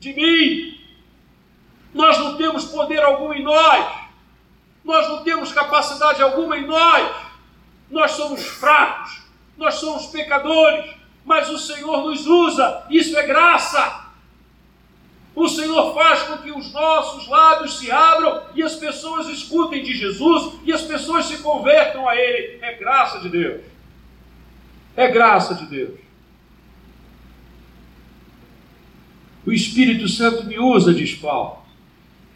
de 0.00 0.14
mim. 0.14 0.80
Nós 1.92 2.18
não 2.18 2.36
temos 2.36 2.64
poder 2.64 3.02
algum 3.02 3.34
em 3.34 3.42
nós, 3.42 3.86
nós 4.82 5.06
não 5.08 5.22
temos 5.22 5.52
capacidade 5.52 6.22
alguma 6.22 6.56
em 6.56 6.66
nós, 6.66 7.14
nós 7.90 8.12
somos 8.12 8.42
fracos, 8.42 9.20
nós 9.58 9.74
somos 9.74 10.06
pecadores, 10.06 10.90
mas 11.24 11.50
o 11.50 11.58
Senhor 11.58 12.02
nos 12.02 12.26
usa, 12.26 12.86
isso 12.88 13.16
é 13.16 13.26
graça. 13.26 14.01
O 15.34 15.48
Senhor 15.48 15.94
faz 15.94 16.22
com 16.24 16.38
que 16.38 16.52
os 16.52 16.72
nossos 16.72 17.26
lábios 17.26 17.78
se 17.78 17.90
abram 17.90 18.42
e 18.54 18.62
as 18.62 18.76
pessoas 18.76 19.28
escutem 19.28 19.82
de 19.82 19.94
Jesus 19.94 20.54
e 20.64 20.72
as 20.72 20.82
pessoas 20.82 21.24
se 21.24 21.38
convertam 21.38 22.06
a 22.06 22.14
Ele. 22.14 22.58
É 22.60 22.74
graça 22.74 23.18
de 23.20 23.30
Deus. 23.30 23.62
É 24.94 25.08
graça 25.08 25.54
de 25.54 25.66
Deus. 25.66 25.98
O 29.46 29.52
Espírito 29.52 30.06
Santo 30.06 30.44
me 30.44 30.58
usa, 30.58 30.92
diz 30.92 31.14
Paulo. 31.14 31.61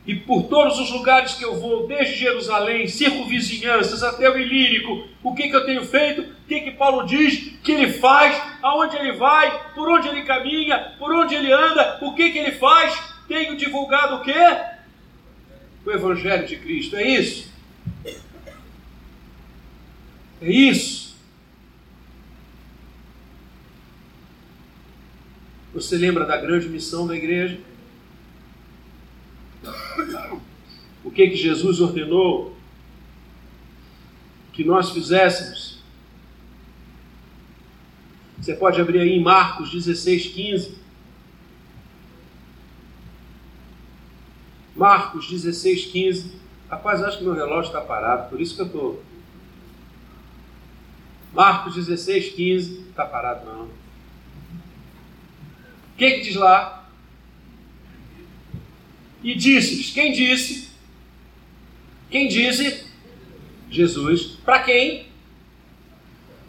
E 0.07 0.15
por 0.15 0.45
todos 0.45 0.79
os 0.79 0.91
lugares 0.93 1.35
que 1.35 1.45
eu 1.45 1.59
vou, 1.59 1.89
desde 1.89 2.15
Jerusalém, 2.15 2.87
circunvizinhanças 2.87 4.05
até 4.05 4.31
o 4.31 4.39
Ilírico, 4.39 5.09
o 5.21 5.35
que, 5.35 5.49
que 5.49 5.57
eu 5.57 5.67
tenho 5.67 5.85
feito? 5.85 6.23
O 6.23 6.47
que, 6.47 6.61
que 6.61 6.71
Paulo 6.71 7.05
diz 7.05 7.55
que 7.65 7.73
ele 7.73 7.93
faz? 7.93 8.41
Aonde 8.63 8.97
ele 8.97 9.13
vai? 9.13 9.73
Por 9.75 9.89
onde 9.89 10.07
ele 10.07 10.23
caminha? 10.23 10.95
Por 10.97 11.13
onde 11.13 11.35
ele 11.35 11.53
anda? 11.53 11.99
O 12.03 12.15
que, 12.15 12.31
que 12.31 12.39
ele 12.39 12.53
faz? 12.53 12.97
Tenho 13.27 13.57
divulgado 13.57 14.17
o 14.17 14.21
quê? 14.21 14.33
O 15.85 15.91
Evangelho 15.91 16.47
de 16.47 16.57
Cristo. 16.57 16.95
É 16.95 17.03
isso? 17.03 17.53
É 20.41 20.49
isso. 20.49 21.17
Você 25.75 25.97
lembra 25.97 26.25
da 26.25 26.37
grande 26.37 26.69
missão 26.69 27.09
da 27.09 27.17
igreja? 27.17 27.59
O 31.05 31.11
que 31.11 31.29
que 31.29 31.37
Jesus 31.37 31.81
ordenou 31.81 32.57
que 34.53 34.65
nós 34.65 34.91
fizéssemos? 34.91 35.77
Você 38.39 38.55
pode 38.55 38.81
abrir 38.81 39.01
aí 39.01 39.13
em 39.13 39.23
Marcos 39.23 39.71
16, 39.71 40.27
15. 40.27 40.79
Marcos 44.75 45.29
16, 45.29 45.87
15. 45.87 46.33
Rapaz, 46.69 47.03
acho 47.03 47.19
que 47.19 47.25
meu 47.25 47.35
relógio 47.35 47.69
está 47.69 47.81
parado, 47.81 48.29
por 48.29 48.41
isso 48.41 48.55
que 48.55 48.63
eu 48.63 48.67
estou. 48.67 49.03
Marcos 51.33 51.75
16, 51.75 52.35
15. 52.35 52.81
Está 52.91 53.05
parado, 53.05 53.47
não. 53.47 53.65
O 53.65 53.71
que, 55.97 56.11
que 56.11 56.21
diz 56.21 56.37
lá? 56.37 56.86
E 59.27 59.35
disse-lhes: 59.35 59.91
Quem 59.91 60.13
disse? 60.13 60.69
Quem 62.09 62.29
disse? 62.29 62.87
Jesus. 63.69 64.39
Para 64.45 64.61
quem? 64.61 65.09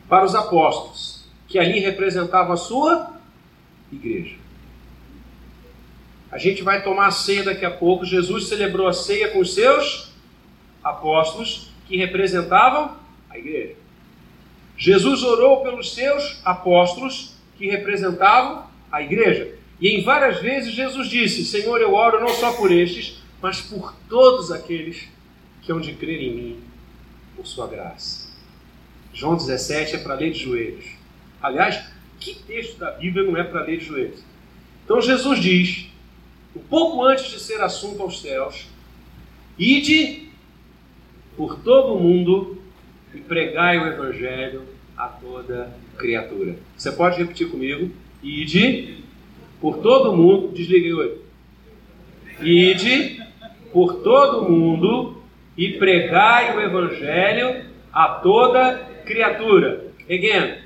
Para 0.08 0.24
os 0.24 0.36
apóstolos, 0.36 1.28
que 1.48 1.58
ali 1.58 1.80
representavam 1.80 2.54
a 2.54 2.58
sua 2.58 3.14
igreja. 3.92 4.36
A 6.32 6.38
gente 6.38 6.62
vai 6.62 6.84
tomar 6.84 7.08
a 7.08 7.12
ceia 7.12 7.44
daqui 7.44 7.66
a 7.66 7.72
pouco. 7.72 8.06
Jesus 8.06 8.48
celebrou 8.48 8.88
a 8.88 8.94
ceia 8.94 9.30
com 9.30 9.40
os 9.40 9.56
seus 9.56 10.12
apóstolos, 10.84 11.72
que 11.88 11.98
representavam 11.98 12.96
a 13.28 13.40
igreja. 13.40 13.74
Jesus 14.78 15.24
orou 15.24 15.64
pelos 15.64 15.96
seus 15.96 16.40
apóstolos, 16.46 17.34
que 17.58 17.66
representavam 17.66 18.68
a 18.92 19.02
igreja. 19.02 19.57
E 19.80 19.90
em 19.90 20.04
várias 20.04 20.42
vezes 20.42 20.74
Jesus 20.74 21.10
disse: 21.10 21.46
Senhor, 21.46 21.80
eu 21.82 21.94
oro 21.94 22.20
não 22.20 22.30
só 22.30 22.54
por 22.54 22.72
estes, 22.72 23.22
mas 23.42 23.62
por 23.62 23.94
todos 24.10 24.52
aqueles 24.52 25.08
que 25.62 25.72
hão 25.72 25.80
de 25.80 25.94
crer 25.94 26.22
em 26.22 26.34
mim, 26.34 26.60
por 27.36 27.46
sua 27.46 27.68
graça. 27.68 28.28
João 29.14 29.36
17 29.36 29.96
é 29.96 30.00
para 30.00 30.16
ler 30.16 30.32
de 30.32 30.40
joelhos. 30.40 30.86
Aliás, 31.42 31.86
que 32.20 32.36
texto 32.36 32.78
da 32.78 32.92
Bíblia 32.92 33.24
não 33.24 33.38
é 33.38 33.44
para 33.44 33.64
ler 33.64 33.78
de 33.78 33.86
joelhos? 33.86 34.24
Então 34.84 35.02
Jesus 35.02 35.40
diz, 35.40 35.88
um 36.56 36.60
pouco 36.60 37.04
antes 37.04 37.30
de 37.30 37.40
ser 37.40 37.62
assunto 37.62 38.02
aos 38.02 38.22
céus, 38.22 38.68
ide 39.58 40.30
por 41.36 41.60
todo 41.60 41.94
o 41.94 42.00
mundo 42.00 42.62
e 43.14 43.20
pregai 43.20 43.78
o 43.78 43.88
Evangelho 43.88 44.64
a 44.98 45.08
toda 45.08 45.72
criatura. 45.98 46.58
Você 46.76 46.92
pode 46.92 47.18
repetir 47.18 47.50
comigo? 47.50 47.92
Ide 48.24 49.04
por 49.60 49.78
todo 49.80 50.16
mundo, 50.16 50.50
desliguei 50.50 50.94
o 50.94 51.28
Ide 52.42 53.22
por 53.74 54.02
todo 54.04 54.50
mundo 54.50 55.22
e 55.58 55.74
pregai 55.74 56.56
o 56.56 56.62
evangelho 56.62 57.66
a 57.92 58.08
toda 58.10 58.78
criatura. 59.06 59.88
Again. 60.04 60.60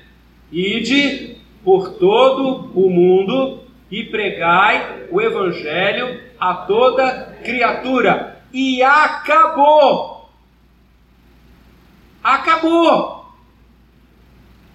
Ide 0.52 1.36
por 1.64 1.94
todo 1.94 2.70
o 2.74 2.90
mundo 2.90 3.64
e 3.90 4.04
pregai 4.04 5.06
o 5.10 5.20
evangelho 5.20 6.20
a 6.38 6.54
toda 6.54 7.38
criatura. 7.42 8.42
E 8.52 8.82
acabou. 8.82 10.30
Acabou. 12.22 13.32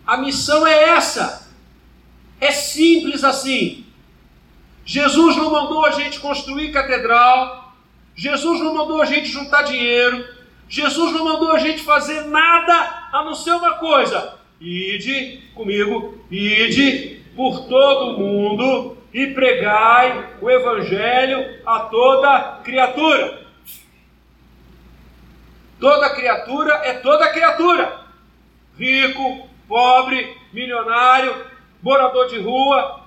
A 0.06 0.18
missão 0.18 0.66
é 0.66 0.90
essa. 0.90 1.54
É 2.42 2.52
simples 2.52 3.24
assim. 3.24 3.87
Jesus 4.88 5.36
não 5.36 5.52
mandou 5.52 5.86
a 5.86 5.92
gente 5.92 6.18
construir 6.22 6.72
catedral, 6.72 7.74
Jesus 8.16 8.62
não 8.62 8.74
mandou 8.74 9.02
a 9.02 9.06
gente 9.06 9.28
juntar 9.28 9.64
dinheiro, 9.64 10.26
Jesus 10.70 11.12
não 11.12 11.26
mandou 11.26 11.52
a 11.52 11.60
gente 11.60 11.84
fazer 11.84 12.22
nada 12.22 13.10
a 13.12 13.22
não 13.22 13.36
ser 13.36 13.52
uma 13.52 13.74
coisa: 13.74 14.40
ide 14.62 15.42
comigo, 15.54 16.18
ide 16.32 17.22
por 17.36 17.68
todo 17.68 18.16
o 18.16 18.18
mundo 18.18 18.98
e 19.14 19.28
pregai 19.28 20.38
o 20.40 20.50
evangelho 20.50 21.60
a 21.66 21.82
toda 21.82 22.62
criatura. 22.64 23.46
Toda 25.82 26.16
criatura 26.16 26.74
é 26.86 26.94
toda 26.94 27.34
criatura. 27.34 28.06
Rico, 28.80 29.50
pobre, 29.68 30.34
milionário, 30.54 31.46
morador 31.84 32.30
de 32.30 32.40
rua, 32.40 33.02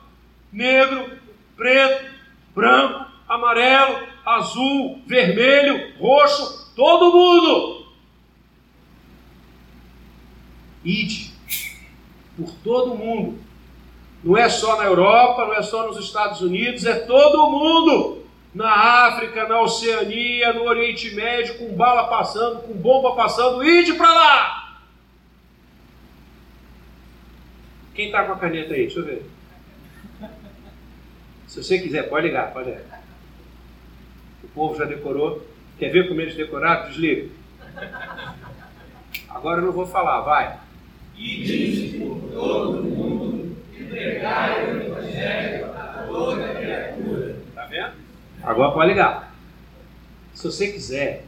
negro, 0.52 1.19
preto, 1.60 2.06
branco, 2.54 3.04
amarelo, 3.28 4.08
azul, 4.24 5.02
vermelho, 5.06 5.92
roxo, 5.98 6.72
todo 6.74 7.12
mundo. 7.12 7.86
Ide 10.82 11.34
por 12.34 12.50
todo 12.64 12.94
mundo. 12.94 13.38
Não 14.24 14.38
é 14.38 14.48
só 14.48 14.78
na 14.78 14.84
Europa, 14.84 15.44
não 15.44 15.54
é 15.54 15.60
só 15.60 15.86
nos 15.86 16.02
Estados 16.02 16.40
Unidos, 16.40 16.86
é 16.86 16.94
todo 16.94 17.50
mundo. 17.50 18.24
Na 18.54 19.08
África, 19.08 19.46
na 19.46 19.60
Oceania, 19.60 20.54
no 20.54 20.64
Oriente 20.64 21.14
Médio, 21.14 21.58
com 21.58 21.74
bala 21.74 22.04
passando, 22.04 22.62
com 22.62 22.72
bomba 22.72 23.14
passando, 23.14 23.62
ide 23.62 23.92
para 23.92 24.14
lá. 24.14 24.80
Quem 27.94 28.06
está 28.06 28.24
com 28.24 28.32
a 28.32 28.38
caneta 28.38 28.72
aí? 28.72 28.86
Deixa 28.86 29.00
eu 29.00 29.04
ver. 29.04 29.39
Se 31.50 31.60
você 31.60 31.80
quiser, 31.80 32.08
pode 32.08 32.28
ligar, 32.28 32.52
pode 32.52 32.70
ligar. 32.70 33.02
O 34.44 34.46
povo 34.54 34.78
já 34.78 34.84
decorou. 34.84 35.44
Quer 35.80 35.88
ver 35.88 36.06
como 36.06 36.20
eles 36.20 36.36
decoraram? 36.36 36.88
Desliga. 36.88 37.28
Agora 39.28 39.60
eu 39.60 39.66
não 39.66 39.72
vou 39.72 39.84
falar, 39.84 40.20
vai. 40.20 40.60
E 41.16 41.42
diz 41.42 42.00
por 42.00 42.20
todo 42.32 42.84
mundo 42.84 43.56
e 43.76 43.82
pregai 43.82 44.64
o 44.64 44.80
Evangelho 44.80 45.66
a 45.74 46.06
toda 46.06 46.54
criatura. 46.54 47.36
Tá 47.52 47.64
vendo? 47.64 47.94
Agora 48.44 48.70
pode 48.70 48.88
ligar. 48.90 49.34
Se 50.32 50.44
você 50.44 50.70
quiser, 50.70 51.24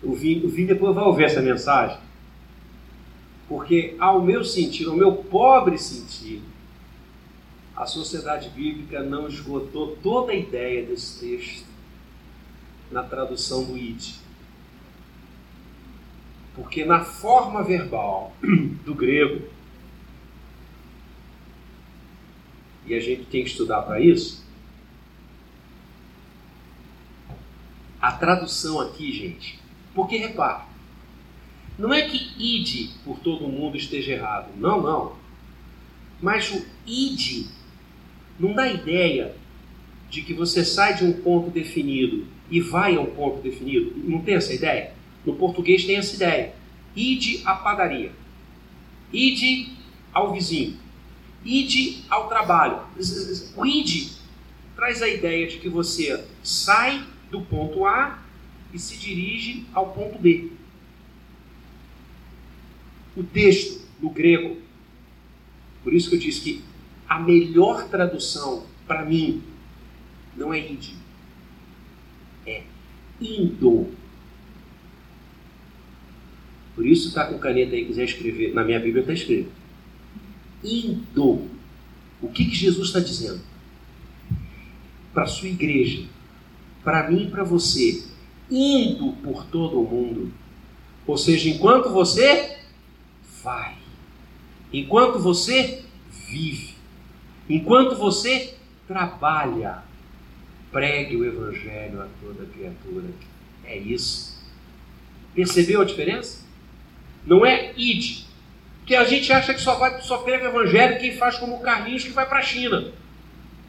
o 0.00 0.14
Vim, 0.14 0.44
o 0.44 0.48
Vim 0.48 0.64
depois 0.64 0.94
vai 0.94 1.02
ouvir 1.02 1.24
essa 1.24 1.42
mensagem. 1.42 1.98
Porque, 3.48 3.96
ao 3.98 4.22
meu 4.22 4.44
sentir, 4.44 4.86
ao 4.86 4.94
meu 4.94 5.12
pobre 5.12 5.76
sentir, 5.76 6.40
a 7.78 7.86
sociedade 7.86 8.48
bíblica 8.48 9.04
não 9.04 9.28
esgotou 9.28 9.96
toda 10.02 10.32
a 10.32 10.34
ideia 10.34 10.84
desse 10.84 11.20
texto 11.20 11.64
na 12.90 13.04
tradução 13.04 13.64
do 13.64 13.78
id. 13.78 14.16
Porque 16.56 16.84
na 16.84 17.04
forma 17.04 17.62
verbal 17.62 18.34
do 18.84 18.96
grego, 18.96 19.48
e 22.84 22.94
a 22.94 23.00
gente 23.00 23.26
tem 23.26 23.44
que 23.44 23.50
estudar 23.50 23.82
para 23.82 24.00
isso, 24.00 24.44
a 28.00 28.10
tradução 28.10 28.80
aqui, 28.80 29.12
gente, 29.12 29.60
porque 29.94 30.16
repara, 30.16 30.66
não 31.78 31.94
é 31.94 32.08
que 32.08 32.32
ide 32.36 32.90
por 33.04 33.20
todo 33.20 33.46
mundo 33.46 33.76
esteja 33.76 34.14
errado, 34.14 34.50
não, 34.56 34.82
não. 34.82 35.16
Mas 36.20 36.50
o 36.50 36.66
ide 36.84 37.56
não 38.38 38.54
dá 38.54 38.68
ideia 38.68 39.34
de 40.10 40.22
que 40.22 40.32
você 40.32 40.64
sai 40.64 40.94
de 40.94 41.04
um 41.04 41.12
ponto 41.12 41.50
definido 41.50 42.26
e 42.50 42.60
vai 42.60 42.96
a 42.96 43.00
um 43.00 43.06
ponto 43.06 43.42
definido. 43.42 43.92
Não 43.96 44.20
tem 44.20 44.34
essa 44.34 44.54
ideia? 44.54 44.92
No 45.24 45.34
português 45.34 45.84
tem 45.84 45.96
essa 45.96 46.14
ideia. 46.14 46.54
Ide 46.94 47.42
à 47.44 47.54
padaria. 47.54 48.12
Ide 49.12 49.72
ao 50.12 50.32
vizinho. 50.32 50.76
Ide 51.44 52.04
ao 52.08 52.28
trabalho. 52.28 52.80
O 53.56 53.66
ide 53.66 54.12
traz 54.74 55.02
a 55.02 55.08
ideia 55.08 55.46
de 55.46 55.58
que 55.58 55.68
você 55.68 56.24
sai 56.42 57.04
do 57.30 57.40
ponto 57.42 57.84
A 57.84 58.22
e 58.72 58.78
se 58.78 58.96
dirige 58.96 59.66
ao 59.74 59.90
ponto 59.90 60.18
B. 60.18 60.50
O 63.16 63.22
texto 63.24 63.82
no 64.00 64.10
grego, 64.10 64.56
por 65.82 65.92
isso 65.92 66.08
que 66.08 66.16
eu 66.16 66.20
disse 66.20 66.40
que 66.40 66.62
a 67.08 67.18
melhor 67.18 67.88
tradução 67.88 68.64
para 68.86 69.04
mim, 69.04 69.42
não 70.36 70.52
é 70.52 70.58
id, 70.58 70.90
é 72.46 72.62
indo. 73.20 73.88
Por 76.74 76.86
isso 76.86 77.08
está 77.08 77.26
com 77.26 77.38
caneta 77.38 77.74
aí, 77.74 77.84
quiser 77.84 78.04
escrever. 78.04 78.54
Na 78.54 78.62
minha 78.62 78.78
Bíblia 78.78 79.00
está 79.00 79.12
escrito. 79.12 79.50
Indo. 80.62 81.48
O 82.20 82.28
que, 82.28 82.44
que 82.44 82.54
Jesus 82.54 82.88
está 82.88 83.00
dizendo? 83.00 83.40
Para 85.12 85.24
a 85.24 85.26
sua 85.26 85.48
igreja, 85.48 86.04
para 86.84 87.10
mim 87.10 87.24
e 87.24 87.30
para 87.30 87.42
você, 87.42 88.04
indo 88.50 89.12
por 89.24 89.44
todo 89.46 89.80
o 89.80 89.88
mundo. 89.88 90.32
Ou 91.06 91.16
seja, 91.16 91.48
enquanto 91.48 91.90
você 91.90 92.58
vai, 93.42 93.76
enquanto 94.72 95.18
você 95.18 95.82
vive, 96.28 96.67
enquanto 97.48 97.96
você 97.96 98.54
trabalha, 98.86 99.82
pregue 100.72 101.16
o 101.16 101.24
Evangelho 101.24 102.02
a 102.02 102.06
toda 102.20 102.46
criatura. 102.46 103.06
É 103.64 103.76
isso. 103.76 104.38
Percebeu 105.34 105.80
a 105.80 105.84
diferença? 105.84 106.44
Não 107.26 107.44
é 107.44 107.72
id. 107.76 108.24
Que 108.86 108.94
a 108.94 109.04
gente 109.04 109.30
acha 109.32 109.52
que 109.52 109.60
só, 109.60 109.74
vai, 109.74 110.00
só 110.00 110.18
prega 110.18 110.46
o 110.46 110.48
Evangelho 110.48 110.98
quem 110.98 111.16
faz 111.16 111.36
como 111.36 111.56
o 111.56 111.60
Carlinhos 111.60 112.04
que 112.04 112.10
vai 112.10 112.26
para 112.26 112.38
a 112.38 112.42
China. 112.42 112.92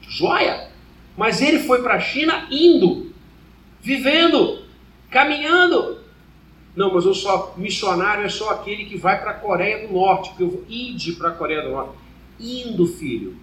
Joia! 0.02 0.70
Mas 1.18 1.42
ele 1.42 1.60
foi 1.60 1.84
para 1.84 1.96
a 1.96 2.00
China 2.00 2.48
indo, 2.50 3.12
vivendo, 3.82 4.64
caminhando. 5.10 6.00
Não, 6.74 6.94
mas 6.94 7.04
eu 7.04 7.14
só 7.14 7.54
missionário 7.58 8.24
é 8.24 8.30
só 8.30 8.52
aquele 8.52 8.86
que 8.86 8.96
vai 8.96 9.20
para 9.20 9.32
a 9.32 9.34
Coreia 9.34 9.86
do 9.86 9.94
Norte, 9.94 10.34
que 10.36 10.44
eu 10.44 10.50
vou 10.50 10.66
ide 10.70 11.14
para 11.14 11.30
a 11.30 11.34
Coreia 11.34 11.64
do 11.64 11.72
Norte. 11.72 11.92
Indo, 12.40 12.88
filho, 12.88 13.36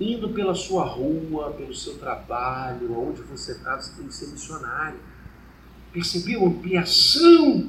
indo 0.00 0.30
pela 0.30 0.54
sua 0.54 0.84
rua, 0.84 1.50
pelo 1.50 1.74
seu 1.74 1.98
trabalho, 1.98 2.98
onde 2.98 3.20
você 3.22 3.52
está, 3.52 3.76
você 3.76 3.94
tem 3.96 4.06
que 4.06 4.14
ser 4.14 4.28
missionário. 4.28 4.98
Percebeu 5.92 6.42
a 6.44 6.48
ampliação 6.48 7.68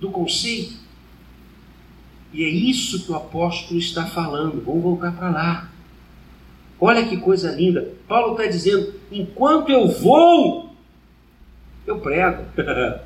do 0.00 0.10
conceito? 0.10 0.74
E 2.32 2.42
é 2.42 2.48
isso 2.48 3.04
que 3.04 3.12
o 3.12 3.14
apóstolo 3.14 3.78
está 3.78 4.06
falando. 4.06 4.64
Vamos 4.64 4.82
voltar 4.82 5.14
para 5.14 5.30
lá. 5.30 5.70
Olha 6.80 7.06
que 7.06 7.16
coisa 7.18 7.52
linda. 7.52 7.92
Paulo 8.08 8.32
está 8.32 8.46
dizendo: 8.46 8.94
enquanto 9.12 9.70
eu 9.70 9.86
vou, 9.88 10.70
eu 11.86 12.00
prego. 12.00 12.44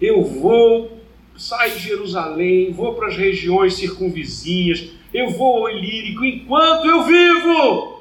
eu 0.00 0.22
vou, 0.24 1.00
saio 1.36 1.74
de 1.74 1.80
Jerusalém, 1.80 2.72
vou 2.72 2.94
para 2.94 3.08
as 3.08 3.16
regiões 3.16 3.74
circunvizinhas, 3.74 4.90
eu 5.12 5.30
vou 5.30 5.66
ao 5.66 5.70
Ilírico, 5.70 6.24
enquanto 6.24 6.86
eu 6.86 7.04
vivo, 7.04 8.00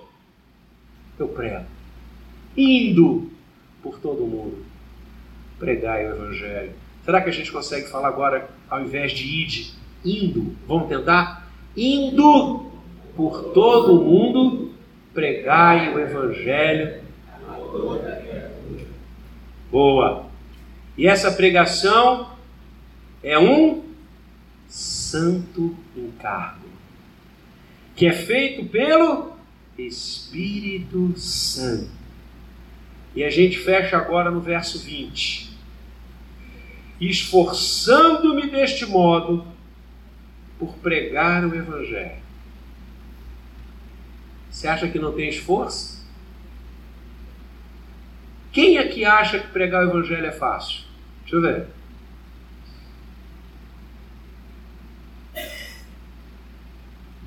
eu 1.18 1.28
prego. 1.28 1.66
Indo 2.56 3.30
por 3.82 4.00
todo 4.00 4.24
o 4.24 4.28
mundo, 4.28 4.66
pregar 5.58 6.00
o 6.00 6.16
Evangelho. 6.16 6.74
Será 7.04 7.22
que 7.22 7.30
a 7.30 7.34
gente 7.34 7.52
consegue 7.52 7.88
falar 7.88 8.10
agora, 8.10 8.50
ao 8.70 8.82
invés 8.82 9.12
de 9.12 9.24
ide, 9.24 9.74
indo? 10.06 10.56
Vamos 10.68 10.88
tentar? 10.88 11.50
Indo 11.76 12.72
por 13.16 13.54
todo 13.54 14.00
o 14.00 14.06
mundo, 14.06 14.72
pregai 15.14 15.94
o 15.94 16.00
Evangelho. 16.00 17.02
Boa. 19.72 20.26
E 20.98 21.08
essa 21.08 21.32
pregação 21.32 22.30
é 23.24 23.38
um 23.40 23.84
santo 24.68 25.76
encargo, 25.96 26.59
que 28.00 28.06
é 28.06 28.14
feito 28.14 28.64
pelo 28.70 29.34
Espírito 29.78 31.20
Santo. 31.20 31.92
E 33.14 33.26
a 33.26 33.30
gente 33.30 33.60
fecha 33.60 33.98
agora 33.98 34.32
no 34.32 34.40
verso 34.40 34.80
20. 34.80 35.50
Esforçando-me 37.02 38.50
deste 38.50 38.86
modo 38.86 39.46
por 40.58 40.76
pregar 40.76 41.44
o 41.44 41.54
Evangelho. 41.54 42.22
Você 44.50 44.70
acha 44.70 44.88
que 44.88 44.98
não 44.98 45.12
tem 45.12 45.28
esforço? 45.28 46.02
Quem 48.54 48.78
é 48.78 48.88
que 48.88 49.04
acha 49.04 49.40
que 49.40 49.48
pregar 49.48 49.86
o 49.86 49.90
Evangelho 49.90 50.26
é 50.26 50.32
fácil? 50.32 50.86
Deixa 51.24 51.36
eu 51.36 51.42
ver. 51.42 51.68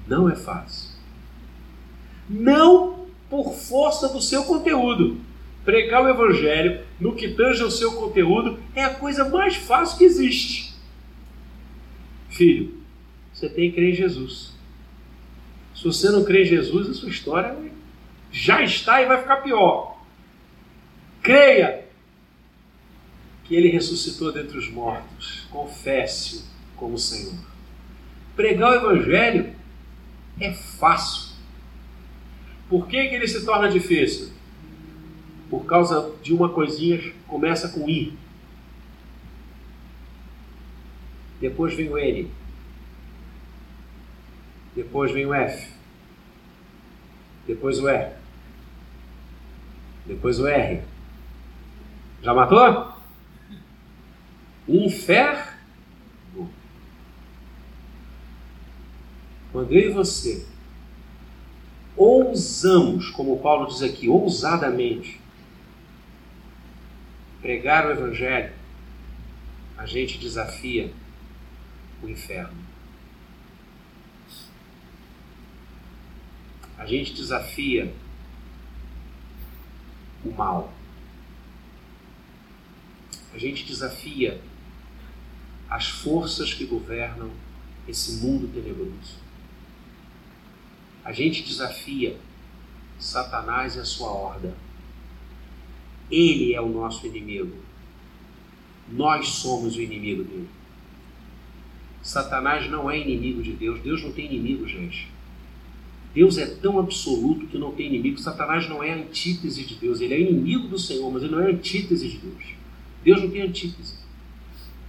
Não 0.07 0.29
é 0.29 0.35
fácil. 0.35 0.91
Não 2.29 3.07
por 3.29 3.55
força 3.55 4.09
do 4.09 4.21
seu 4.21 4.45
conteúdo. 4.45 5.21
Pregar 5.65 6.03
o 6.03 6.09
Evangelho 6.09 6.85
no 6.99 7.15
que 7.15 7.29
tange 7.29 7.63
ao 7.63 7.71
seu 7.71 7.93
conteúdo 7.93 8.59
é 8.75 8.85
a 8.85 8.95
coisa 8.95 9.29
mais 9.29 9.57
fácil 9.57 9.99
que 9.99 10.05
existe. 10.05 10.75
Filho, 12.29 12.75
você 13.33 13.49
tem 13.49 13.71
que 13.71 13.77
crer 13.77 13.91
em 13.91 13.97
Jesus. 13.97 14.53
Se 15.75 15.85
você 15.85 16.11
não 16.11 16.25
crê 16.25 16.43
em 16.43 16.47
Jesus, 16.47 16.89
a 16.89 16.95
sua 16.95 17.09
história 17.09 17.57
já 18.31 18.63
está 18.63 19.01
e 19.03 19.07
vai 19.07 19.21
ficar 19.21 19.37
pior. 19.37 20.01
Creia 21.23 21.85
que 23.45 23.55
ele 23.55 23.69
ressuscitou 23.69 24.33
dentre 24.33 24.59
os 24.59 24.69
mortos. 24.71 25.47
Confesse-o 25.51 26.43
como 26.77 26.99
Senhor. 26.99 27.39
Pregar 28.35 28.73
o 28.73 28.75
Evangelho 28.75 29.55
é 30.41 30.53
fácil. 30.53 31.33
Por 32.69 32.87
que, 32.87 33.09
que 33.09 33.15
ele 33.15 33.29
se 33.29 33.45
torna 33.45 33.69
difícil? 33.69 34.33
Por 35.51 35.65
causa 35.67 36.15
de 36.23 36.33
uma 36.33 36.49
coisinha 36.49 36.99
que 36.99 37.11
começa 37.27 37.69
com 37.69 37.89
I. 37.89 38.17
Depois 41.41 41.75
vem 41.75 41.91
o 41.91 41.99
N. 41.99 42.31
Depois 44.75 45.13
vem 45.13 45.27
o 45.27 45.35
F. 45.35 45.71
Depois 47.47 47.79
o 47.79 47.89
E. 47.89 48.23
Depois 50.07 50.39
o 50.39 50.47
R. 50.47 50.83
Já 52.23 52.35
matou? 52.35 52.93
Inferno. 54.69 55.52
Quando 59.53 59.71
eu 59.73 59.91
e 59.91 59.93
você 59.93 60.47
ousamos, 61.95 63.11
como 63.11 63.39
Paulo 63.41 63.67
diz 63.67 63.83
aqui, 63.83 64.09
ousadamente, 64.09 65.21
pregar 67.43 67.87
o 67.87 67.91
Evangelho, 67.91 68.55
a 69.77 69.85
gente 69.85 70.19
desafia 70.19 70.91
o 72.03 72.09
inferno. 72.09 72.63
A 76.79 76.87
gente 76.87 77.13
desafia 77.13 77.95
o 80.25 80.31
mal. 80.31 80.73
A 83.35 83.39
gente 83.39 83.65
desafia 83.65 84.41
as 85.69 85.89
forças 85.89 86.53
que 86.53 86.65
governam 86.65 87.31
esse 87.87 88.25
mundo 88.25 88.49
tenebroso. 88.53 89.22
A 91.05 91.13
gente 91.13 91.43
desafia 91.43 92.17
Satanás 92.99 93.77
e 93.77 93.81
a 93.81 93.85
sua 93.85 94.11
horda. 94.11 94.55
Ele 96.11 96.55
é 96.55 96.61
o 96.61 96.69
nosso 96.69 97.07
inimigo. 97.07 97.57
Nós 98.91 99.29
somos 99.29 99.77
o 99.77 99.81
inimigo 99.81 100.23
dele. 100.23 100.49
Satanás 102.03 102.71
não 102.71 102.91
é 102.91 102.99
inimigo 102.99 103.43
de 103.43 103.53
Deus. 103.53 103.81
Deus 103.81 104.03
não 104.03 104.13
tem 104.13 104.27
inimigo, 104.27 104.67
gente. 104.67 105.09
Deus 106.15 106.37
é 106.37 106.47
tão 106.47 106.79
absoluto 106.79 107.47
que 107.47 107.57
não 107.57 107.73
tem 107.73 107.87
inimigo. 107.87 108.19
Satanás 108.19 108.69
não 108.69 108.83
é 108.83 108.93
antítese 108.93 109.65
de 109.65 109.77
Deus. 109.77 110.01
Ele 110.01 110.15
é 110.15 110.21
inimigo 110.21 110.69
do 110.69 110.79
Senhor, 110.79 111.11
mas 111.11 111.23
ele 111.23 111.33
não 111.33 111.41
é 111.41 111.51
antítese 111.51 112.09
de 112.09 112.19
Deus. 112.19 112.45
Deus 113.03 113.23
não 113.23 113.31
tem 113.31 113.43
antítese. 113.43 113.95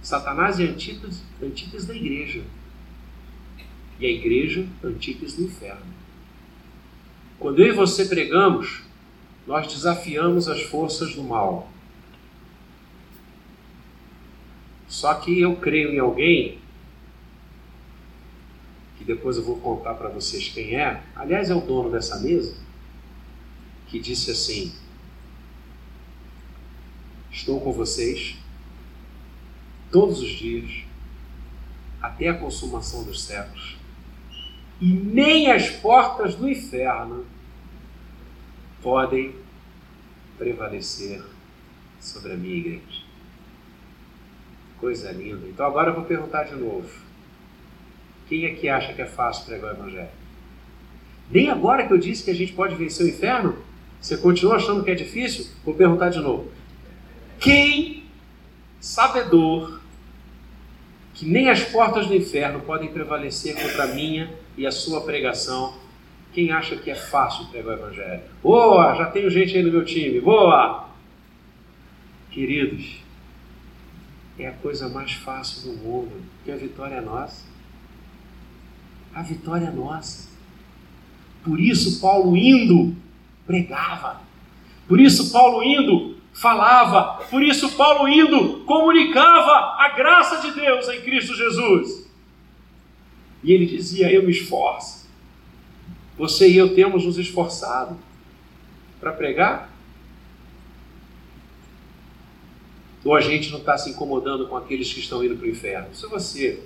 Satanás 0.02 0.60
é 0.60 0.64
antítese, 0.64 1.22
antítese 1.42 1.86
da 1.86 1.96
igreja. 1.96 2.42
E 3.98 4.04
a 4.04 4.10
igreja, 4.10 4.66
antítese 4.82 5.36
do 5.36 5.44
inferno. 5.44 6.03
Quando 7.38 7.60
eu 7.60 7.68
e 7.68 7.72
você 7.72 8.04
pregamos, 8.04 8.82
nós 9.46 9.66
desafiamos 9.66 10.48
as 10.48 10.62
forças 10.62 11.14
do 11.14 11.22
mal. 11.22 11.68
Só 14.88 15.14
que 15.14 15.40
eu 15.40 15.56
creio 15.56 15.92
em 15.92 15.98
alguém, 15.98 16.58
que 18.96 19.04
depois 19.04 19.36
eu 19.36 19.44
vou 19.44 19.56
contar 19.56 19.94
para 19.94 20.08
vocês 20.08 20.48
quem 20.48 20.76
é, 20.76 21.02
aliás, 21.16 21.50
é 21.50 21.54
o 21.54 21.60
dono 21.60 21.90
dessa 21.90 22.20
mesa, 22.20 22.56
que 23.88 23.98
disse 23.98 24.30
assim: 24.30 24.72
Estou 27.30 27.60
com 27.60 27.72
vocês 27.72 28.36
todos 29.90 30.20
os 30.20 30.30
dias, 30.30 30.84
até 32.00 32.28
a 32.28 32.38
consumação 32.38 33.04
dos 33.04 33.22
séculos, 33.22 33.76
e 34.80 34.92
nem 34.92 35.50
as 35.50 35.70
portas 35.70 36.34
do 36.34 36.48
inferno 36.48 37.24
podem 38.82 39.34
prevalecer 40.36 41.22
sobre 42.00 42.32
a 42.32 42.36
minha 42.36 42.56
igreja. 42.56 43.02
Coisa 44.78 45.10
linda. 45.12 45.46
Então 45.46 45.64
agora 45.64 45.90
eu 45.90 45.94
vou 45.94 46.04
perguntar 46.04 46.44
de 46.44 46.54
novo. 46.54 46.88
Quem 48.28 48.44
é 48.44 48.54
que 48.54 48.68
acha 48.68 48.92
que 48.92 49.02
é 49.02 49.06
fácil 49.06 49.46
pregar 49.46 49.72
o 49.72 49.76
Evangelho? 49.76 50.08
Nem 51.30 51.48
agora 51.48 51.86
que 51.86 51.92
eu 51.92 51.98
disse 51.98 52.22
que 52.22 52.30
a 52.30 52.34
gente 52.34 52.52
pode 52.52 52.74
vencer 52.74 53.06
o 53.06 53.08
inferno? 53.08 53.56
Você 54.00 54.16
continua 54.18 54.56
achando 54.56 54.84
que 54.84 54.90
é 54.90 54.94
difícil? 54.94 55.46
Vou 55.64 55.74
perguntar 55.74 56.10
de 56.10 56.20
novo. 56.20 56.50
Quem, 57.38 58.04
sabedor, 58.80 59.80
que 61.14 61.24
nem 61.24 61.48
as 61.48 61.62
portas 61.62 62.08
do 62.08 62.14
inferno 62.14 62.60
podem 62.60 62.88
prevalecer 62.88 63.54
contra 63.54 63.84
a 63.84 63.94
minha 63.94 64.32
e 64.58 64.66
a 64.66 64.72
sua 64.72 65.00
pregação, 65.02 65.74
quem 66.32 66.50
acha 66.50 66.76
que 66.76 66.90
é 66.90 66.94
fácil 66.96 67.46
pregar 67.46 67.76
o 67.76 67.78
Evangelho? 67.78 68.22
Boa! 68.42 68.94
Já 68.96 69.06
tenho 69.06 69.30
gente 69.30 69.56
aí 69.56 69.62
no 69.62 69.70
meu 69.70 69.84
time. 69.84 70.20
Boa! 70.20 70.88
Queridos, 72.32 72.96
é 74.36 74.48
a 74.48 74.52
coisa 74.52 74.88
mais 74.88 75.12
fácil 75.12 75.70
do 75.70 75.78
mundo, 75.78 76.10
porque 76.36 76.50
a 76.50 76.56
vitória 76.56 76.96
é 76.96 77.00
nossa. 77.00 77.44
A 79.14 79.22
vitória 79.22 79.66
é 79.66 79.70
nossa. 79.70 80.28
Por 81.44 81.60
isso, 81.60 82.00
Paulo 82.00 82.36
indo, 82.36 82.96
pregava. 83.46 84.20
Por 84.88 84.98
isso, 84.98 85.30
Paulo 85.30 85.62
indo, 85.62 86.16
falava. 86.34 87.24
Por 87.26 87.42
isso, 87.42 87.76
Paulo 87.76 88.08
indo, 88.08 88.64
comunicava 88.64 89.76
a 89.78 89.90
graça 89.96 90.42
de 90.42 90.50
Deus 90.52 90.88
em 90.88 91.00
Cristo 91.00 91.34
Jesus. 91.34 92.06
E 93.42 93.52
ele 93.52 93.64
dizia: 93.64 94.12
Eu 94.12 94.24
me 94.24 94.32
esforço. 94.32 95.04
Você 96.18 96.48
e 96.48 96.56
eu 96.56 96.74
temos 96.74 97.04
nos 97.04 97.16
esforçado 97.16 97.96
para 99.00 99.12
pregar? 99.12 99.70
Ou 103.04 103.14
a 103.14 103.20
gente 103.20 103.50
não 103.50 103.58
está 103.58 103.76
se 103.76 103.90
incomodando 103.90 104.48
com 104.48 104.56
aqueles 104.56 104.92
que 104.92 105.00
estão 105.00 105.22
indo 105.22 105.36
para 105.36 105.46
o 105.46 105.50
inferno? 105.50 105.94
Se 105.94 106.06
você 106.06 106.62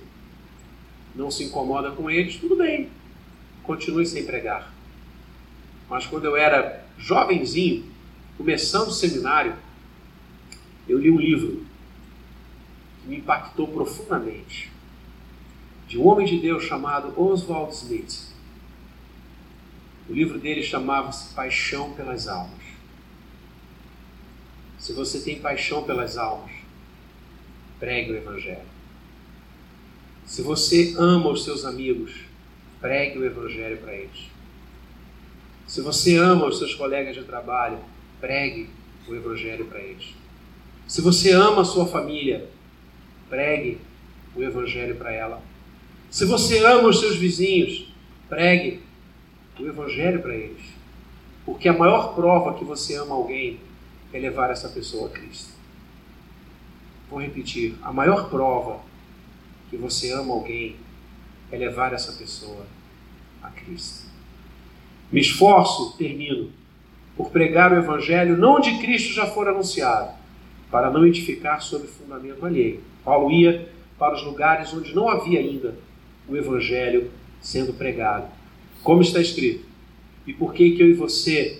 não 1.15 1.31
se 1.31 1.45
incomoda 1.45 1.91
com 1.91 2.09
eles, 2.09 2.37
tudo 2.37 2.57
bem, 2.57 2.89
continue 3.65 4.07
sem 4.07 4.25
pregar. 4.25 4.73
Mas 5.91 6.07
quando 6.07 6.27
eu 6.27 6.37
era 6.37 6.85
jovenzinho, 6.97 7.85
começando 8.39 8.89
o 8.89 8.93
seminário, 8.93 9.57
eu 10.89 10.97
li 10.97 11.11
um 11.11 11.19
livro 11.19 11.67
que 13.03 13.09
me 13.09 13.17
impactou 13.17 13.67
profundamente, 13.67 14.71
de 15.89 15.99
um 15.99 16.07
homem 16.07 16.25
de 16.25 16.39
Deus 16.39 16.63
chamado 16.63 17.13
Oswald 17.21 17.75
Smith. 17.75 18.29
O 20.09 20.13
livro 20.13 20.39
dele 20.39 20.63
chamava-se 20.63 21.35
Paixão 21.35 21.93
pelas 21.93 22.29
Almas. 22.29 22.63
Se 24.79 24.93
você 24.93 25.21
tem 25.21 25.41
paixão 25.41 25.83
pelas 25.83 26.17
almas, 26.17 26.53
pregue 27.81 28.13
o 28.13 28.17
Evangelho. 28.17 28.79
Se 30.25 30.41
você 30.41 30.95
ama 30.97 31.31
os 31.31 31.43
seus 31.43 31.65
amigos, 31.65 32.15
pregue 32.81 33.19
o 33.19 33.25
Evangelho 33.25 33.79
para 33.79 33.95
eles. 33.95 34.31
Se 35.67 35.81
você 35.81 36.17
ama 36.17 36.47
os 36.47 36.59
seus 36.59 36.75
colegas 36.75 37.17
de 37.17 37.25
trabalho, 37.25 37.79
pregue 38.21 38.69
o 39.07 39.15
Evangelho 39.15 39.67
para 39.67 39.81
eles. 39.81 40.15
Se 40.87 41.01
você 41.01 41.33
ama 41.33 41.63
a 41.63 41.65
sua 41.65 41.87
família, 41.87 42.49
pregue 43.29 43.79
o 44.35 44.43
Evangelho 44.43 44.97
para 44.97 45.13
ela. 45.13 45.43
Se 46.11 46.25
você 46.25 46.65
ama 46.65 46.89
os 46.89 47.01
seus 47.01 47.17
vizinhos, 47.17 47.93
pregue 48.29 48.81
o 49.59 49.67
Evangelho 49.67 50.21
para 50.21 50.35
eles. 50.35 50.63
Porque 51.45 51.69
a 51.69 51.73
maior 51.73 52.15
prova 52.15 52.55
que 52.59 52.65
você 52.65 52.95
ama 52.97 53.15
alguém 53.15 53.61
é 54.13 54.19
levar 54.19 54.51
essa 54.51 54.69
pessoa 54.69 55.09
a 55.09 55.11
Cristo. 55.11 55.53
Vou 57.11 57.21
repetir: 57.21 57.77
a 57.83 57.93
maior 57.93 58.29
prova 58.29 58.81
que 59.71 59.77
você 59.77 60.13
ama 60.13 60.33
alguém 60.33 60.77
é 61.51 61.57
levar 61.57 61.93
essa 61.93 62.13
pessoa 62.13 62.67
a 63.43 63.51
Cristo. 63.51 64.09
Me 65.11 65.21
esforço, 65.21 65.97
termino, 65.97 66.53
por 67.19 67.31
pregar 67.31 67.73
o 67.73 67.77
Evangelho 67.77 68.37
não 68.37 68.55
onde 68.55 68.79
Cristo 68.79 69.13
já 69.13 69.27
for 69.27 69.49
anunciado, 69.49 70.17
para 70.71 70.89
não 70.89 71.05
edificar 71.05 71.61
sobre 71.61 71.89
fundamento 71.89 72.47
alheio. 72.47 72.81
Paulo 73.05 73.33
ia 73.33 73.69
para 73.99 74.15
os 74.15 74.23
lugares 74.23 74.73
onde 74.73 74.95
não 74.95 75.09
havia 75.09 75.41
ainda 75.41 75.75
o 76.29 76.37
Evangelho 76.37 77.11
sendo 77.41 77.73
pregado. 77.73 78.29
Como 78.85 79.03
está 79.03 79.21
escrito? 79.21 79.67
E 80.29 80.33
por 80.33 80.55
que, 80.55 80.71
que 80.71 80.83
eu 80.83 80.89
e 80.89 80.95
você 80.95 81.59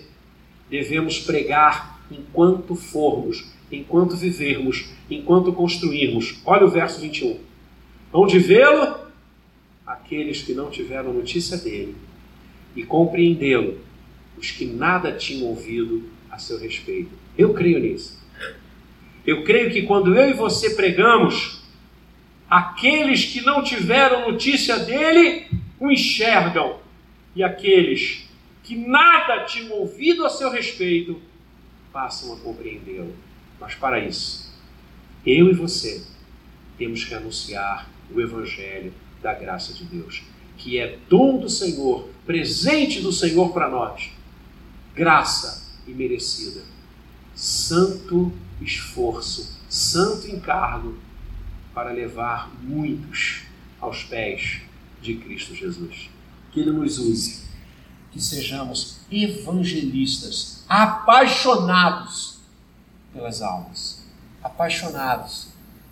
devemos 0.69 1.19
pregar 1.19 1.99
enquanto 2.09 2.73
formos, 2.73 3.51
enquanto 3.69 4.15
vivermos, 4.15 4.89
enquanto 5.09 5.51
construirmos. 5.51 6.39
Olha 6.45 6.65
o 6.65 6.69
verso 6.69 7.01
21. 7.01 7.37
Onde 8.13 8.39
vê-lo? 8.39 8.95
Aqueles 9.85 10.41
que 10.41 10.53
não 10.53 10.69
tiveram 10.69 11.13
notícia 11.13 11.57
dele, 11.57 11.95
e 12.75 12.83
compreendê-lo, 12.83 13.77
os 14.39 14.51
que 14.51 14.65
nada 14.65 15.11
tinham 15.11 15.47
ouvido 15.47 16.09
a 16.31 16.37
seu 16.37 16.59
respeito. 16.59 17.11
Eu 17.37 17.53
creio 17.53 17.79
nisso. 17.79 18.19
Eu 19.25 19.43
creio 19.43 19.71
que 19.71 19.83
quando 19.83 20.15
eu 20.15 20.29
e 20.29 20.33
você 20.33 20.71
pregamos, 20.71 21.61
aqueles 22.49 23.25
que 23.25 23.41
não 23.41 23.61
tiveram 23.63 24.31
notícia 24.31 24.79
dele 24.79 25.47
o 25.79 25.91
enxergam, 25.91 26.79
e 27.35 27.43
aqueles 27.43 28.27
que 28.63 28.75
nada 28.75 29.45
tinham 29.45 29.71
ouvido 29.73 30.25
a 30.25 30.29
seu 30.29 30.49
respeito 30.49 31.21
passam 31.91 32.33
a 32.33 32.37
compreendê-lo. 32.37 33.15
Mas 33.59 33.75
para 33.75 33.99
isso, 33.99 34.53
eu 35.25 35.49
e 35.49 35.53
você 35.53 36.03
temos 36.77 37.03
que 37.03 37.13
anunciar 37.13 37.89
o 38.11 38.19
Evangelho 38.19 38.93
da 39.21 39.33
graça 39.33 39.73
de 39.73 39.83
Deus, 39.83 40.23
que 40.57 40.79
é 40.79 40.97
dom 41.09 41.37
do 41.37 41.49
Senhor, 41.49 42.09
presente 42.25 43.01
do 43.01 43.11
Senhor 43.11 43.53
para 43.53 43.69
nós, 43.69 44.11
graça 44.99 45.63
imerecida, 45.87 46.61
santo 47.33 48.33
esforço, 48.59 49.57
santo 49.69 50.27
encargo 50.27 50.97
para 51.73 51.91
levar 51.91 52.51
muitos 52.61 53.43
aos 53.79 54.03
pés 54.03 54.59
de 55.01 55.15
Cristo 55.15 55.55
Jesus. 55.55 56.09
Que 56.51 56.59
Ele 56.59 56.71
nos 56.71 56.97
use, 56.97 57.45
que 58.11 58.21
sejamos 58.21 58.97
evangelistas 59.09 60.65
apaixonados 60.67 62.39
pelas 63.13 63.41
almas, 63.41 64.03
apaixonados 64.43 65.47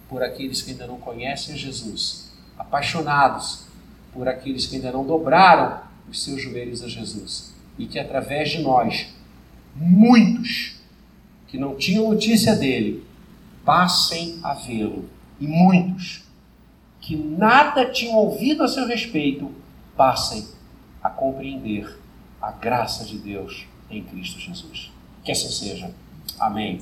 por 0.09 0.21
aqueles 0.21 0.61
que 0.61 0.71
ainda 0.71 0.85
não 0.85 0.99
conhecem 0.99 1.55
Jesus, 1.55 2.33
apaixonados 2.59 3.67
por 4.11 4.27
aqueles 4.27 4.65
que 4.65 4.75
ainda 4.75 4.91
não 4.91 5.05
dobraram 5.05 5.79
os 6.09 6.21
seus 6.21 6.41
joelhos 6.41 6.83
a 6.83 6.89
Jesus 6.89 7.46
e 7.78 7.86
que 7.86 7.99
através 7.99 8.49
de 8.49 8.59
nós, 8.59 9.13
muitos 9.75 10.75
que 11.47 11.57
não 11.57 11.75
tinham 11.75 12.09
notícia 12.09 12.55
dele, 12.55 13.03
passem 13.63 14.39
a 14.43 14.53
vê-lo 14.53 15.09
e 15.39 15.47
muitos 15.47 16.23
que 17.01 17.15
nada 17.15 17.86
tinham 17.86 18.15
ouvido 18.15 18.63
a 18.63 18.67
seu 18.67 18.88
respeito 18.88 19.51
passem 19.95 20.47
a 21.01 21.09
compreender 21.09 21.97
a 22.41 22.51
graça 22.51 23.05
de 23.05 23.17
Deus 23.17 23.65
em 23.89 24.03
Cristo 24.03 24.39
Jesus. 24.39 24.91
Que 25.23 25.32
assim 25.32 25.49
seja. 25.49 25.91
Amém. 26.39 26.82